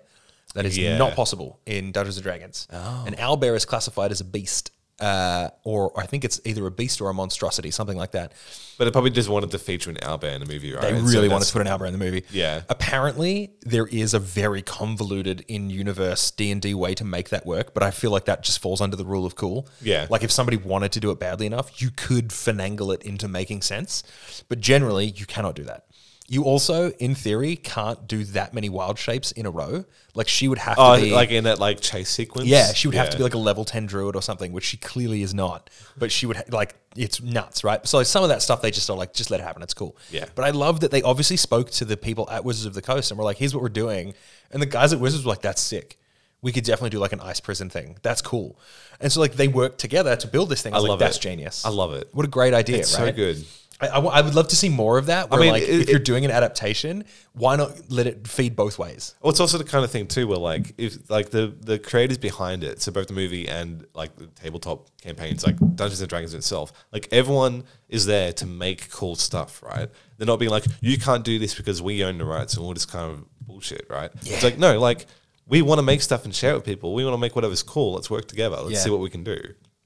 [0.55, 0.97] That is Yeah.
[0.97, 2.67] not possible in Dungeons and Dragons.
[2.71, 7.01] An owlbear is classified as a beast, uh, or I think it's either a beast
[7.01, 8.33] or a monstrosity, something like that.
[8.77, 10.81] But it probably just wanted to feature an owlbear in the movie, right?
[10.81, 12.23] They So really wanted to put an owlbear in the movie.
[12.31, 12.61] Yeah.
[12.69, 17.73] Apparently, there is a very convoluted in-universe D and D way to make that work,
[17.73, 19.67] but I feel like that just falls under the rule of cool.
[19.81, 20.07] Yeah.
[20.09, 23.61] Like if somebody wanted to do it badly enough, you could finagle it into making
[23.61, 24.03] sense,
[24.47, 25.85] but generally, you cannot do that.
[26.31, 29.83] You also, in theory, can't do that many wild shapes in a row.
[30.13, 32.47] Like she would have Oh, to be like in that like chase sequence.
[32.47, 34.77] yeah, she would have to be like a level 10 druid or something, which she
[34.77, 35.71] clearly is not.
[35.97, 37.85] But she would, ha- like, it's nuts, right?
[37.87, 39.63] So some of that stuff, they just are like, just let it happen.
[39.63, 39.97] It's cool.
[40.11, 40.25] Yeah.
[40.35, 43.09] But I love that they obviously spoke to the people at Wizards of the Coast
[43.09, 44.13] and were like, here's what we're doing.
[44.51, 45.97] And the guys at Wizards were like, that's sick.
[46.41, 47.97] We could definitely do like an ice prison thing.
[48.01, 48.57] That's cool.
[49.01, 50.73] And so, like, they worked together to build this thing.
[50.73, 51.65] I, was love like, that's genius.
[51.65, 52.07] I love it.
[52.13, 53.07] What a great idea, It's right?
[53.07, 53.45] so good.
[53.81, 55.29] I, I w- I would love to see more of that.
[55.29, 58.77] Where, mean, like, it- if you're doing an adaptation, why not let it feed both
[58.77, 59.15] ways?
[59.21, 62.17] Well, it's also the kind of thing too, where like if like the the creators
[62.17, 66.33] behind it, so both the movie and like the tabletop campaigns, like Dungeons and Dragons
[66.33, 69.89] itself, like everyone is there to make cool stuff, right?
[70.17, 72.73] They're not being like, you can't do this because we own the rights and all
[72.73, 74.11] this kind of bullshit, right?
[74.25, 75.05] It's like no, like
[75.47, 76.93] we want to make stuff and share it with people.
[76.93, 77.93] We want to make whatever's cool.
[77.93, 78.57] Let's work together.
[78.57, 78.79] Let's Yeah.
[78.79, 79.37] see what we can do.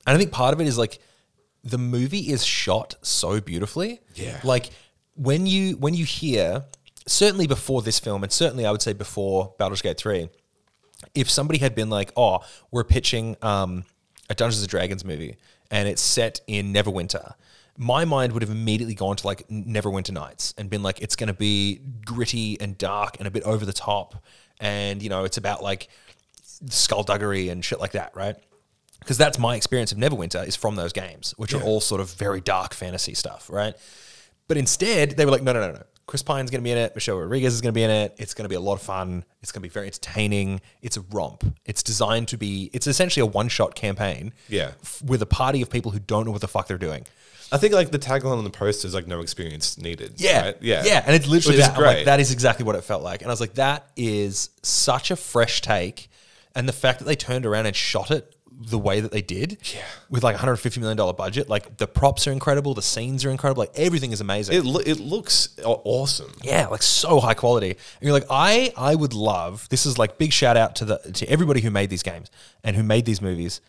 [0.05, 0.99] And I think part of it is like
[1.63, 4.01] the movie is shot so beautifully.
[4.15, 4.39] Yeah.
[4.43, 4.69] Like
[5.15, 6.65] when you when you hear
[7.07, 10.29] certainly before this film and certainly I would say before Baldur's Gate 3
[11.15, 12.39] if somebody had been like, "Oh,
[12.71, 13.85] we're pitching um,
[14.29, 15.37] a Dungeons and Dragons movie,
[15.71, 17.33] and it's set in Neverwinter,"
[17.77, 21.27] my mind would have immediately gone to like Neverwinter Nights and been like, "It's going
[21.27, 24.23] to be gritty and dark and a bit over the top,
[24.59, 25.89] and you know, it's about like
[26.69, 28.37] skullduggery and shit like that, right?"
[29.03, 32.11] Because that's my experience of Neverwinter is from those games, which are all sort of
[32.13, 33.75] very dark fantasy stuff, right?
[34.47, 35.83] But instead, they were like, no, no, no, no.
[36.05, 36.93] Chris Pine's going to be in it.
[36.95, 38.15] Michelle Rodriguez is going to be in it.
[38.17, 39.23] It's going to be a lot of fun.
[39.41, 40.59] It's going to be very entertaining.
[40.81, 41.45] It's a romp.
[41.65, 42.69] It's designed to be.
[42.73, 44.33] It's essentially a one-shot campaign.
[44.49, 44.71] Yeah.
[44.81, 47.05] f- with a party of people who don't know what the fuck they're doing.
[47.53, 50.15] I think like the tagline on the poster is like no experience needed.
[50.17, 50.57] Yeah, right?
[50.59, 51.03] yeah, yeah.
[51.05, 51.77] And it's literally Which is that.
[51.77, 53.21] I'm like, that is exactly what it felt like.
[53.21, 56.09] And I was like, that is such a fresh take.
[56.55, 59.57] And the fact that they turned around and shot it the way that they did,
[59.73, 59.81] Yeah.
[60.09, 63.29] with like hundred fifty million dollar budget, like the props are incredible, the scenes are
[63.29, 64.55] incredible, like everything is amazing.
[64.55, 66.31] It lo- it looks awesome.
[66.43, 67.71] Yeah, like so high quality.
[67.71, 69.67] And you're like, I I would love.
[69.69, 72.31] This is like big shout out to the to everybody who made these games
[72.63, 73.59] and who made these movies.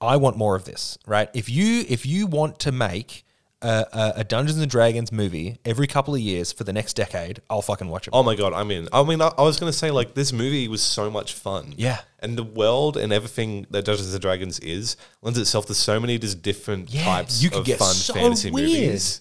[0.00, 1.28] I want more of this, right?
[1.34, 3.24] If you if you want to make
[3.62, 7.62] a, a, Dungeons and Dragons movie every couple of years for the next decade, I'll
[7.62, 8.10] fucking watch it.
[8.14, 8.52] Oh my god!
[8.54, 11.34] I mean, I mean, I, I was gonna say like this movie was so much
[11.34, 11.74] fun.
[11.76, 11.98] Yeah.
[12.20, 16.18] and the world and everything that Dungeons and Dragons is lends itself to so many
[16.18, 18.68] just different Yeah, types you could of get fun so fantasy weird.
[18.68, 19.20] movies.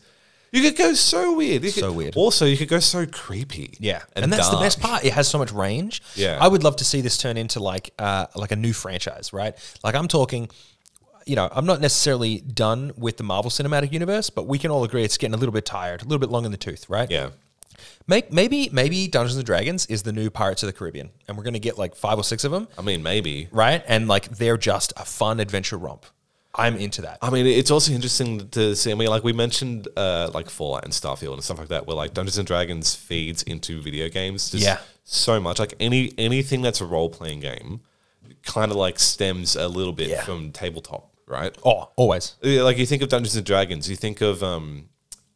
[0.52, 1.64] You could go so weird.
[1.64, 2.16] You So could- weird.
[2.16, 3.76] Also, you could go so creepy.
[3.80, 4.66] Yeah, and, that's the dark.
[4.66, 5.06] best part.
[5.06, 6.02] It has so much range.
[6.16, 6.40] Yeah.
[6.42, 9.54] I would love to see this turn into like uh, like a new franchise, right?
[9.84, 10.50] Like I'm talking,
[11.30, 14.84] you know, I'm not necessarily done with the Marvel Cinematic Universe, but we can all
[14.84, 17.10] agree it's getting a little bit tired, a little bit long in the tooth, right?
[17.10, 17.30] Yeah.
[18.08, 21.44] Make maybe maybe Dungeons and Dragons is the new Pirates of the Caribbean, and we're
[21.44, 23.48] gonna get like five or six of them, I mean, maybe.
[23.52, 23.84] right?
[23.88, 26.06] And like they're just a fun adventure romp.
[26.56, 27.20] I'm into that.
[27.22, 28.92] I mean, it's also interesting to see.
[28.92, 31.96] I mean, like we mentioned, uh, like Fallout and Starfield and stuff like that, where
[31.96, 34.50] like Dungeons and Dragons feeds into video games.
[34.50, 34.80] Just Yeah.
[35.04, 35.60] so much.
[35.60, 37.82] Like any anything that's a role playing game,
[38.44, 40.24] kind of like stems a little bit Yeah.
[40.24, 41.56] from tabletop, right?
[41.64, 42.36] Oh, always.
[42.42, 44.90] Yeah, Like you think of Dungeons and Dragons, you think of um,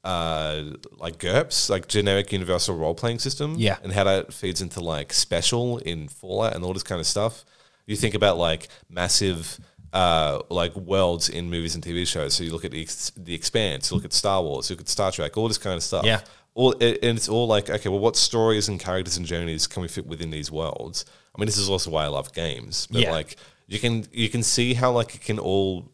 [0.03, 0.63] uh,
[0.97, 3.77] like GURPS, like generic universal role playing system, Yeah.
[3.83, 7.45] and how that feeds into like special in Fallout and all this kind of stuff.
[7.85, 9.59] You think about like massive.
[9.93, 12.33] Uh, like worlds in movies and TV shows.
[12.33, 14.81] So you look at the, Ex- the Expanse, you look at Star Wars, you look
[14.81, 16.03] at Star Trek, all this kind of stuff.
[16.03, 16.21] Yeah.
[16.55, 19.87] All and it's all like, okay, well, what stories and characters and journeys can we
[19.87, 21.05] fit within these worlds?
[21.35, 22.87] I mean, this is also why I love games.
[22.89, 23.11] But Yeah.
[23.11, 23.35] like,
[23.73, 25.89] you can you can see how like it can all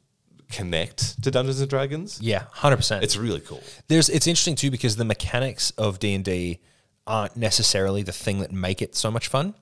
[0.51, 2.19] connect to Dungeons and Dragons.
[2.21, 3.03] Yeah, hundred percent.
[3.03, 3.63] It's really cool.
[3.87, 6.59] There's it's interesting too because the mechanics of D and D
[7.07, 9.55] aren't necessarily the thing that make it so much fun.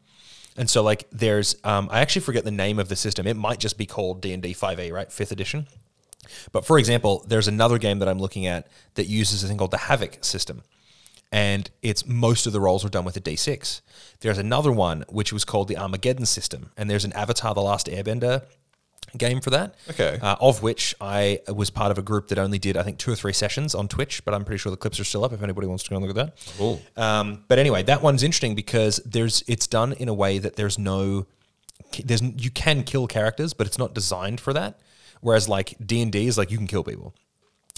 [0.57, 3.27] And so like there's um, I actually forget the name of the system.
[3.27, 5.11] It might just be called D and D five A, right?
[5.11, 5.67] Fifth edition.
[6.51, 9.71] But for example, there's another game that I'm looking at that uses a thing called
[9.71, 10.63] the Havoc system.
[11.31, 13.81] And it's most of the rolls were done with a D6.
[14.21, 16.71] There's another one which was called the Armageddon system.
[16.77, 18.45] And there's an Avatar The Last Airbender
[19.17, 19.75] game for that.
[19.89, 20.19] Okay.
[20.21, 23.11] Uh, of which I was part of a group that only did, I think, two
[23.11, 25.41] or three sessions on Twitch, but I'm pretty sure the clips are still up if
[25.41, 26.53] anybody wants to go and look at that.
[26.57, 26.81] Cool.
[26.95, 30.77] Um, but anyway, that one's interesting because there's it's done in a way that there's
[30.77, 31.25] no
[32.03, 34.79] there's you can kill characters, but it's not designed for that.
[35.21, 37.15] Whereas like D and D is like you can kill people.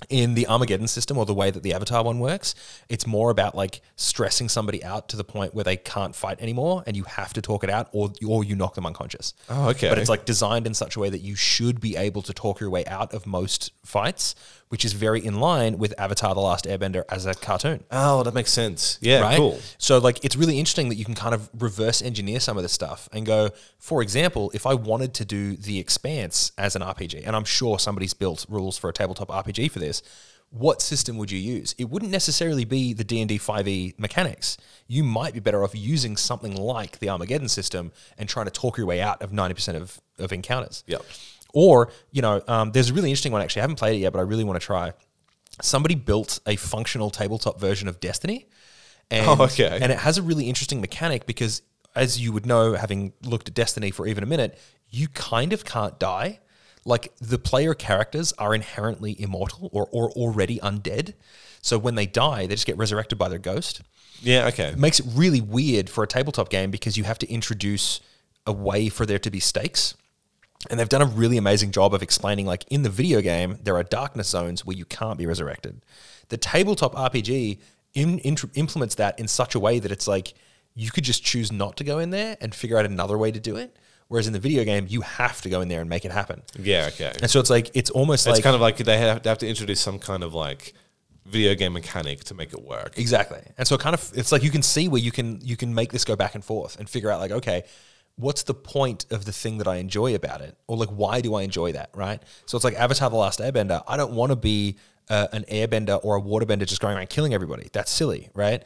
[0.08, 2.56] In the Armageddon system or the way that the Avatar one works,
[2.88, 6.84] it's more about like stressing somebody out to the point where they can't fight anymore,
[6.88, 9.34] and you have to talk it out, or or you knock them unconscious.
[9.50, 9.90] Oh, okay.
[9.90, 12.60] But it's like designed in such a way that you should be able to talk
[12.60, 14.36] your way out of most fights,
[14.70, 18.34] which is very in line with Avatar: The Last Airbender as a cartoon Oh, that
[18.34, 18.98] makes sense.
[19.02, 19.38] Yeah, right?
[19.38, 19.60] cool.
[19.78, 22.74] So like it's really interesting that you can kind of reverse engineer some of this
[22.74, 27.24] stuff and go, for example, if I wanted to do The Expanse as an RPG,
[27.26, 30.02] and I'm sure somebody's built rules for a tabletop RPG for this,
[30.52, 31.76] what system would you use?
[31.78, 34.58] It wouldn't necessarily be the D&D 5e mechanics.
[34.88, 38.78] You might be better off using something like the Armageddon system and trying to talk
[38.78, 40.84] your way out of 90% of, of encounters.
[40.88, 41.06] Yep.
[41.54, 43.62] Or, you know, um, there's a really interesting one actually.
[43.62, 44.94] I haven't played it yet, but I really want to try.
[45.62, 48.48] Somebody built a functional tabletop version of Destiny.
[49.12, 49.80] And, Oh, okay.
[49.82, 51.62] And it has a really interesting mechanic because,
[51.96, 54.58] as you would know, having looked at Destiny for even a minute,
[54.90, 56.40] you kind of can't die.
[56.86, 61.14] Like the player characters are inherently immortal or, or already undead.
[61.62, 63.82] So when they die, they just get resurrected by their ghost
[64.22, 64.70] Yeah, okay.
[64.70, 68.00] it makes it really weird for a tabletop game because you have to introduce
[68.48, 69.96] a way for there to be stakes.
[70.70, 73.76] And they've done a really amazing job of explaining like in the video game, there
[73.78, 75.82] are darkness zones where you can't be resurrected.
[76.28, 77.60] The tabletop RPG
[77.94, 80.34] in, intr- implements that in such a way that it's like
[80.76, 83.40] you could just choose not to go in there and figure out another way to
[83.40, 83.78] do it.
[84.10, 86.42] Whereas in the video game, you have to go in there and make it happen.
[86.58, 87.14] Yeah, okay.
[87.22, 88.44] And so it's like, it's almost It's like.
[88.44, 90.74] kind of like they have, they have to introduce some kind of like
[91.26, 92.98] video game mechanic to make it work.
[92.98, 93.42] Exactly.
[93.58, 95.74] And so it kind of it's like you can see where you can you can
[95.74, 97.64] make this go back and forth and figure out like okay,
[98.20, 100.58] what's the point of the thing that I enjoy about it?
[100.68, 101.90] Or like, why do I enjoy that?
[101.96, 102.22] Right.
[102.46, 103.82] So it's like Avatar: The Last Airbender.
[103.88, 104.78] I don't want to be
[105.10, 107.70] uh, an airbender or a waterbender just going around killing everybody.
[107.72, 108.64] That's silly, right?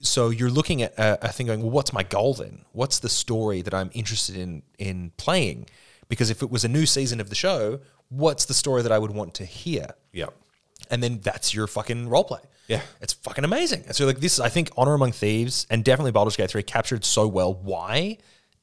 [0.00, 2.64] So you're looking at a, a thing going, well, what's my goal then?
[2.72, 5.66] What's the story that I'm interested in in playing?
[6.08, 8.98] Because if it was a new season of the show, what's the story that I
[8.98, 9.90] would want to hear?
[10.12, 10.26] Yeah.
[10.90, 12.40] and then that's your fucking role play.
[12.66, 12.80] Yeah.
[13.00, 13.84] It's fucking amazing.
[13.86, 17.04] And so like this, I think Honor Among Thieves and definitely Baldur's Gate 3 captured
[17.04, 18.18] so well why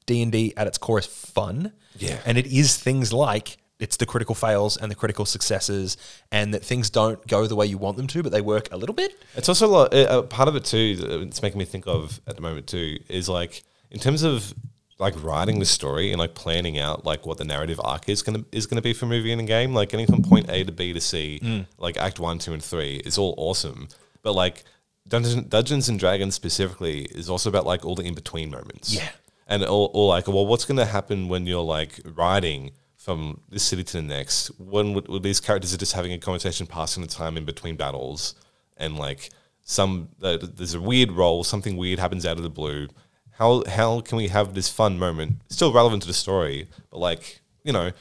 [0.07, 1.71] D&D at its core is fun.
[1.97, 2.19] Yeah.
[2.25, 5.97] And it is things like it's the critical fails and the critical successes
[6.31, 8.77] and that things don't go the way you want them to, but they work a
[8.77, 9.13] little bit.
[9.35, 10.97] It's also a lot, uh, part of it too.
[11.29, 14.51] It's making me think of at the moment too is like in terms of
[14.99, 18.43] like writing the story and like planning out like what the narrative arc is gonna
[18.51, 19.73] is gonna be for a movie and a game.
[19.73, 22.95] Like getting from point A to B to C, like Act One, Two, and Three
[23.05, 23.89] is all awesome.
[24.23, 24.63] But like
[25.07, 28.91] Dungeons, Dungeons and Dragons specifically is also about like all the in between moments.
[28.91, 29.09] Yeah.
[29.47, 33.83] And all, all like well, what's gonna happen when you're like riding from this city
[33.83, 34.47] to the next?
[34.59, 37.75] When would, would these characters are just having a conversation, passing the time in between
[37.75, 38.35] battles,
[38.75, 39.29] and like
[39.61, 42.87] some uh, there's a weird roll, something weird happens out of the blue.
[43.31, 47.41] How how can we have this fun moment still relevant to the story, but like
[47.63, 47.91] you know,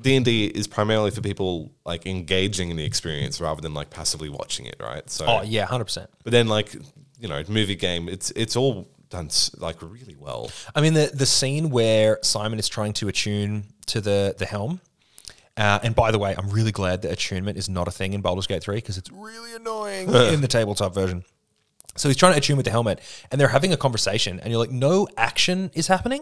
[0.00, 3.90] D and D is primarily for people like engaging in the experience rather than like
[3.90, 5.08] passively watching it, right?
[5.10, 6.06] So, Oh yeah, 100%.
[6.22, 6.74] but then like
[7.18, 10.50] you know, movie game, it's it's all done like really well.
[10.74, 14.80] I mean, the the scene where Simon is trying to attune to the the helm.
[15.56, 18.20] Uh, and by the way, I'm really glad that attunement is not a thing in
[18.20, 21.24] Baldur's Gate 3 because it's really annoying in the tabletop version.
[21.96, 23.00] So he's trying to attune with the helmet
[23.32, 26.20] and they're having a conversation and you're like, no action is happening.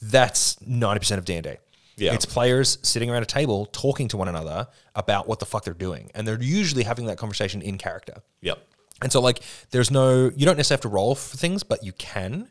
[0.00, 1.56] That's 90% of D&D.
[1.96, 2.14] Yeah.
[2.14, 5.74] It's players sitting around a table talking to one another about what the fuck they're
[5.74, 6.10] doing.
[6.14, 8.22] And they're usually having that conversation in character.
[8.40, 8.66] Yep.
[9.04, 9.40] And so, like,
[9.70, 12.48] there's no, you don't necessarily have to roll for things, but you can.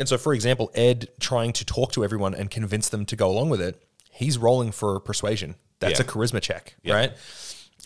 [0.00, 3.30] And so, for example, Ed trying to talk to everyone and convince them to go
[3.30, 5.54] along with it, he's rolling for persuasion.
[5.78, 6.04] That's Yeah.
[6.06, 6.94] a charisma check, Yeah.
[6.94, 7.12] right?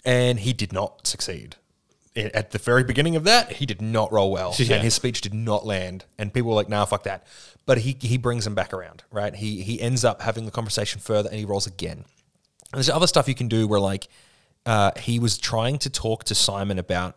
[0.04, 1.56] And he did not succeed.
[2.16, 4.76] At the very beginning of that, he did not roll well, Yeah.
[4.76, 6.06] and his speech did not land.
[6.18, 7.24] And people were like, "Nah, fuck that."
[7.66, 9.34] But he he brings him back around, right?
[9.34, 11.98] He he ends up having the conversation further, and he rolls again.
[12.72, 14.08] And there's other stuff you can do where like
[14.66, 17.16] uh, he was trying to talk to Simon about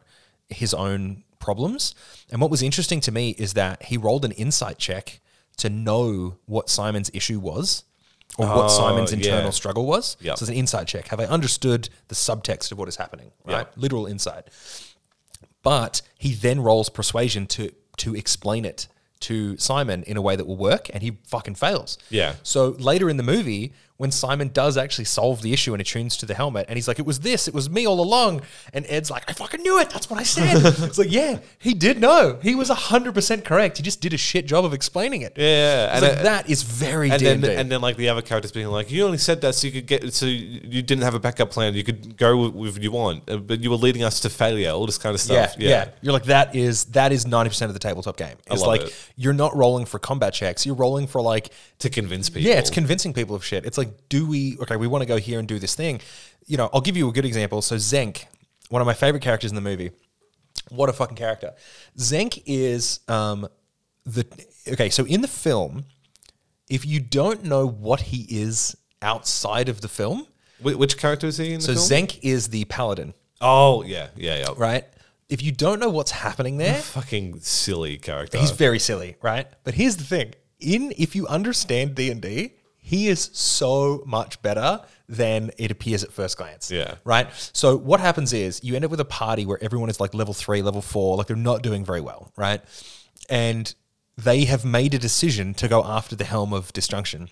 [0.50, 1.94] his own problems.
[2.32, 5.20] And what was interesting to me is that he rolled an insight check
[5.58, 7.84] to know what Simon's issue was
[8.38, 9.18] or what Oh, Simon's yeah.
[9.18, 10.18] internal struggle was.
[10.22, 10.38] Yep.
[10.38, 11.08] So it's an insight check.
[11.10, 13.32] Have I understood the subtext of what is happening?
[13.46, 13.58] Right?
[13.60, 13.74] Yep.
[13.78, 14.48] Literal insight.
[15.62, 18.88] But he then rolls persuasion to to explain it
[19.20, 21.98] to Simon in a way that will work, and he fucking fails.
[22.10, 22.36] Yeah.
[22.44, 23.72] So later in the movie,
[24.04, 27.00] when Simon does actually solve the issue and attunes to the helmet, and he's like,
[27.00, 28.42] "It was this, it was me all along,"
[28.74, 29.90] and Ed's like, "I fucking knew it.
[29.92, 32.38] That's what I said." it's like, yeah, he did know.
[32.44, 33.78] He was hundred percent correct.
[33.78, 35.34] He just did a shit job of explaining it.
[35.38, 37.48] Yeah, It's and like, it- that is very and D&D.
[37.48, 39.72] then and then like the other characters being like, you only said that so you
[39.74, 41.74] could get so you didn't have a backup plan.
[41.74, 44.72] You could go with, with you want, uh, but you were leading us to failure.
[44.72, 45.62] All this kind of yeah, stuff.
[45.62, 48.36] yeah, You're like that is that is ninety percent of the tabletop game.
[48.52, 49.10] It's like it.
[49.16, 50.66] you're not rolling for combat checks.
[50.66, 51.50] You're rolling for like
[51.80, 52.50] to convince people.
[52.50, 53.66] Yeah, it's convincing people of shit.
[53.66, 56.02] It's like, do we, okay, we want to go here and do this thing.
[56.46, 57.62] You know, I'll give you a good example.
[57.62, 58.26] So, Xenk,
[58.70, 59.92] one of my favorite characters in the movie.
[60.70, 61.54] What a fucking character.
[61.98, 63.48] Xenk is um,
[64.06, 64.26] the,
[64.68, 65.86] okay, so in the film,
[66.70, 70.28] if you don't know what he is outside of the film,
[70.60, 72.08] Wh- which character is he in the so film?
[72.08, 74.48] Xenk is the paladin, oh yeah, yeah, yeah.
[74.58, 74.86] right?
[75.30, 78.38] If you don't know what's happening there, Fucking silly character.
[78.38, 79.48] He's very silly, right?
[79.64, 82.54] But here's the thing: in if you understand D and D,
[82.86, 86.70] he is so much better than it appears at first glance.
[86.70, 86.96] Yeah.
[87.06, 87.28] Right.
[87.54, 90.34] So what happens is you end up with a party where everyone is like level
[90.34, 92.62] three, level four, like they're not doing very well, right?
[93.30, 93.74] And
[94.18, 97.30] they have made a decision to go after the helm of disjunction,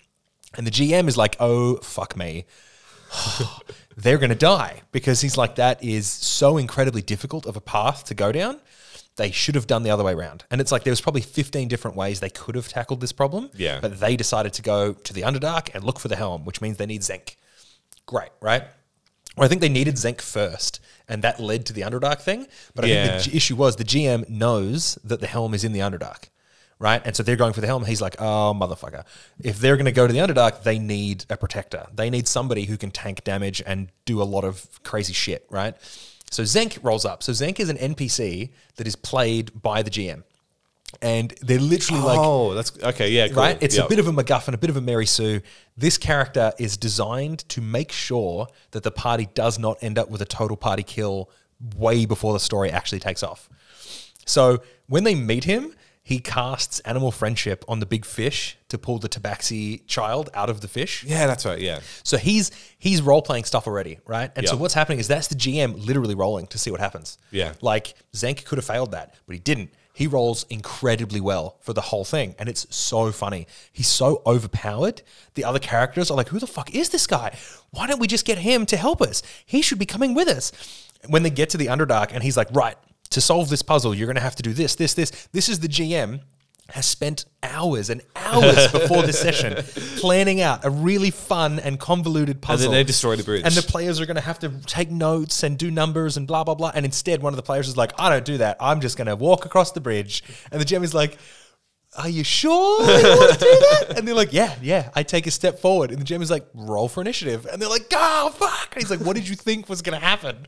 [0.56, 2.46] and the GM is like, "Oh fuck me."
[3.96, 8.04] they're going to die because he's like that is so incredibly difficult of a path
[8.04, 8.58] to go down
[9.16, 11.68] they should have done the other way around and it's like there was probably 15
[11.68, 13.78] different ways they could have tackled this problem Yeah.
[13.80, 16.76] but they decided to go to the underdark and look for the helm which means
[16.78, 17.36] they need Xenk
[18.06, 18.64] great right
[19.34, 20.78] well, I think they needed Xenk first,
[21.08, 22.46] and that led to the Underdark thing.
[22.74, 25.80] But I think the issue was the GM knows that the helm is in the
[25.80, 26.24] Underdark,
[26.78, 27.00] right?
[27.02, 27.86] And so they're going for the helm.
[27.86, 29.04] He's like, oh, motherfucker.
[29.42, 31.86] If they're going to go to the Underdark, they need a protector.
[31.94, 35.76] They need somebody who can tank damage and do a lot of crazy shit, right?
[36.32, 37.22] So Xenk rolls up.
[37.22, 40.22] So Xenk is an NPC that is played by the GM.
[41.00, 43.10] And they're literally like, oh, that's okay.
[43.10, 43.36] Yeah, cool.
[43.36, 43.58] right?
[43.60, 43.86] It's Yep.
[43.86, 45.40] a bit of a MacGuffin, a bit of a Mary Sue.
[45.76, 50.20] This character is designed to make sure that the party does not end up with
[50.22, 51.30] a total party kill
[51.76, 53.48] way before the story actually takes off.
[54.26, 58.98] So when they meet him, he casts animal friendship on the big fish to pull
[58.98, 61.04] the tabaxi child out of the fish.
[61.04, 61.60] Yeah, that's right.
[61.60, 61.80] Yeah.
[62.02, 64.30] So he's he's role playing stuff already, right?
[64.34, 67.18] And so what's happening is that's the GM literally rolling to see what happens.
[67.30, 67.52] Yeah.
[67.60, 69.70] Like Xenk could have failed that, but he didn't.
[69.94, 73.46] He rolls incredibly well for the whole thing, and it's so funny.
[73.72, 75.02] He's so overpowered.
[75.34, 77.36] The other characters are like, "Who the fuck is this guy?
[77.70, 79.22] Why don't we just get him to help us?
[79.44, 80.50] He should be coming with us."
[81.08, 82.76] When they get to the Underdark, and he's like, "Right,
[83.12, 85.10] to solve this puzzle, you're going to have to do this, this, this.
[85.32, 86.20] This is the GM
[86.70, 89.62] has spent hours and hours before this session
[89.98, 92.66] planning out a really fun and convoluted puzzle.
[92.66, 93.42] And then they destroy the bridge.
[93.44, 96.44] And the players are going to have to take notes and do numbers and blah,
[96.44, 96.72] blah, blah.
[96.74, 98.56] And instead, one of the players is like, I don't do that.
[98.60, 100.22] I'm just going to walk across the bridge.
[100.50, 101.18] And the GM is like,
[101.98, 103.94] Are you sure you want to do that?
[103.98, 104.90] And they're like, Yeah, yeah.
[104.94, 105.90] I take a step forward.
[105.90, 107.46] And the GM is like, Roll for initiative.
[107.50, 108.72] And they're like, Oh, fuck.
[108.72, 110.46] And he's like, What did you think was going to happen?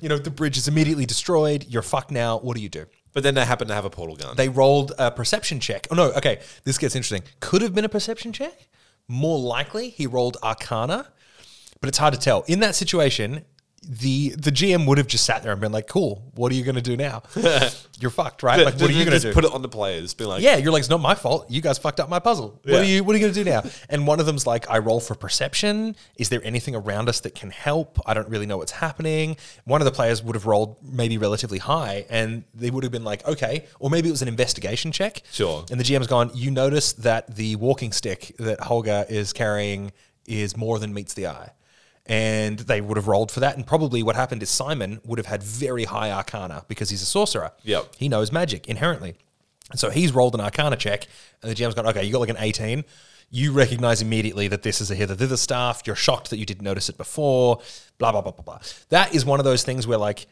[0.00, 1.66] You know, the bridge is immediately destroyed.
[1.68, 2.38] You're fucked now.
[2.38, 2.86] What do you do?
[3.16, 4.36] but then they happen to have a portal gun.
[4.36, 5.86] They rolled a perception check.
[5.90, 6.38] Oh no, okay.
[6.64, 7.22] This gets interesting.
[7.40, 8.68] Could have been a perception check.
[9.08, 11.08] More likely, he rolled Arcana,
[11.80, 12.44] but it's hard to tell.
[12.46, 13.46] In that situation,
[13.88, 16.64] the the GM would have just sat there and been like, "Cool, what are you
[16.64, 17.22] going to do now?
[17.98, 18.64] You're fucked, right?
[18.64, 20.12] Like, what are you going to do?" put it on the players?
[20.14, 21.50] Be like, yeah, you're like, it's not my fault.
[21.50, 22.60] You guys fucked up my puzzle.
[22.64, 22.80] What Yeah.
[22.80, 23.62] are you What are you going to do now?
[23.88, 25.96] And one of them's like, I roll for perception.
[26.16, 27.98] Is there anything around us that can help?
[28.04, 29.36] I don't really know what's happening.
[29.64, 33.04] One of the players would have rolled maybe relatively high, and they would have been
[33.04, 35.22] like, okay, or maybe it was an investigation check.
[35.32, 35.64] Sure.
[35.70, 36.30] And the GM's gone.
[36.34, 39.92] You notice that the walking stick that Holga is carrying
[40.26, 41.50] is more than meets the eye.
[42.08, 43.56] And they would have rolled for that.
[43.56, 47.06] And probably what happened is Simon would have had very high arcana because he's a
[47.06, 47.52] sorcerer.
[47.64, 47.94] Yep.
[47.96, 49.16] He knows magic inherently.
[49.70, 51.06] And so he's rolled an arcana check,
[51.42, 52.84] and the GM's gone, okay, you got like an 18.
[53.30, 55.82] You recognize immediately that this is a hither thither staff.
[55.84, 57.60] You're shocked that you didn't notice it before,
[57.98, 58.58] blah, blah, blah, blah, blah.
[58.90, 60.26] That is one of those things where like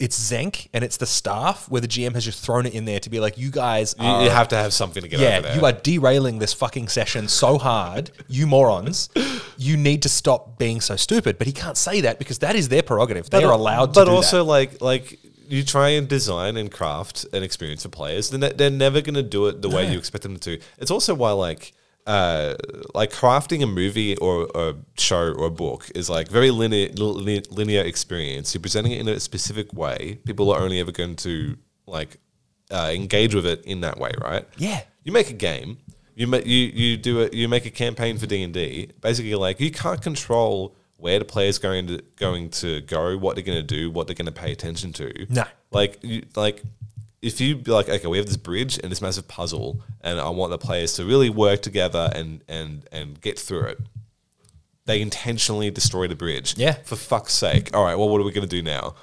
[0.00, 2.98] it's Xenk and it's the staff where the GM has just thrown it in there
[3.00, 5.24] to be like, you guys you, are you have to have something to get over
[5.24, 5.54] yeah, there.
[5.56, 9.10] you are derailing this fucking session so hard, you morons.
[9.68, 11.36] You need to stop being so stupid.
[11.38, 13.28] But he can't say that because that is their prerogative.
[13.28, 14.44] They are allowed to But do also, that.
[14.44, 15.18] like, like
[15.48, 19.16] you try and design and craft an experience for players, then they- they're never going
[19.16, 20.58] to do it the way you expect them to.
[20.78, 21.72] It's also why, like,
[22.06, 22.54] uh,
[22.94, 27.42] like crafting a movie or a show or a book is like very linear, li-
[27.50, 28.54] linear experience.
[28.54, 30.18] You're presenting it in a specific way.
[30.24, 31.56] People are only ever going to
[31.86, 32.16] like
[32.70, 34.46] uh, engage with it in that way, right?
[34.56, 34.80] Yeah.
[35.04, 35.78] You make a game.
[36.20, 37.32] You ma- you you do it.
[37.32, 38.90] You make a campaign for D and D.
[39.00, 43.44] Basically, like you can't control where the player's going to going to go, what they're
[43.44, 45.26] going to do, what they're going to pay attention to.
[45.30, 45.44] No.
[45.70, 46.62] like you, like
[47.22, 50.28] if you be like, okay, we have this bridge and this massive puzzle, and I
[50.28, 53.78] want the players to really work together and and and get through it.
[54.84, 56.54] They intentionally destroy the bridge.
[56.58, 56.74] Yeah.
[56.84, 57.70] For fuck's sake.
[57.74, 57.94] All right.
[57.94, 58.94] Well, what are we going to do now?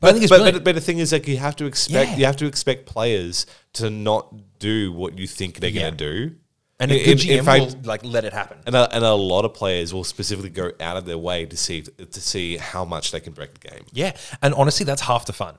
[0.00, 2.10] But I think it's but, but, but the thing is, like, you have to expect
[2.12, 2.16] Yeah.
[2.16, 3.44] you have to expect players
[3.74, 5.82] to not do what you think they're Yeah.
[5.90, 6.36] going to do.
[6.82, 8.58] And a In- good in GM fact- will like let it happen.
[8.66, 11.56] And a, and a lot of players will specifically go out of their way to
[11.56, 13.84] see to see how much they can break the game.
[13.92, 14.12] Yeah.
[14.42, 15.56] And honestly, that's half the fun.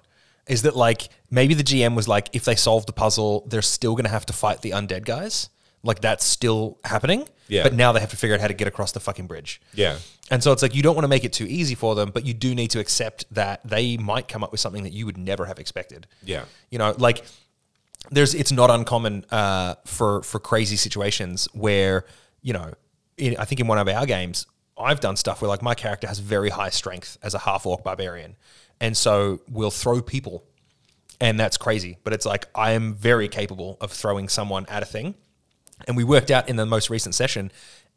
[0.48, 3.94] Is that like maybe the GM was like, if they solve the puzzle, they're still
[3.96, 5.50] going to have to fight the undead guys.
[5.84, 7.28] Like that's still happening.
[7.48, 7.64] Yeah.
[7.64, 9.62] But now they have to figure out how to get across the fucking bridge.
[9.74, 9.98] Yeah.
[10.32, 12.26] And so it's like you don't want to make it too easy for them, but
[12.26, 15.18] you do need to accept that they might come up with something that you would
[15.18, 16.08] never have expected.
[16.24, 16.46] Yeah.
[16.72, 17.24] You know, like
[18.12, 22.06] there's it's not uncommon uh, for for crazy situations where
[22.42, 22.74] you know,
[23.18, 24.46] in, I think in one of our games,
[24.78, 27.84] I've done stuff where like my character has very high strength as a half orc
[27.84, 28.36] barbarian,
[28.80, 30.44] and so we'll throw people,
[31.20, 31.98] and that's crazy.
[32.04, 35.16] But it's like I am very capable of throwing someone at a thing,
[35.88, 37.52] and we worked out in the most recent session.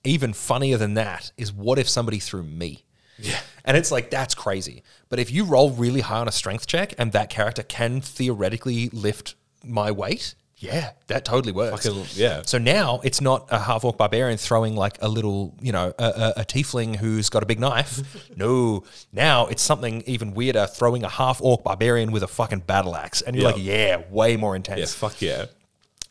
[0.05, 2.85] Even funnier than that is what if somebody threw me?
[3.19, 3.41] Yeah.
[3.65, 4.85] And it's like, that's crazy.
[5.09, 8.89] But if you roll really high on a strength check and that character can theoretically
[8.91, 9.35] lift
[9.67, 11.87] my weight, yeah, that totally works.
[11.87, 12.41] Fucking- yeah.
[12.47, 16.05] So now it's not a half orc barbarian throwing like a little, you know, a,
[16.05, 18.31] a, a tiefling who's got a big knife.
[18.37, 18.83] no,
[19.13, 23.21] now it's something even weirder throwing a half orc barbarian with a fucking battle axe.
[23.21, 23.51] And you're Yeah.
[23.53, 24.79] like, yeah, way more intense.
[24.81, 24.95] Yes.
[24.95, 25.45] Fuck yeah.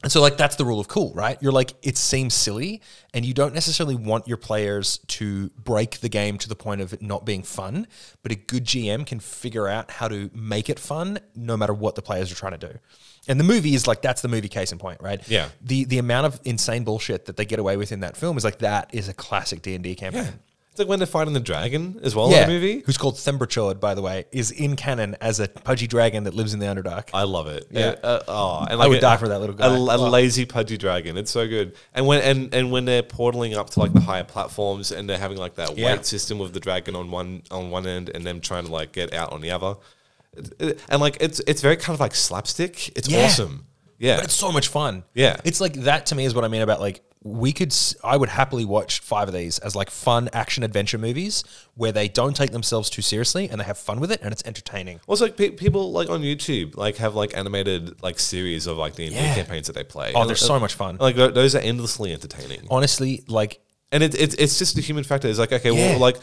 [0.04, 1.36] And so, like, that's the rule of cool, right?
[1.42, 2.80] You're like, it seems silly,
[3.16, 6.94] and you don't necessarily want your players to break the game to the point of
[6.94, 7.88] it not being fun.
[8.22, 11.96] But a good GM can figure out how to make it fun, no matter what
[11.96, 12.78] the players are trying to do.
[13.28, 15.22] And the movie is like that's the movie case in point, right?
[15.28, 15.50] Yeah.
[15.62, 18.44] The the amount of insane bullshit that they get away with in that film is
[18.44, 20.40] like that is a classic D and D campaign.
[20.72, 22.84] It's like when they're fighting the dragon as well in the movie.
[22.86, 26.54] Who's called Themberchaud, by the way, is in canon as a pudgy dragon that lives
[26.54, 27.12] in the Underdark.
[27.14, 27.66] I love it.
[27.72, 27.96] Yeah.
[28.04, 29.68] Uh, oh, and I would a- die for that little guy.
[29.68, 30.10] A, a Wow.
[30.10, 31.16] lazy pudgy dragon.
[31.18, 31.78] It's so good.
[31.94, 35.18] And when and, and when they're portaling up to like the higher platforms and they're
[35.18, 35.94] having like that Yeah.
[35.94, 38.92] weight system with the dragon on one on one end and them trying to like
[38.92, 39.78] get out on the other.
[40.90, 42.90] And like it's it's very kind of like slapstick.
[42.98, 43.26] It's Yeah.
[43.26, 43.68] awesome.
[43.98, 44.16] Yeah.
[44.18, 45.04] But it's so much fun.
[45.14, 45.38] Yeah.
[45.46, 48.18] It's like that to me is what I mean about like we could s- I
[48.18, 51.44] would happily watch five of these as like fun action adventure movies
[51.74, 54.44] where they don't take themselves too seriously and they have fun with it and it's
[54.46, 55.00] entertaining.
[55.08, 58.94] Also, like pe- people like on YouTube like have like animated like series of like
[58.96, 59.34] the Yeah.
[59.34, 60.12] campaigns that they play.
[60.14, 60.98] Oh, And, they're so much fun.
[61.00, 62.68] Like th- those are endlessly entertaining.
[62.70, 63.60] Honestly, like
[63.96, 65.28] And it, it's it's just a human factor.
[65.32, 65.92] It's like okay, Yeah.
[65.92, 66.18] well, like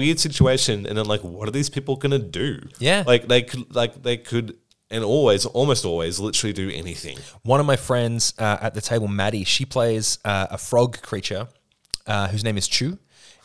[0.00, 2.50] weird situation, and then like what are these people gonna do?
[2.78, 3.04] Yeah.
[3.06, 4.56] like they could like they could
[4.90, 7.18] and always almost always literally do anything.
[7.42, 11.48] One of my friends uh, at the table, Maddie, she plays uh, a frog creature
[12.06, 12.98] uh, whose name is Chu,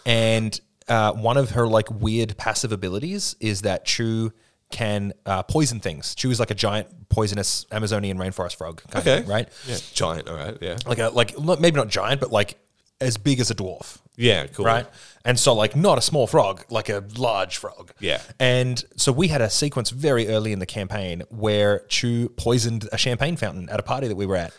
[0.06, 0.58] and
[0.88, 4.32] uh, one of her like weird passive abilities is that Chu
[4.72, 6.16] can uh, poison things.
[6.16, 8.82] Chu is like a giant poisonous Amazonian rainforest frog.
[8.90, 9.48] kind of, Okay, right?
[9.68, 10.28] Yeah, giant.
[10.30, 12.58] All right, yeah, Like a like not- maybe not giant, but like
[13.04, 13.98] as big as a dwarf.
[14.16, 14.66] yeah, cool.
[14.66, 14.86] Right.
[15.26, 17.94] And so, like, not a small frog, like a large frog.
[18.00, 18.22] Yeah.
[18.40, 22.98] And so, we had a sequence very early in the campaign where Chu poisoned a
[22.98, 24.54] champagne fountain at a party that we were at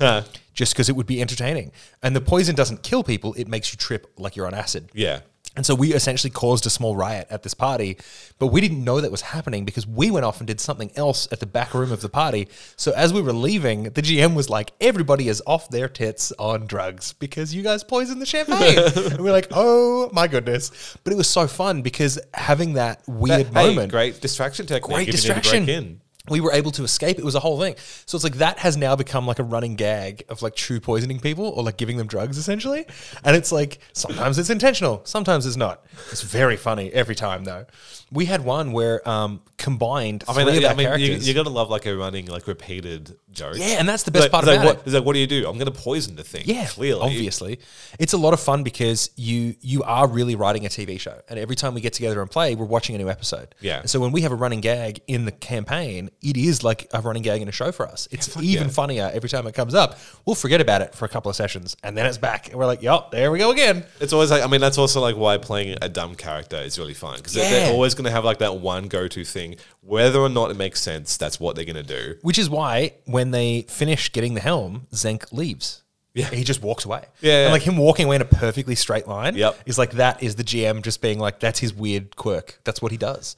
[0.54, 1.72] just because it would be entertaining.
[2.02, 4.88] And the poison doesn't kill people, it makes you trip like you're on acid.
[4.94, 5.20] Yeah,
[5.56, 7.96] And so we essentially caused a small riot at this party,
[8.40, 11.28] but we didn't know that was happening because we went off and did something else
[11.30, 12.48] at the back room of the party.
[12.76, 16.66] So as we were leaving, the GM was like, "Everybody is off their tits on
[16.66, 18.78] drugs because you guys poisoned the champagne."
[19.12, 20.70] and we're like, "Oh my goodness!"
[21.04, 24.92] But it was so fun because having that weird Hey, moment, great distraction technique.
[24.92, 26.00] great if you need to distraction.
[26.30, 27.18] We were able to escape.
[27.18, 27.74] It was a whole thing.
[28.06, 31.20] So it's like that has now become like a running gag of like Chu poisoning
[31.20, 32.86] people or like giving them drugs essentially.
[33.24, 35.84] And it's like sometimes it's intentional, sometimes it's not.
[36.10, 37.66] It's very funny every time though.
[38.10, 41.28] We had one where um combined I mean, three of I our mean, you, characters.
[41.28, 43.56] you gotta love like a running like repeated joke.
[43.56, 44.82] yeah, and that's the best Like- part it's like, about what, it.
[44.86, 45.46] It's like, what do you do?
[45.48, 46.42] I'm gonna poison the thing.
[46.46, 47.60] Yeah, clearly, obviously,
[47.98, 51.38] it's a lot of fun because you you are really writing a TV show, and
[51.38, 53.54] every time we get together and play, we're watching a new episode.
[53.60, 53.80] Yeah.
[53.80, 57.00] And so when we have a running gag in the campaign, it is like a
[57.00, 58.08] running gag in a show for us.
[58.10, 58.72] It's fuck even yeah.
[58.72, 59.98] funnier every time it comes up.
[60.24, 62.66] We'll forget about it for a couple of sessions, and then it's back, and we're
[62.66, 65.38] like, "Yup, there we go again." It's always like I mean that's also like why
[65.38, 67.48] playing a dumb character is really fun because Yeah.
[67.50, 70.80] they're always going to have like that one go-to thing whether or not it makes
[70.80, 74.40] sense that's what they're going to do Which is why when they finish getting the
[74.40, 75.82] helm, Xenk leaves.
[76.14, 76.30] Yeah.
[76.30, 77.04] He just walks away.
[77.20, 77.44] Yeah.
[77.44, 79.58] And like him walking away in a perfectly straight line Yep.
[79.66, 82.60] is like that is the GM just being like, that's his weird quirk.
[82.62, 83.34] That's what he does.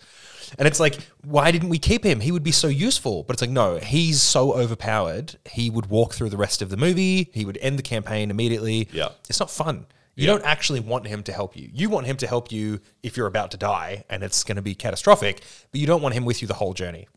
[0.59, 2.21] And it's like, why didn't we keep him?
[2.21, 3.23] He would be so useful.
[3.25, 5.37] But it's like, no, he's so overpowered.
[5.47, 7.31] He would walk through the rest of the movie.
[7.33, 8.89] He would end the campaign immediately.
[8.93, 9.09] Yeah.
[9.29, 9.87] It's not fun.
[10.15, 10.33] You Yeah.
[10.35, 11.71] don't actually want him to help you.
[11.73, 14.63] You want him to help you if you're about to die and it's going to
[14.63, 15.43] be catastrophic,
[15.73, 17.09] but you don't want him with you the whole journey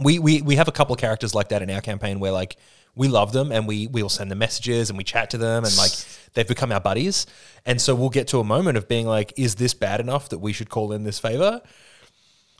[0.00, 2.56] we we we have a couple of characters like that in our campaign where like
[2.98, 5.64] we love them and we we will send them messages and we chat to them
[5.64, 5.92] and like
[6.34, 7.26] they've become our buddies.
[7.64, 10.38] And so we'll get to a moment of being like is this bad enough that
[10.38, 11.62] we should call in this favor?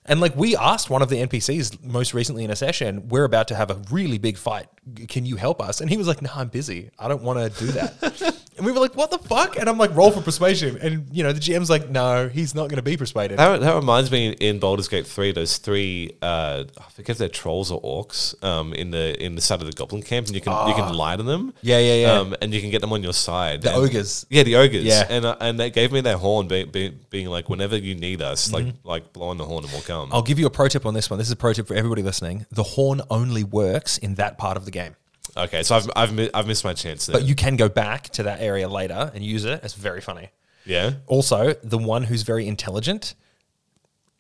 [0.06, 3.48] And like we asked one of the npcs most recently in a session we're about
[3.48, 4.69] to have a really big fight.
[5.09, 5.81] Can you help us?
[5.81, 6.90] And he was like no i'm busy.
[6.98, 9.79] I don't want to do that and we were like what the fuck and i'm
[9.79, 12.83] like roll for persuasion and you know the gm's like no he's not going to
[12.83, 17.11] be persuaded that, that reminds me in Baldur's Gate 3 there's three uh, I forget
[17.11, 20.27] if they're trolls or orcs um, in the in the side of the goblin camp
[20.27, 21.59] and you can you can lie to them Ah.
[21.63, 22.13] Yeah, yeah, yeah.
[22.19, 24.85] um, and you can get them on your side the And- ogres yeah the ogres
[24.85, 25.07] Yeah.
[25.09, 28.21] and uh, and they gave me their horn be, be, being like whenever you need
[28.23, 28.89] us like Mm-hmm.
[28.89, 30.95] like blow on the horn and we'll come I'll give you a pro tip on
[30.95, 31.19] this one.
[31.19, 32.45] This is a pro tip for everybody listening.
[32.51, 34.97] The horn only works in that part of the game.
[35.37, 37.15] Okay so I've, I've, mi- I've missed my chance there.
[37.15, 39.63] But you can go back to that area later and use it.
[39.63, 40.29] It's very funny.
[40.65, 43.15] yeah Also, the one who's very intelligent,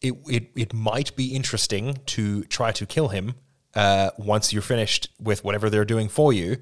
[0.00, 3.34] it, it, it might be interesting to try to kill him
[3.74, 6.58] uh, once you're finished with whatever they're doing for you,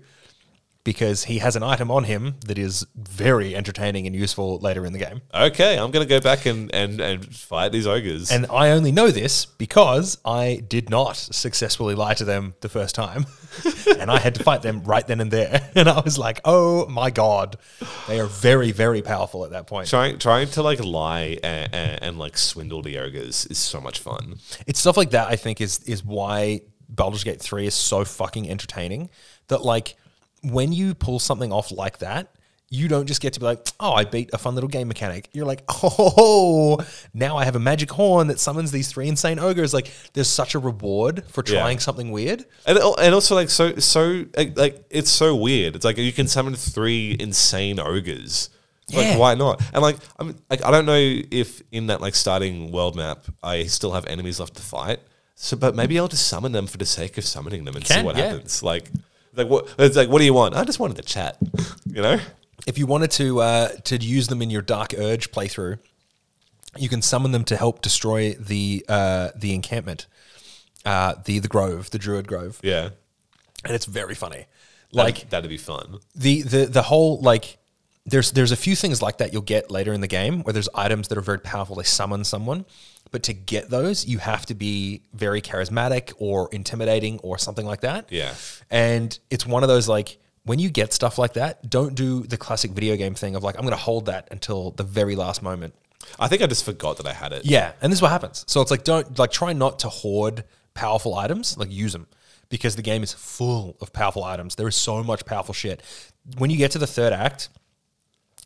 [0.87, 4.93] because he has an item on him that is very entertaining and useful later in
[4.93, 5.21] the game.
[5.35, 8.31] Okay, I'm gonna go back and, and, and fight these ogres.
[8.31, 12.95] And I only know this because I did not successfully lie to them the first
[12.95, 13.27] time.
[13.99, 15.71] and I had to fight them right then and there.
[15.77, 17.59] And I was like, oh my God.
[18.07, 19.89] They are very, very powerful at that point.
[19.89, 23.99] trying trying to like lie and, and, and like swindle the ogres is so much
[23.99, 24.37] fun.
[24.67, 28.49] It's stuff like that, I think, is is why Baldur's Gate 3 is so fucking
[28.49, 29.11] entertaining.
[29.49, 29.97] That like
[30.53, 32.33] when you pull something off like that,
[32.69, 35.29] you don't just get to be like, oh, I beat a fun little game mechanic.
[35.33, 36.79] You're like, oh,
[37.15, 39.73] now I have a magic horn that summons these three insane ogres.
[39.73, 41.61] Like, there's such a reward for Yeah.
[41.61, 42.45] trying something weird.
[42.67, 45.77] And and also like so so like, it's so weird.
[45.77, 48.51] It's like you can summon three insane ogres.
[48.89, 49.01] Yeah.
[49.01, 49.63] Like why not?
[49.73, 53.65] And like I'm like I don't know if in that like starting world map I
[53.65, 54.99] still have enemies left to fight.
[55.37, 58.03] So but maybe I'll just summon them for the sake of summoning them and see
[58.03, 58.31] what yeah.
[58.31, 58.63] happens.
[58.63, 58.91] Like
[59.37, 60.55] like what it's like what do you want?
[60.55, 61.37] I just wanted to chat.
[61.87, 62.19] You know?
[62.67, 65.79] If you wanted to uh, to use them in your Dark Urge playthrough,
[66.77, 70.07] you can summon them to help destroy the uh, the encampment,
[70.85, 72.59] uh, the the grove, the Druid Grove.
[72.63, 72.91] Yeah.
[73.65, 74.47] and it's very funny.
[74.93, 75.99] Like Like that'd be fun.
[76.15, 77.59] the the the whole like
[78.05, 80.69] there's there's a few things like that you'll get later in the game where there's
[80.75, 81.77] items that are very powerful.
[81.77, 82.65] They summon someone,
[83.17, 87.81] but to get those, you have to be very charismatic or intimidating or something like
[87.81, 88.13] that.
[88.13, 88.35] Yeah.
[88.71, 92.37] And it's one of those like when you get stuff like that, don't do the
[92.37, 95.43] classic video game thing of like I'm going to hold that until the very last
[95.43, 95.73] moment.
[96.21, 97.47] I think I just forgot that I had it.
[97.47, 98.45] Yeah, and this is what happens.
[98.49, 100.45] So it's like don't like try not to hoard
[100.75, 102.09] powerful items, like use them
[102.51, 104.57] because the game is full of powerful items.
[104.57, 105.83] There is so much powerful shit.
[106.37, 107.49] When you get to the third act,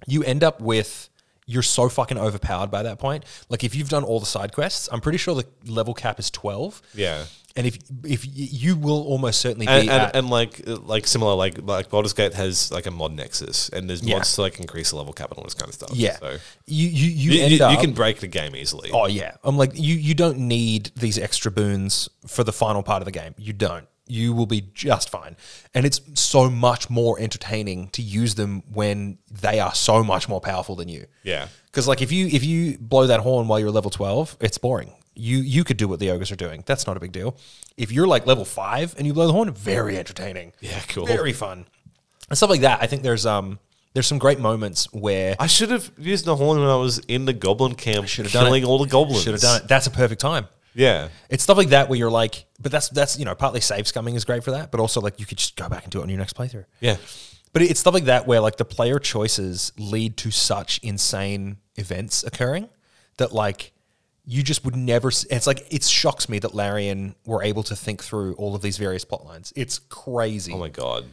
[0.07, 1.10] you end up with
[1.51, 3.25] you're so fucking overpowered by that point.
[3.49, 6.31] Like if you've done all the side quests, I'm pretty sure the level cap is
[6.31, 6.81] 12.
[6.95, 7.25] Yeah.
[7.57, 11.05] And if if y- you will almost certainly be And, and, at, and like like
[11.09, 14.15] similar like like Baldur's Gate has like a mod nexus and there's Yeah.
[14.19, 15.91] mods to like increase the level cap and all this kind of stuff.
[15.93, 16.37] yeah, So
[16.67, 18.91] you you you, you, end you, up you can break the game easily.
[18.93, 19.97] Oh yeah, I'm like you.
[19.97, 23.35] You don't need these extra boons for the final part of the game.
[23.37, 23.87] You don't.
[24.11, 25.37] You will be just fine,
[25.75, 30.41] and it's so much more entertaining to use them when they are so much more
[30.41, 31.07] powerful than you.
[31.23, 31.49] Yeah.
[31.67, 34.93] Because like if you if you blow that horn while you're level twelve, it's boring.
[35.15, 36.65] You you could do what the ogres are doing.
[36.67, 37.37] That's not a big deal.
[37.77, 40.53] If you're like level five and you blow the horn, very entertaining.
[40.61, 41.07] Yeah, cool.
[41.07, 41.67] Very fun.
[42.29, 42.83] And stuff like that.
[42.83, 43.59] I think there's um
[43.93, 47.25] there's some great moments where I should have used the horn when I was in
[47.25, 48.67] the goblin camp should have done killing it.
[48.67, 49.23] all the goblins.
[49.23, 49.69] Should have done it.
[49.69, 50.47] That's a perfect time.
[50.75, 51.09] Yeah.
[51.29, 54.15] It's stuff like that where you're like, but that's that's you know partly save scumming
[54.15, 56.03] is great for that, but also like you could just go back and do it
[56.03, 56.65] on your next playthrough.
[56.81, 56.97] Yeah.
[57.53, 62.23] But it's stuff like that where like the player choices lead to such insane events
[62.23, 62.69] occurring
[63.17, 63.73] that like
[64.25, 65.09] you just would never.
[65.09, 68.63] s- It's like it shocks me that Larian were able to think through all of
[68.63, 69.53] these various plot lines.
[69.57, 70.53] It's crazy.
[70.53, 71.07] Oh my god.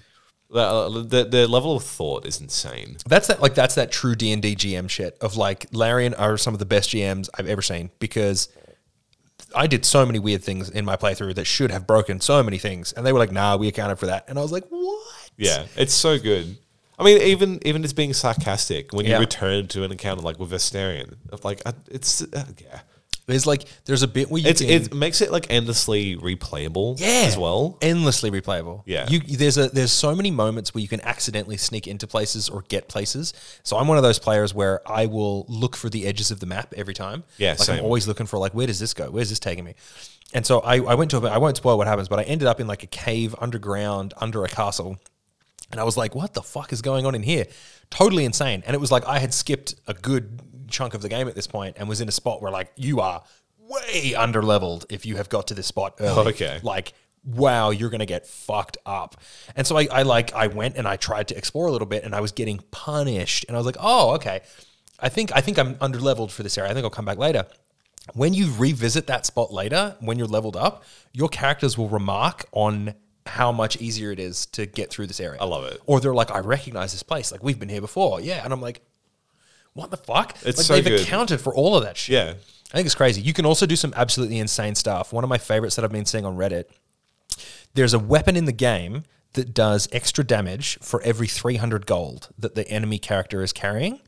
[0.50, 2.98] The, uh, the, the level of thought is insane.
[3.08, 6.38] That's that like that's that true D and D GM shit of like Larian are
[6.38, 8.48] some of the best GMs I've ever seen because
[9.56, 12.58] I did so many weird things in my playthrough that should have broken so many
[12.58, 15.30] things, and they were like, "Nah, we accounted for that," and I was like, "What?"
[15.38, 16.58] Yeah, it's so good.
[17.00, 19.16] I mean, even even just being sarcastic when Yeah.
[19.16, 22.80] you return to an encounter like with Vestarian, of like I- it's uh, yeah,
[23.28, 26.98] There's like there's a bit where you it's can, it makes it like endlessly replayable.
[26.98, 27.78] yeah as well.
[27.82, 28.84] endlessly replayable.
[28.86, 29.06] Yeah.
[29.10, 32.62] you there's a there's so many moments where you can accidentally sneak into places or
[32.70, 33.34] get places.
[33.64, 36.46] So I'm one of those players where I will look for the edges of the
[36.46, 37.26] map every time.
[37.38, 37.80] Yeah, like same.
[37.80, 39.12] I'm always looking for like where does this go?
[39.12, 39.76] Where's this taking me?
[40.34, 42.48] And so I, I went to a, I won't spoil what happens, but I ended
[42.48, 44.98] up in like a cave underground under a castle.
[45.72, 47.46] And I was like, what the fuck is going on in here?
[47.90, 48.64] Totally insane.
[48.66, 51.48] And it was like I had skipped a good chunk of the game at this
[51.48, 53.24] point and was in a spot where like you are
[53.60, 56.32] way under leveled if you have got to this spot early.
[56.32, 56.60] Okay.
[56.64, 59.20] Like, wow, you're gonna get fucked up.
[59.56, 62.04] And so I, I like I went and I tried to explore a little bit
[62.04, 63.46] and I was getting punished.
[63.48, 64.42] And I was like, oh, okay.
[65.00, 66.72] I think I think I'm under leveled for this area.
[66.72, 67.46] I think I'll come back later.
[68.14, 72.96] When you revisit that spot later, when you're leveled up, your characters will remark on
[73.26, 75.40] how much easier it is to get through this area.
[75.42, 75.82] I love it.
[75.86, 77.32] Or they're like, I recognize this place.
[77.32, 78.22] Like we've been here before.
[78.22, 78.42] Yeah.
[78.44, 78.82] And I'm like,
[79.78, 80.36] what the fuck?
[80.44, 81.02] It's like so they've good.
[81.02, 82.14] accounted for all of that shit.
[82.14, 82.34] Yeah,
[82.72, 83.22] I think it's crazy.
[83.22, 85.14] You can also do some absolutely insane stuff.
[85.14, 86.66] One of my favorites that I've been seeing on Reddit.
[87.76, 92.56] There's a weapon in the game that does extra damage for every 300 gold that
[92.56, 94.00] the enemy character is carrying.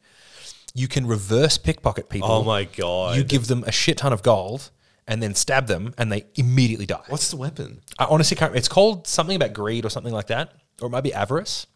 [0.73, 2.31] You can reverse pickpocket people.
[2.31, 3.15] Oh my god!
[3.15, 4.71] You give them a shit ton of gold
[5.07, 7.03] and then stab them, and they immediately die.
[7.09, 7.81] What's the weapon?
[7.97, 8.55] I honestly can't.
[8.55, 11.67] It's called something about greed or something like that, or it might be avarice.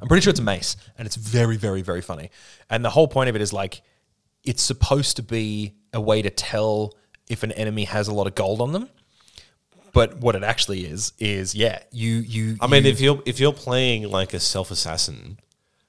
[0.00, 2.30] I'm pretty sure it's a mace, and it's very, very, very funny.
[2.70, 3.82] And the whole point of it is like,
[4.44, 6.94] it's supposed to be a way to tell
[7.28, 8.88] if an enemy has a lot of gold on them.
[9.92, 12.56] But what it actually is is yeah, you you.
[12.60, 15.38] I mean, you- if you're if you're playing like a self assassin,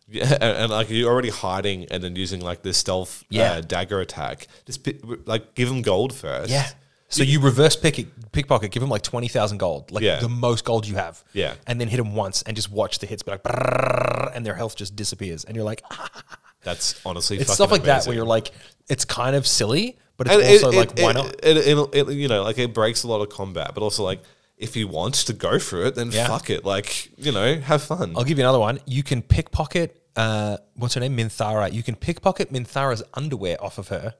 [0.08, 3.52] yeah, and, and, like you're already hiding and then using like this stealth Yeah.
[3.54, 4.88] uh, dagger attack, just
[5.28, 6.50] like give them gold first.
[6.50, 6.70] yeah.
[7.12, 10.20] So you reverse pick pickpocket, give them like twenty thousand gold, like Yeah.
[10.20, 11.24] the most gold you have.
[11.34, 11.56] Yeah.
[11.68, 14.54] and then hit them once and just watch the hits be like, "Brrrr," and their
[14.56, 15.82] health just disappears, and you're like,
[16.64, 18.10] that's honestly it's fucking stuff like that amazing.
[18.12, 18.52] where you're like,
[18.90, 21.36] it's kind of silly, but it's And also it- like, why not?
[21.44, 24.22] It, it, it- you know, like it breaks a lot of combat, but also like
[24.58, 26.28] if you want to go for it, then Yeah.
[26.28, 26.66] fuck it.
[26.66, 28.14] Like you know, have fun.
[28.16, 28.80] I'll give you another one.
[28.86, 31.16] You can pickpocket, uh, what's her name?
[31.18, 31.72] Minthara.
[31.72, 34.14] You can pickpocket Minthara's underwear off of her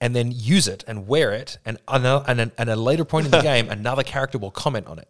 [0.00, 1.58] and then use it and wear it.
[1.64, 4.98] And, and, and at a later point in the game, another character will comment on
[4.98, 5.08] it.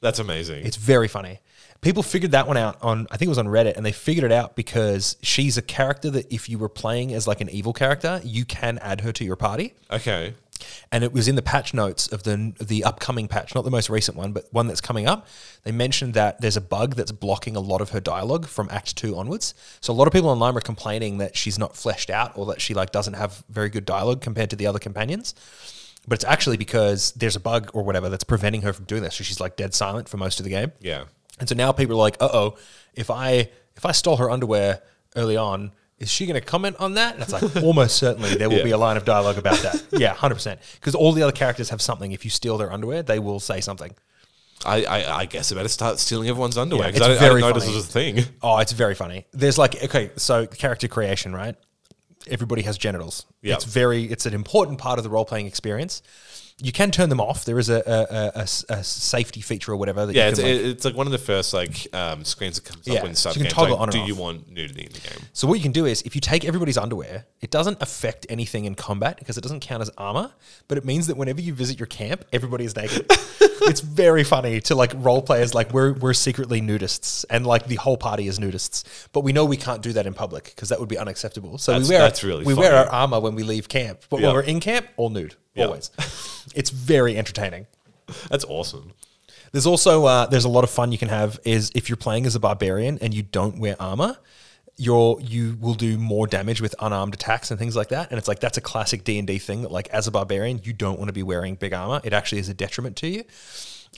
[0.00, 0.64] That's amazing.
[0.64, 1.40] It's very funny.
[1.82, 4.24] People figured that one out on, I think it was on Reddit, and they figured
[4.24, 7.72] it out because she's a character that if you were playing as like an evil
[7.72, 9.74] character, you can add her to your party.
[9.90, 10.34] okay.
[10.92, 13.90] And it was in the patch notes of the the upcoming patch, not the most
[13.90, 15.26] recent one, but one that's coming up.
[15.64, 18.96] They mentioned that there's a bug that's blocking a lot of her dialogue from Act
[18.96, 19.54] Two onwards.
[19.80, 22.60] So a lot of people online were complaining that she's not fleshed out or that
[22.60, 25.34] she like doesn't have very good dialogue compared to the other companions.
[26.08, 29.16] but it's actually because there's a bug or whatever that's preventing her from doing this.
[29.16, 30.72] So she's like dead silent for most of the game.
[30.80, 31.04] Yeah.
[31.38, 32.56] And so now people are like, uh oh,
[32.94, 34.82] if I if I stole her underwear
[35.16, 37.14] early on, is she going to comment on that?
[37.14, 38.64] And it's like almost certainly there will Yeah.
[38.64, 39.84] be a line of dialogue about that.
[39.92, 40.60] Yeah, hundred percent.
[40.74, 42.12] Because all the other characters have something.
[42.12, 43.92] If you steal their underwear, they will say something.
[44.64, 47.40] I, I, I guess I better start stealing everyone's underwear because it's I, I didn't
[47.40, 48.24] know this was a thing.
[48.42, 49.26] Oh, it's very funny.
[49.32, 51.54] There's like okay, so character creation, right?
[52.28, 53.24] Everybody has genitals.
[53.42, 53.56] Yep.
[53.56, 56.02] It's very it's an important part of the role playing experience.
[56.62, 57.44] You can turn them off.
[57.46, 58.32] There is a
[58.68, 61.18] a safety feature or whatever that Yeah, you it's, like, it's like one of the
[61.18, 63.56] first like um, screens that comes Yeah, up when you start so you the can
[63.56, 63.64] game.
[63.64, 64.08] toggle Like, on and do off.
[64.08, 65.26] you want nudity in the game?
[65.32, 68.66] So what you can do is if you take everybody's underwear, it doesn't affect anything
[68.66, 70.32] in combat because it doesn't count as armor,
[70.68, 73.06] but it means that whenever you visit your camp, everybody is naked.
[73.62, 77.76] it's very funny to like role players like we're we're secretly nudists and like the
[77.76, 80.78] whole party is nudists, but we know we can't do that in public because that
[80.80, 81.56] would be unacceptable.
[81.58, 84.20] So That's- we wear that's really we wear our armor when we leave camp, but
[84.20, 84.26] Yeah.
[84.28, 85.90] when we're in camp, all nude always.
[86.54, 87.66] it's very entertaining.
[88.28, 88.92] That's awesome.
[89.52, 92.26] There's also uh, there's a lot of fun you can have is if you're playing
[92.26, 94.16] as a barbarian and you don't wear armor,
[94.76, 98.10] you're you will do more damage with unarmed attacks and things like that.
[98.10, 100.60] And it's like that's a classic D and D thing that like as a barbarian
[100.62, 102.00] you don't want to be wearing big armor.
[102.04, 103.24] It actually is a detriment to you.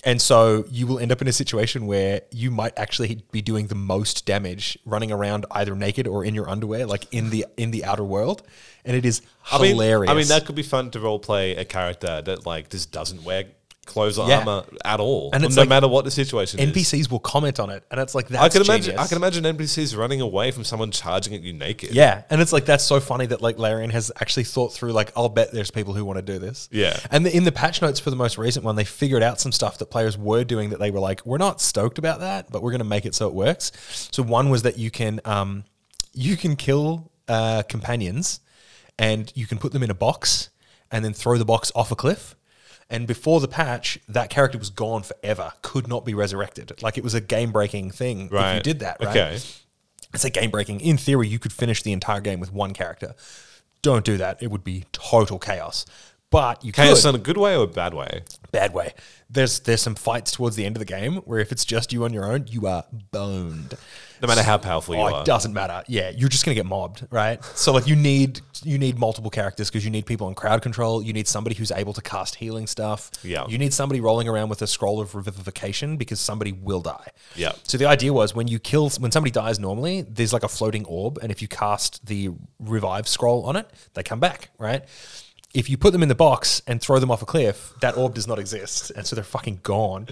[0.05, 3.69] And so you will end up in a situation where you might actually be doing
[3.69, 7.71] the most damage running around either naked or in your underwear, like in the in
[7.71, 8.43] the outer world.
[8.85, 10.11] And it is I mean, hilarious.
[10.11, 13.23] I mean, that could be fun to role play a character that like just doesn't
[13.23, 13.45] wear
[13.97, 14.39] or Yeah.
[14.39, 16.71] armor at all, And it's no like matter what the situation is.
[16.71, 18.93] NPCs will comment on it, and it's like that's I can imagine.
[18.93, 19.01] genius.
[19.05, 21.91] I can imagine NPCs running away from someone charging at you naked.
[21.91, 25.11] Yeah, and it's like that's so funny that like Larian has actually thought through like
[25.17, 26.69] I'll bet there's people who want to do this.
[26.71, 26.99] Yeah.
[27.11, 29.53] and the, in the patch notes for the most recent one, they figured out some
[29.53, 32.63] stuff that players were doing that they were like, we're not stoked about that, but
[32.63, 33.73] we're going to make it so it works.
[34.13, 35.65] So one was that you can um,
[36.15, 38.41] you can kill uh, companions,
[38.99, 40.51] and you can put them in a box,
[40.91, 42.37] and then throw the box off a cliff.
[42.93, 46.81] And before the patch, that character was gone forever, could not be resurrected.
[46.83, 48.55] Like it was a game breaking thing if Right.
[48.57, 48.99] you did that.
[49.01, 49.09] Right?
[49.09, 49.39] Okay.
[50.15, 50.81] It's a game breaking.
[50.81, 53.15] In theory, you could finish the entire game with one character.
[53.81, 54.43] Don't do that.
[54.43, 55.87] It would be total chaos.
[56.31, 57.11] But you can Chaos could.
[57.11, 58.23] in a good way or a bad way?
[58.53, 58.95] Bad way.
[59.29, 62.05] There's there's some fights towards the end of the game where if it's just you
[62.05, 63.75] on your own, you are boned.
[64.23, 65.21] No matter how powerful you Oh, are.
[65.21, 65.83] it doesn't matter.
[65.89, 67.43] Yeah, you're just gonna get mobbed, right?
[67.55, 71.03] So like you need you need multiple characters because you need people on crowd control.
[71.03, 73.11] You need somebody who's able to cast healing stuff.
[73.23, 73.47] Yeah.
[73.49, 77.09] You need somebody rolling around with a scroll of revivification because somebody will die.
[77.35, 77.53] Yeah.
[77.65, 80.85] So the idea was when you kill when somebody dies normally, there's like a floating
[80.87, 84.85] orb, and if you cast the revive scroll on it, they come back, right?
[85.55, 88.15] If you put them in the box and throw them off a cliff, that orb
[88.15, 90.09] does not exist, and so they're fucking gone.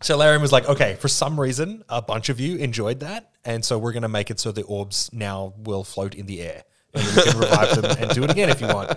[0.00, 3.64] So Larian was like, okay, for some reason, a bunch of you enjoyed that, and
[3.64, 6.62] so we're going to make it so the orbs now will float in the air,
[6.98, 8.88] and you can revive them and do it again if you want.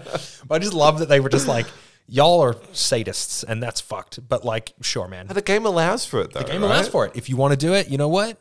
[0.48, 1.68] But I just love that they were just like,
[2.08, 4.28] y'all are sadists, and that's fucked.
[4.28, 6.40] But like, sure, man, But the game allows for it though.
[6.40, 6.68] the game right?
[6.68, 7.14] allows for it.
[7.16, 8.38] If you want to do it, you know what?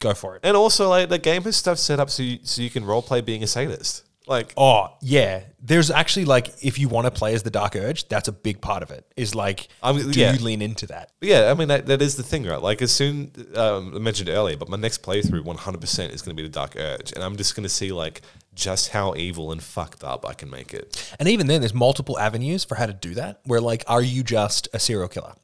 [0.00, 0.40] Go for it.
[0.44, 3.02] And also, like the game has stuff set up so you, so you can role
[3.02, 4.02] play being a sadist.
[4.26, 8.08] Like, Oh yeah, there's actually like if you want to play as the Dark Urge,
[8.08, 9.06] that's a big part of it.
[9.16, 10.32] Is like, I mean, do yeah.
[10.32, 11.10] you lean into that?
[11.20, 12.60] yeah, I mean that, that is the thing, right?
[12.60, 16.22] Like as soon um, I mentioned earlier, but my next playthrough, one hundred percent is
[16.22, 18.22] going to be the Dark Urge, and I'm just going to see like
[18.54, 21.14] just how evil and fucked up I can make it.
[21.18, 23.40] And even then, there's multiple avenues for how to do that.
[23.44, 25.34] Where like, are you just a serial killer,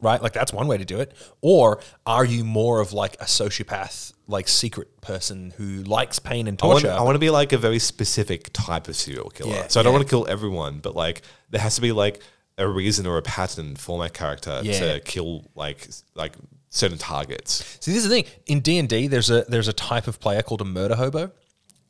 [0.00, 0.22] right?
[0.22, 1.12] Like that's one way to do it.
[1.40, 6.60] Or are you more of like a sociopath, like secret person who likes pain and
[6.62, 6.96] I want, torture?
[6.96, 9.54] I want to be like a very specific type of serial killer.
[9.54, 9.98] Yeah, so I don't yeah.
[9.98, 12.20] want to kill everyone, but like there has to be like
[12.58, 14.80] a reason or a pattern for my character Yeah.
[14.80, 16.34] to kill like like
[16.70, 17.64] certain targets.
[17.80, 18.24] See, this is the thing.
[18.46, 21.30] In D and D, there's a there's a type of player called a murder hobo,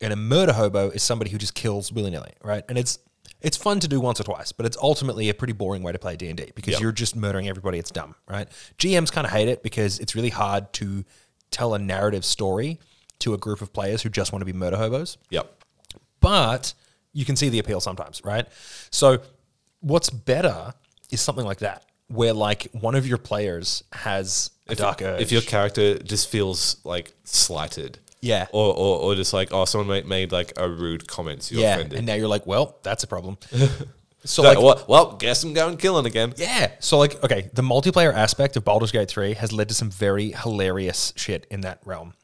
[0.01, 2.65] and a murder hobo is somebody who just kills willy nilly, right?
[2.69, 2.99] And it's
[3.41, 5.99] it's fun to do once or twice, but it's ultimately a pretty boring way to
[5.99, 6.81] play D and D because Yep.
[6.81, 7.79] you're just murdering everybody.
[7.79, 8.49] It's dumb, right?
[8.79, 11.05] GMs kind of hate it because it's really hard to
[11.51, 12.79] tell a narrative story
[13.21, 15.53] to a group of players who just want to be murder hobos Yep.
[16.21, 16.75] but
[17.13, 18.47] you can see the appeal sometimes, right?
[18.91, 19.19] So
[19.81, 20.75] what's better
[21.11, 25.21] is something like that, where like one of your players has a dark urge.
[25.23, 27.99] If your character just feels like slighted.
[28.21, 28.47] Yeah.
[28.53, 31.63] Or, or, or just like, oh, someone made, made like a rude comment to your
[31.63, 31.99] yeah, offended.
[31.99, 33.39] and now you're like, well, that's a problem.
[33.53, 33.69] so
[34.25, 36.35] So, like, well, well, guess I'm going killing again.
[36.37, 36.73] yeah.
[36.81, 40.33] So like, okay, the multiplayer aspect of Baldur's Gate 3 has led to some very
[40.33, 42.15] hilarious shit in that realm.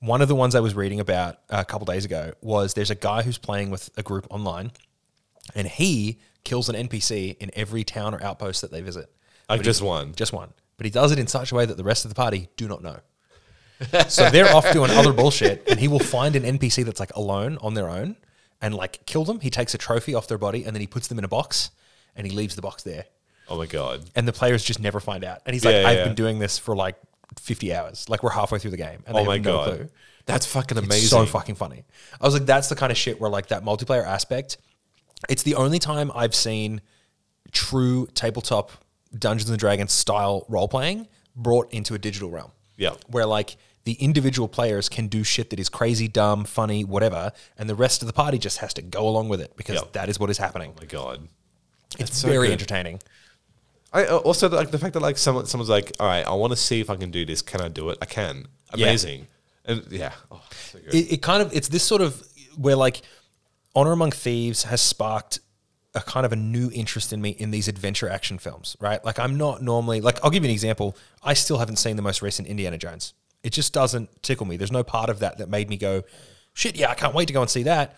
[0.00, 2.96] One of the ones I was reading about a couple days ago was there's a
[2.96, 4.72] guy who's playing with a group online,
[5.54, 9.12] and he kills an NPC in every town or outpost that they visit.
[9.48, 10.12] Like just one.
[10.14, 10.52] Just one.
[10.76, 12.66] But he does it in such a way that the rest of the party do
[12.66, 12.98] not know.
[14.08, 17.58] So they're off doing other bullshit, and he will find an NPC that's like alone
[17.60, 18.16] on their own
[18.60, 19.40] and like kill them.
[19.40, 21.70] He takes a trophy off their body and then he puts them in a box
[22.16, 23.06] and he leaves the box there,
[23.48, 24.02] Oh my god.
[24.14, 25.40] and the players just never find out.
[25.46, 26.04] And he's like, Yeah, "I've yeah.
[26.04, 26.96] been doing this for like
[27.40, 28.08] 50 hours.
[28.08, 29.64] Like we're halfway through the game, and they Oh my have no god.
[29.68, 29.88] clue."
[30.26, 31.08] That's fucking It's amazing.
[31.08, 31.84] so fucking funny.
[32.20, 34.58] I was like, that's the kind of shit where like that multiplayer aspect.
[35.28, 36.80] It's the only time I've seen
[37.50, 38.70] true tabletop
[39.18, 42.52] Dungeons and Dragons style role playing brought into a digital realm.
[42.76, 42.94] Yeah.
[43.08, 47.68] Where like the individual players can do shit that is crazy, dumb, funny, whatever, and
[47.68, 49.88] the rest of the party just has to go along with it because Yeah.
[49.92, 50.72] that is what is happening.
[50.76, 51.28] oh my god.
[51.98, 52.54] It's so very good.
[52.54, 53.00] entertaining.
[53.92, 56.52] I uh, also like the fact that like someone someone's like, all right, I want
[56.52, 57.42] to see if I can do this.
[57.42, 57.98] Can I do it?
[58.00, 58.46] I can.
[58.74, 58.86] Yeah.
[58.86, 59.26] Amazing.
[59.64, 60.94] And yeah, oh, so good.
[60.94, 62.26] it, it kind of it's this sort of
[62.56, 63.02] where like
[63.74, 65.40] honor among thieves has sparked
[65.94, 69.18] a kind of a new interest in me in these adventure action films right like
[69.18, 72.22] i'm not normally like i'll give you an example i still haven't seen the most
[72.22, 75.68] recent indiana jones it just doesn't tickle me there's no part of that that made
[75.68, 76.02] me go
[76.54, 77.96] shit yeah i can't wait to go and see that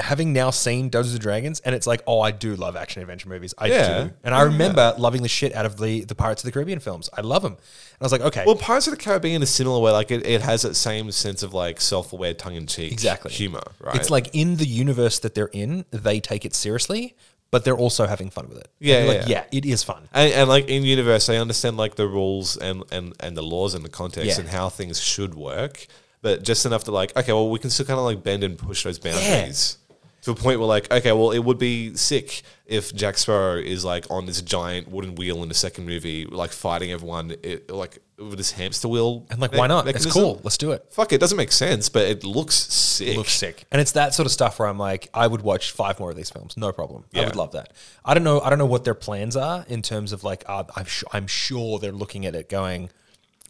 [0.00, 3.28] having now seen Dungeons and Dragons, and it's like, oh, I do love action adventure
[3.28, 3.52] movies.
[3.58, 4.04] I Yeah.
[4.04, 6.80] do, and I remember loving the shit out of the the Pirates of the Caribbean
[6.80, 7.10] films.
[7.12, 7.60] I love them, and
[8.00, 10.40] I was like, okay, well, Pirates of the Caribbean is similar, where like it, it
[10.40, 13.30] has that same sense of like self-aware, tongue-in-cheek, Exactly.
[13.32, 13.94] humor, right?
[13.94, 17.14] It's like in the universe that they're in, they take it seriously,
[17.52, 18.68] but they're also having fun with it.
[18.80, 19.44] Yeah, yeah, like, yeah.
[19.52, 20.08] yeah, it is fun.
[20.12, 23.74] And, and like in universe, they understand like the rules and, and, and the laws
[23.74, 24.40] and the context Yeah.
[24.40, 25.86] and how things should work,
[26.22, 28.58] but just enough to like, okay, well, we can still kind of like bend and
[28.58, 29.76] push those boundaries
[30.22, 33.84] to a point where like, okay, well, it would be sick if Jack Sparrow is
[33.84, 37.98] like on this giant wooden wheel in the second movie, like fighting everyone, it, like
[38.28, 39.26] with this hamster wheel.
[39.30, 39.86] And like, why not?
[39.88, 40.12] It's mechanism.
[40.12, 40.40] cool.
[40.42, 40.86] Let's do it.
[40.90, 43.08] Fuck, it doesn't make sense, but it looks sick.
[43.08, 45.70] It looks sick, and it's that sort of stuff where I'm like, I would watch
[45.72, 47.04] five more of these films, no problem.
[47.14, 47.26] I Yeah.
[47.26, 47.72] would love that.
[48.04, 48.40] I don't know.
[48.40, 50.44] I don't know what their plans are in terms of like.
[50.46, 51.08] Uh, I'm sure.
[51.12, 52.90] I'm sure they're looking at it going.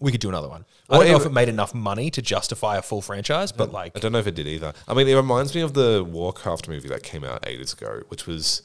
[0.01, 0.65] We could do another one.
[0.90, 3.93] I don't know if it made enough money to justify a full franchise, but like,
[3.97, 4.73] I don't know if it did either.
[4.89, 8.27] I mean, it reminds me of the Warcraft movie that came out ages ago, which
[8.27, 8.62] was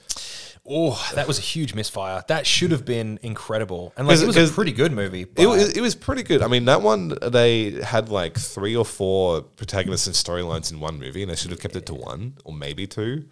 [0.69, 2.23] oh, that was a huge misfire.
[2.27, 5.25] That should have been incredible, and like it was a pretty good movie.
[5.35, 6.41] It, was- it was pretty good.
[6.41, 10.99] I mean, that one they had like three or four protagonists and storylines in one
[10.99, 13.25] movie, and they should have kept it to one or maybe two.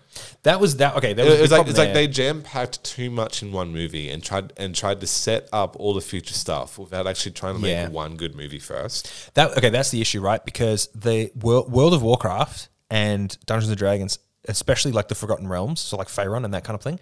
[0.43, 0.95] that was that.
[0.95, 3.71] Okay, that was, it was like it's like they jam packed too much in one
[3.73, 7.55] movie and tried and tried to set up all the future stuff without actually trying
[7.55, 7.89] to make Yeah.
[7.89, 9.33] one good movie first.
[9.35, 10.43] That okay, that's the issue, right?
[10.43, 15.97] Because the World of Warcraft and Dungeons and Dragons, especially like the Forgotten Realms, so
[15.97, 16.99] like Faerun and that kind of thing,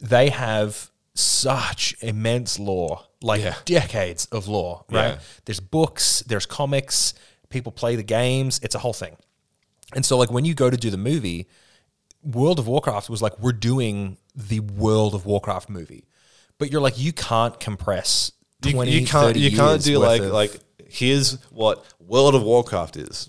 [0.00, 3.54] they have such immense lore, like Yeah.
[3.64, 5.14] decades of lore, right?
[5.14, 5.18] Yeah.
[5.44, 7.14] There's books, there's comics,
[7.48, 9.16] people play the games, it's a whole thing.
[9.94, 11.46] And so like when you go to do the movie,
[12.22, 16.04] World of Warcraft was like we're doing the World of Warcraft movie.
[16.58, 18.32] But you're like you can't compress
[18.64, 20.58] You, 20 you can't you can't do like like
[20.88, 23.28] here's what World of Warcraft is.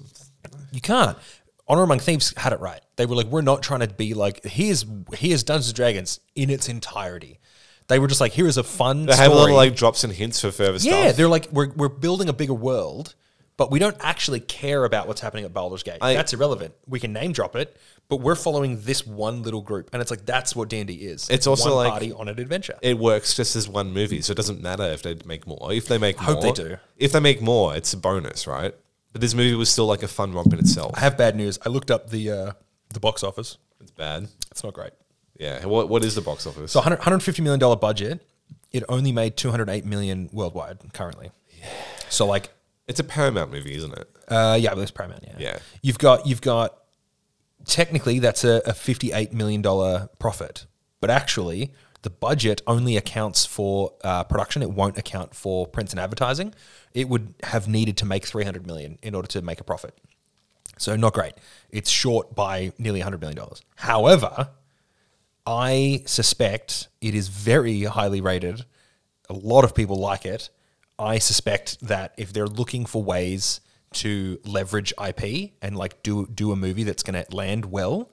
[0.72, 1.18] You can't.
[1.68, 2.82] Honor Among Thieves had it right.
[2.96, 6.50] They were like, we're not trying to be like, here's here's Dungeons and Dragons in
[6.50, 7.40] its entirety.
[7.88, 9.30] They were just like, here is a fun They story.
[9.30, 10.92] have little like drops and hints for further stuff.
[10.92, 13.16] yeah, they're like, we're we're building a bigger world,
[13.58, 15.98] but we don't actually care about what's happening at Baldur's Gate.
[16.02, 16.74] I- that's irrelevant.
[16.88, 17.76] We can name drop it,
[18.10, 20.94] but we're following this one little group, and it's like that's what D and D
[20.96, 21.30] is.
[21.30, 22.78] It's also one like- party on an adventure.
[22.82, 25.72] it works just as one movie, so it doesn't matter if they make more.
[25.74, 26.78] If they make hope more, they do.
[26.98, 28.74] If they make more, it's a bonus, right?
[29.16, 30.92] But this movie was still like a fun romp in itself.
[30.94, 31.58] I have bad news.
[31.66, 32.52] I looked up the uh,
[32.94, 33.58] the box office.
[33.80, 34.28] It's bad.
[34.52, 34.92] It's not great.
[35.40, 35.64] Yeah.
[35.66, 36.74] What What is the box office?
[36.74, 38.28] So 100, 150 million dollar budget.
[38.74, 41.32] It only made 208 million worldwide currently.
[41.58, 41.70] Yeah.
[42.10, 42.50] So like,
[42.90, 44.10] it's a Paramount movie, isn't it?
[44.28, 45.24] uh, yeah, it was Paramount.
[45.26, 45.60] Yeah, Yeah.
[45.82, 46.78] You've got you've got
[47.64, 50.66] technically that's a, a 58 million dollar profit,
[51.00, 51.72] but actually
[52.02, 54.62] the budget only accounts for uh, production.
[54.62, 56.54] It won't account for prints and advertising.
[56.96, 59.96] It would have needed to make 300 million in order to make a profit.
[60.78, 61.34] So not great.
[61.70, 63.62] It's short by nearly 100 million dollars.
[63.76, 64.50] However,
[65.46, 68.66] I suspect it is very highly rated.
[69.30, 70.50] A lot of people like it.
[70.98, 73.60] I suspect that if they're looking for ways
[73.94, 78.12] to leverage IP and like do do a movie that's going to land well,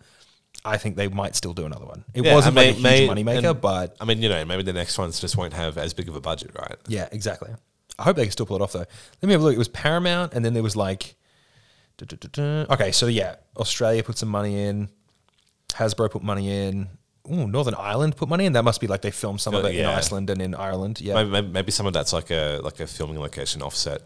[0.64, 2.04] I think they might still do another one.
[2.14, 4.72] It Yeah, wasn't I like a huge moneymaker, but I mean, you know, maybe the
[4.72, 6.76] next ones just won't have as big of a budget, right?
[6.88, 7.50] yeah, exactly.
[8.02, 8.80] I hope they can still pull it off though.
[8.80, 9.54] Let me have a look.
[9.54, 11.14] It was Paramount, and then there was like,
[11.98, 12.28] duh, duh, duh,
[12.66, 12.74] duh.
[12.74, 14.88] okay, so yeah, Australia put some money in,
[15.70, 16.88] Hasbro put money in.
[17.30, 18.54] Ooh, Northern Ireland put money in.
[18.54, 19.86] That must be like they filmed some of it in.
[19.86, 21.00] Iceland and in Ireland.
[21.00, 24.02] Yeah, Maybe, maybe, maybe some of that's like a like a filming location offset.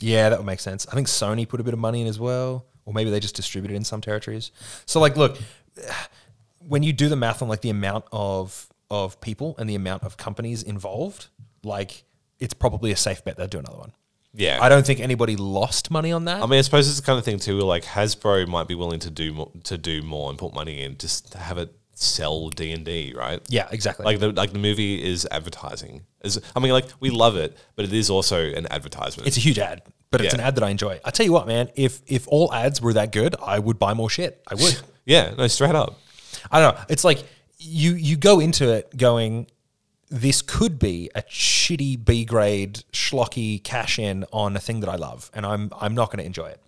[0.00, 0.86] Yeah, that would make sense.
[0.90, 3.36] I think Sony put a bit of money in as well, or maybe they just
[3.36, 4.50] distributed in some territories.
[4.84, 5.38] So, like, look,
[6.66, 10.02] when you do the math on like the amount of of people and the amount
[10.02, 11.28] of companies involved,
[11.62, 12.02] like,
[12.40, 13.92] it's probably a safe bet they'll do another one.
[14.32, 14.58] Yeah.
[14.62, 16.42] I don't think anybody lost money on that.
[16.42, 17.56] I mean, I suppose it's the kind of thing too.
[17.56, 20.82] Where like Hasbro might be willing to do more, to do more and put money
[20.82, 23.40] in, just to have it sell D and D, right?
[23.48, 24.04] Yeah, exactly.
[24.04, 26.02] Like the like the movie is advertising.
[26.22, 29.26] Is I mean, like we love it, but it is also an advertisement.
[29.26, 30.40] it's a huge ad, but it's Yeah.
[30.40, 31.00] an ad that I enjoy.
[31.04, 33.94] I tell you what, man, if if all ads were that good, I would buy
[33.94, 34.40] more shit.
[34.48, 34.80] I would.
[35.04, 35.98] yeah, no, straight up.
[36.52, 36.82] I don't know.
[36.88, 37.24] It's like
[37.58, 39.48] you you go into it going,
[40.10, 44.96] this could be a shitty B grade schlocky cash in on a thing that I
[44.96, 46.60] love, and I'm I'm not going to enjoy it.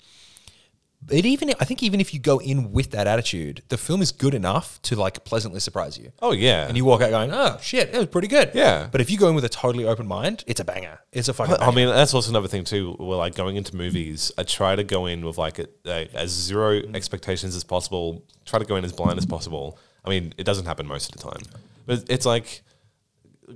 [1.04, 4.12] But even I think even if you go in with that attitude, the film is
[4.12, 6.12] good enough to like pleasantly surprise you.
[6.22, 8.88] Oh yeah, And you walk out going, "Oh shit, it was pretty good." Yeah.
[8.90, 11.00] But if you go in with a totally open mind, it's a banger.
[11.10, 11.56] It's a fucking.
[11.56, 11.70] Banger.
[11.70, 12.92] I mean, that's also another thing too.
[12.92, 16.30] Where like going into movies, I try to go in with like a, a, as
[16.30, 18.22] zero expectations as possible.
[18.44, 19.80] Try to go in as blind as possible.
[20.04, 21.42] I mean, it doesn't happen most of the time,
[21.84, 22.62] but it's like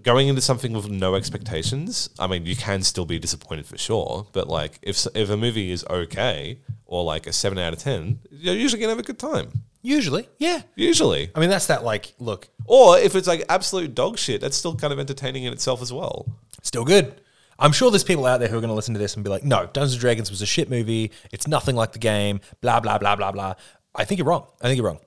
[0.02, 2.10] going into something with no expectations.
[2.18, 4.26] I mean, you can still be disappointed for sure.
[4.32, 8.20] But like, if if a movie is okay or like a seven out of ten,
[8.30, 9.50] you're usually gonna have a good time.
[9.82, 10.62] usually, yeah.
[10.74, 14.56] Usually, I mean, that's that like look, or if it's like absolute dog shit, that's
[14.56, 16.26] still kind of entertaining in itself as well.
[16.62, 17.20] still good.
[17.58, 19.30] I'm sure there's people out there who are going to listen to this and be
[19.30, 21.10] like, no, Dungeons and Dragons was a shit movie.
[21.32, 23.54] It's nothing like the game, blah, blah, blah, blah, blah.
[23.94, 24.46] I think you're wrong.
[24.60, 24.98] I think you're wrong.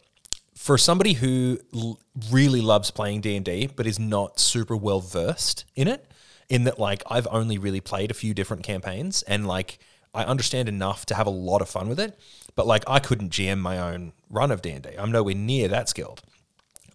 [0.59, 5.87] For somebody who l- really loves playing D&D but is not super well versed in
[5.87, 6.05] it,
[6.49, 9.79] in that like I've only really played a few different campaigns and like
[10.13, 12.19] I understand enough to have a lot of fun with it,
[12.57, 14.89] but like I couldn't GM my own run of D&D.
[14.99, 16.21] I'm nowhere near that skilled.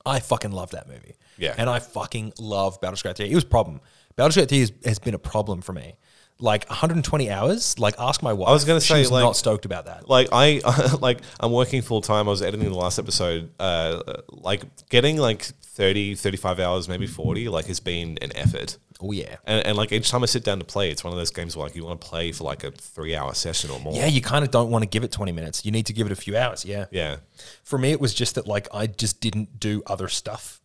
[0.05, 1.15] I fucking love that movie.
[1.39, 1.55] Yeah.
[1.57, 3.31] And I fucking love Gate 3.
[3.31, 3.81] It was a problem.
[4.19, 5.95] Gate 3 has, has been a problem for me.
[6.41, 8.49] Like 120 hours, like ask my wife.
[8.49, 10.09] I was gonna say, was like- not stoked about that.
[10.09, 10.61] like I
[11.01, 12.27] like I'm working full time.
[12.29, 13.51] I was editing the last episode.
[13.59, 18.79] Uh, like getting like 30, 35 hours, maybe 40, like has been an effort.
[19.01, 19.37] Oh yeah.
[19.47, 21.57] And, and like each time I sit down to play, it's one of those games
[21.57, 23.95] where like you want to play for like a three hour session or more.
[23.95, 25.65] Yeah, you kind of don't want to give it 20 minutes.
[25.65, 26.65] You need to give it a few hours.
[26.65, 26.87] Yeah.
[26.91, 27.17] Yeah.
[27.63, 30.61] For me, it was just that like I just didn't do other stuff.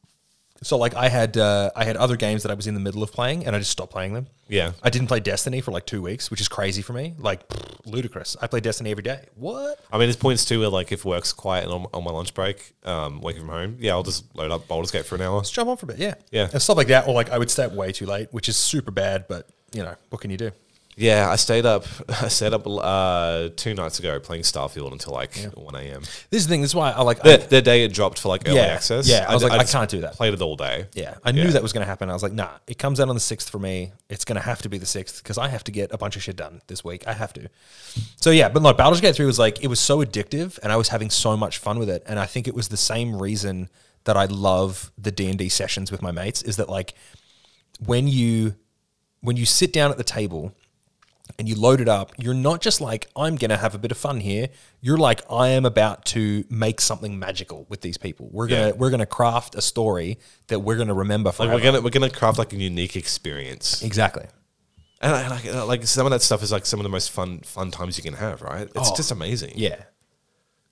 [0.61, 3.01] So like I had uh, I had other games that I was in the middle
[3.01, 4.27] of playing, and I just stopped playing them.
[4.47, 4.71] Yeah.
[4.83, 7.13] I didn't play Destiny for like two weeks, which is crazy for me.
[7.17, 7.41] Like
[7.85, 8.35] ludicrous.
[8.41, 9.25] I play Destiny every day.
[9.35, 9.79] What?
[9.91, 12.73] I mean, there's points too where like if work's quiet on, on my lunch break,
[12.83, 15.37] um, working from home, yeah, I'll just load up Baldur's Gate for an hour.
[15.37, 15.97] Let's jump on for a bit.
[15.99, 16.15] Yeah.
[16.31, 16.49] Yeah.
[16.51, 17.07] And stuff like that.
[17.07, 19.83] Or like I would stay up way too late, which is super bad, but you
[19.83, 20.51] know, what can you do?
[20.99, 21.85] Yeah, I stayed up.
[22.09, 26.01] I stayed up uh, two nights ago playing Starfield until like one a.m.
[26.29, 26.61] This is the thing.
[26.61, 27.21] This is why I like.
[27.23, 29.07] The, the day it dropped for like early Yeah, access.
[29.07, 30.15] yeah, I was like, I just can't do that.
[30.15, 30.87] Played it all day.
[30.93, 32.09] yeah, I knew that was going to happen.
[32.09, 33.93] I was like, nah, it comes out on the 6th for me.
[34.09, 36.17] It's going to have to be the 6th because I have to get a bunch
[36.17, 37.07] of shit done this week.
[37.07, 37.49] I have to.
[38.17, 40.75] So, yeah, but no, Baldur's Gate 3 was like, it was so addictive and I
[40.75, 42.03] was having so much fun with it.
[42.07, 43.69] And I think it was the same reason
[44.03, 46.93] that I love the D&D sessions with my mates is that like
[47.85, 48.55] when you
[49.21, 50.53] when you sit down at the table
[51.37, 53.91] and you load it up, you're not just like, I'm going to have a bit
[53.91, 54.49] of fun here.
[54.81, 58.29] You're like, I am about to make something magical with these people.
[58.31, 58.73] We're going to Yeah.
[58.79, 61.53] we're going to craft a story that we're going to remember Like forever.
[61.53, 64.25] we're gonna we're gonna craft like a unique experience, exactly.
[65.01, 67.39] and I, like like some of that stuff is like some of the most fun
[67.39, 68.41] fun times you can have.
[68.41, 68.63] Right?
[68.75, 69.53] It's Oh, just amazing.
[69.55, 69.83] Yeah.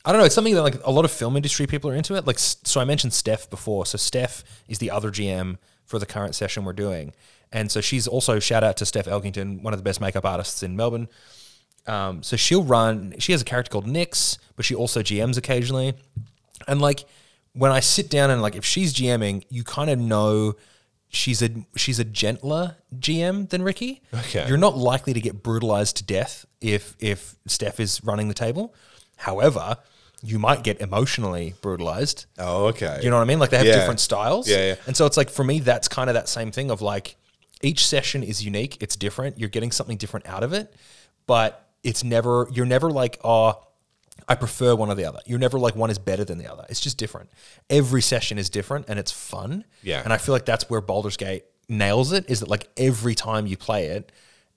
[0.05, 0.25] I don't know.
[0.25, 2.25] It's something that like a lot of film industry people are into it.
[2.25, 3.85] Like, so I mentioned Steph before.
[3.85, 7.13] So Steph is the other GM for the current session we're doing,
[7.51, 10.63] and so she's also shout out to Steph Elkington, one of the best makeup artists
[10.63, 11.07] in Melbourne.
[11.85, 13.15] Um, so she'll run.
[13.19, 15.93] She has a character called Nix, but she also GMs occasionally.
[16.67, 17.05] And like
[17.53, 20.55] when I sit down and like if she's GMing, you kind of know
[21.07, 24.01] she's a she's a gentler GM than Ricky.
[24.13, 24.45] Okay.
[24.49, 28.75] You're not likely to get brutalized to death if if Steph is running the table.
[29.15, 29.77] However,
[30.21, 32.25] you might get emotionally brutalized.
[32.37, 32.99] Oh, okay.
[33.01, 33.39] You know what I mean?
[33.39, 33.77] Like they have Yeah.
[33.77, 34.49] different styles.
[34.49, 34.75] Yeah, yeah.
[34.87, 37.15] And so it's like for me, that's kind of that same thing of like
[37.61, 38.77] each session is unique.
[38.81, 39.39] It's different.
[39.39, 40.73] You're getting something different out of it,
[41.25, 43.63] but it's never you're never like oh.
[44.27, 45.19] I prefer one or the other.
[45.25, 46.65] You're never like one is better than the other.
[46.69, 47.29] It's just different.
[47.69, 49.63] Every session is different and it's fun.
[49.83, 50.01] Yeah.
[50.03, 53.45] And I feel like that's where Baldur's Gate nails it is that like every time
[53.47, 54.11] you play it,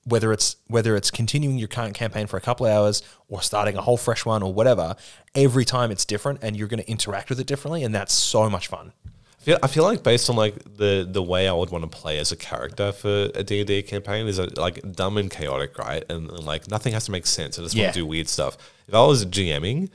[0.05, 3.77] whether it's whether it's continuing your current campaign for a couple of hours or starting
[3.77, 4.97] a whole fresh one or whatever,
[5.35, 8.48] every time it's different and you're going to interact with it differently and that's so
[8.48, 8.93] much fun.
[9.41, 11.99] I feel, I feel like based on like the the way I would want to
[11.99, 16.05] play as a character for a D&D campaign is uh, like dumb and chaotic, right?
[16.11, 17.59] And, and, like nothing has to make sense.
[17.59, 17.85] I just Yeah.
[17.87, 18.59] want to do weird stuff.
[18.87, 19.89] If I was GMing,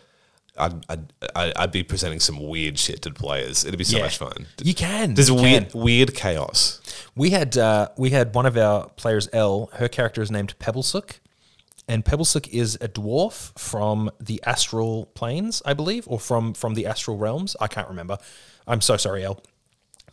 [0.57, 3.63] I'd, I'd I'd I'd be presenting some weird shit to the players.
[3.65, 4.03] It'd be so Yeah.
[4.05, 4.47] much fun.
[4.63, 5.13] You can.
[5.13, 5.81] There's You weird can.
[5.81, 6.81] weird chaos.
[7.15, 9.69] We had uh, we had one of our players, L.
[9.73, 11.19] Her character is named Pebblesook,
[11.87, 16.87] and Pebblesook is a dwarf from the astral planes, I believe, or from from the
[16.87, 17.55] astral realms.
[17.61, 18.17] I can't remember.
[18.67, 19.41] I'm so sorry, Elle.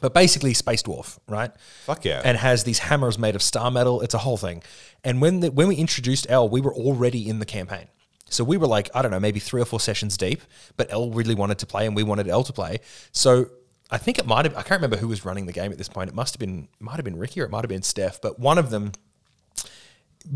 [0.01, 1.53] But basically, space dwarf, right?
[1.85, 2.23] Fuck yeah.
[2.25, 4.01] And has these hammers made of star metal.
[4.01, 4.63] It's a whole thing.
[5.05, 7.87] And when the, when we introduced Elle, we were already in the campaign.
[8.29, 10.41] So we were like, I don't know, maybe three or four sessions deep,
[10.77, 12.81] but Elle really wanted to play and we wanted Elle to play.
[13.13, 13.51] So
[13.91, 14.57] I think it might have.
[14.57, 16.09] I can't remember who was running the game at this point.
[16.09, 18.21] It must have been might have been Ricky or it might have been Steph.
[18.21, 18.93] But one of them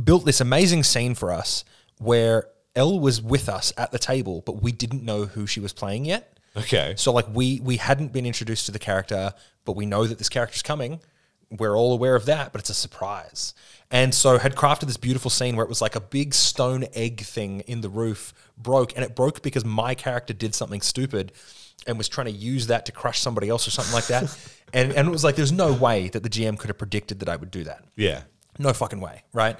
[0.05, 1.65] built this amazing scene for us
[1.99, 5.73] where Elle was with us at the table, but we didn't know who she was
[5.73, 6.39] playing yet.
[6.57, 6.95] Okay.
[6.97, 9.35] So like we we hadn't been introduced to the character,
[9.65, 11.01] but we know that this character's coming.
[11.51, 13.55] We're all aware of that, but it's a surprise.
[13.91, 17.21] And so had crafted this beautiful scene where it was like a big stone egg
[17.21, 21.33] thing in the roof broke, and it broke because my character did something stupid
[21.87, 24.37] and was trying to use that to crush somebody else or something like that.
[24.73, 27.29] and and it was like there's no way that the GM could have predicted that
[27.29, 27.85] I would do that.
[27.95, 28.23] Yeah.
[28.59, 29.57] No fucking way, right?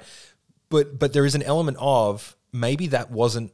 [0.69, 3.53] But but there is an element of maybe that wasn't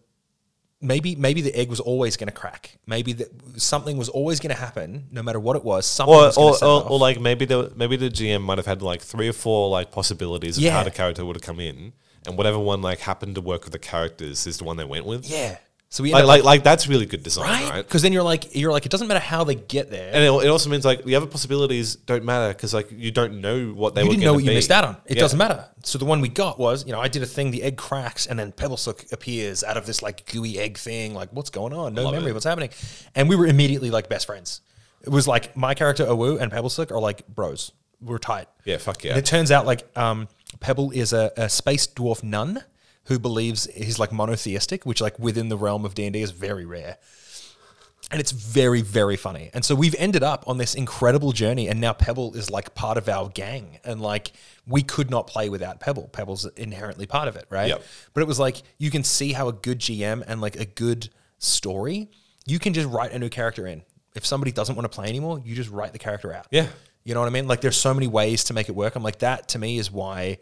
[0.84, 2.78] maybe maybe the egg was always going to crack.
[2.86, 3.30] Maybe that
[3.62, 5.86] something was always going to happen, no matter what it was.
[5.88, 8.82] Something Or, was or, or, or like maybe the maybe the GM might have had
[8.82, 10.72] like three or four like possibilities of Yeah.
[10.78, 11.94] how the character would have come in,
[12.28, 15.06] and whatever one like happened to work with the characters is the one they went
[15.06, 15.30] with.
[15.30, 15.58] yeah.
[15.94, 17.86] So we Like, like like that's really good design, right right?
[17.88, 20.10] because then you're like you're like it doesn't matter how they get there.
[20.12, 23.42] And it, it also means like the other possibilities don't matter because like you don't
[23.42, 24.98] know what they you didn't know what you missed out on.
[25.06, 25.22] It Yeah.
[25.22, 25.66] doesn't matter.
[25.84, 28.26] So the one we got was, you know, I did a thing, the egg cracks,
[28.26, 31.14] and then Pebblesook appears out of this like gooey egg thing.
[31.14, 31.94] Like, what's going on?
[31.94, 32.34] No Love memory it.
[32.34, 32.72] what's happening.
[33.14, 34.62] And we were immediately like best friends.
[35.04, 37.72] It was like my character Awu and Pebblesook are like bros.
[38.02, 38.48] We're tight.
[38.66, 39.12] Yeah, fuck yeah.
[39.12, 40.28] And it turns out like um,
[40.60, 42.64] Pebble is a, a space dwarf nun
[43.06, 46.32] who believes he's like monotheistic, which like within the realm of D and D is
[46.32, 46.98] very rare.
[48.12, 49.50] And it's very, very funny.
[49.54, 52.98] And so we've ended up on this incredible journey, and now Pebble is like part
[52.98, 53.80] of our gang.
[53.84, 54.34] And like
[54.68, 56.10] we could not play without Pebble.
[56.10, 57.70] Pebble's inherently part of it, right?
[57.70, 57.84] Yep.
[58.14, 61.10] But it was like you can see how a good GM and like a good
[61.40, 62.10] story,
[62.46, 63.84] you can just write a new character in.
[64.16, 66.48] If somebody doesn't want to play anymore, you just write the character out.
[66.52, 66.68] Yeah.
[67.04, 67.48] You know what I mean?
[67.48, 68.96] Like there's so many ways to make it work.
[68.96, 70.38] I'm like, that to me is why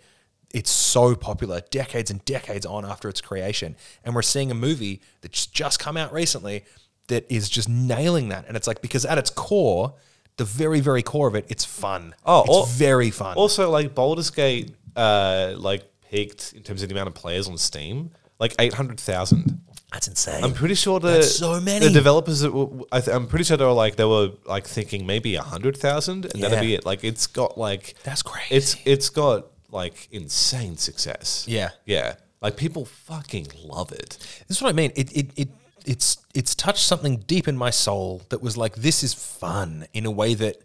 [0.53, 3.75] it's so popular decades and decades on after its creation.
[4.03, 6.63] And we're seeing a movie that's just come out recently
[7.07, 8.45] that is just nailing that.
[8.47, 9.93] And it's like, because at its core,
[10.37, 12.15] the very, very core of it, it's fun.
[12.25, 13.35] Oh, it's al- very fun.
[13.35, 17.57] Also, like Baldur's Gate, uh, like peaked in terms of the amount of players on
[17.57, 19.61] Steam, like eight hundred thousand.
[19.91, 20.43] that's insane.
[20.43, 21.85] I'm pretty sure the That's so many.
[21.85, 22.39] the developers.
[22.41, 25.35] That were, I th- I'm pretty sure they were like they were like thinking maybe
[25.35, 26.85] a hundred thousand, and that'd be it.
[26.85, 28.55] Like it's got like That's crazy.
[28.55, 31.45] It's it's got like insane success.
[31.47, 31.69] Yeah.
[31.85, 32.15] yeah.
[32.41, 34.17] Like people fucking love it.
[34.47, 34.91] This is what I mean.
[34.95, 35.49] It it it
[35.85, 40.05] it's it's touched something deep in my soul that was like this is fun in
[40.05, 40.61] a way that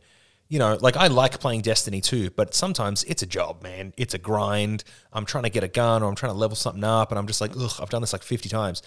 [0.49, 3.93] you know, like I like playing Destiny too, but sometimes it's a job, man.
[3.97, 4.85] It's a grind.
[5.13, 7.27] I'm trying to get a gun or I'm trying to level something up and I'm
[7.27, 8.83] just like, ugh, I've done this like 50 times.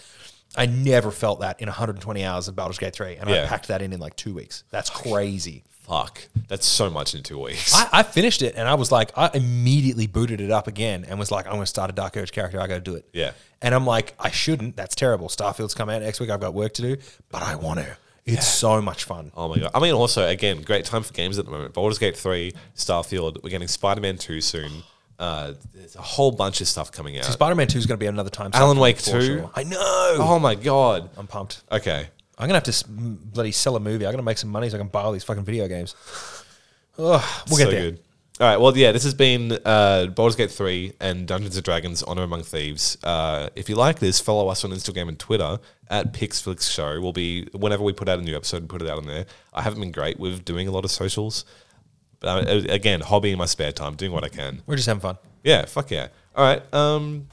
[0.56, 3.82] I never felt that in 120 hours of Baldur's Gate 3 and I packed that
[3.82, 4.64] in in like 2 weeks.
[4.72, 5.64] That's crazy.
[5.90, 7.74] Fuck, that's so much in two weeks.
[7.76, 11.18] I, I finished it and I was like, I immediately booted it up again and
[11.18, 12.62] was like, I'm going to start a Dark Urge character.
[12.62, 13.10] I got to do it.
[13.12, 13.32] Yeah.
[13.60, 14.76] And I'm like, I shouldn't.
[14.76, 15.30] That's terrible.
[15.30, 16.30] Starfield's come out next week.
[16.30, 16.98] I've got work to do,
[17.32, 17.98] but I want to.
[18.26, 19.32] It's so much fun.
[19.36, 19.72] Oh my god!
[19.74, 21.74] I mean, also again, great time for games at the moment.
[21.74, 23.42] Baldur's Gate three, Starfield.
[23.44, 24.84] We're getting Spider Man two soon.
[25.18, 27.26] Uh, there's a whole bunch of stuff coming out.
[27.26, 28.52] Spider Man 2 is going to be another time.
[28.54, 29.22] Alan Wake 2?
[29.22, 29.52] sure.
[29.54, 29.78] I know.
[29.80, 31.10] oh my god!
[31.18, 31.64] I'm pumped.
[31.72, 32.08] Okay,
[32.40, 34.06] I'm going to have to s- bloody sell a movie.
[34.06, 35.94] I'm going to make some money so I can buy all these fucking video games.
[36.98, 37.92] Ugh, we'll get so there.
[37.92, 38.00] good.
[38.40, 38.58] All right.
[38.58, 42.44] Well, yeah, this has been uh, Baldur's Gate 3 and Dungeons and Dragons Honor Among
[42.44, 42.98] Thieves.
[43.04, 45.60] Uh, if you like this, follow us on Instagram and Twitter
[45.90, 47.02] at Pixflix Show.
[47.02, 49.26] We'll be, whenever we put out a new episode, and put it out on there.
[49.54, 51.44] I haven't been great with doing a lot of socials.
[52.22, 54.62] But uh, again, hobby in my spare time, doing what I can.
[54.66, 55.18] We're just having fun.
[55.44, 56.08] Yeah, fuck yeah.
[56.36, 56.74] All right.
[56.74, 57.28] Um,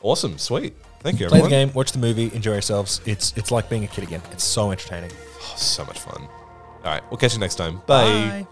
[0.00, 0.38] awesome.
[0.38, 0.74] Sweet.
[1.06, 1.50] Thank you, Play everyone.
[1.50, 3.00] the game, watch the movie, enjoy yourselves.
[3.06, 4.22] It's it's like being a kid again.
[4.32, 5.12] It's so entertaining.
[5.40, 6.22] Oh, so much fun.
[6.22, 7.02] All right.
[7.10, 7.76] We'll catch you next time.
[7.86, 8.04] Bye.
[8.42, 8.46] Bye.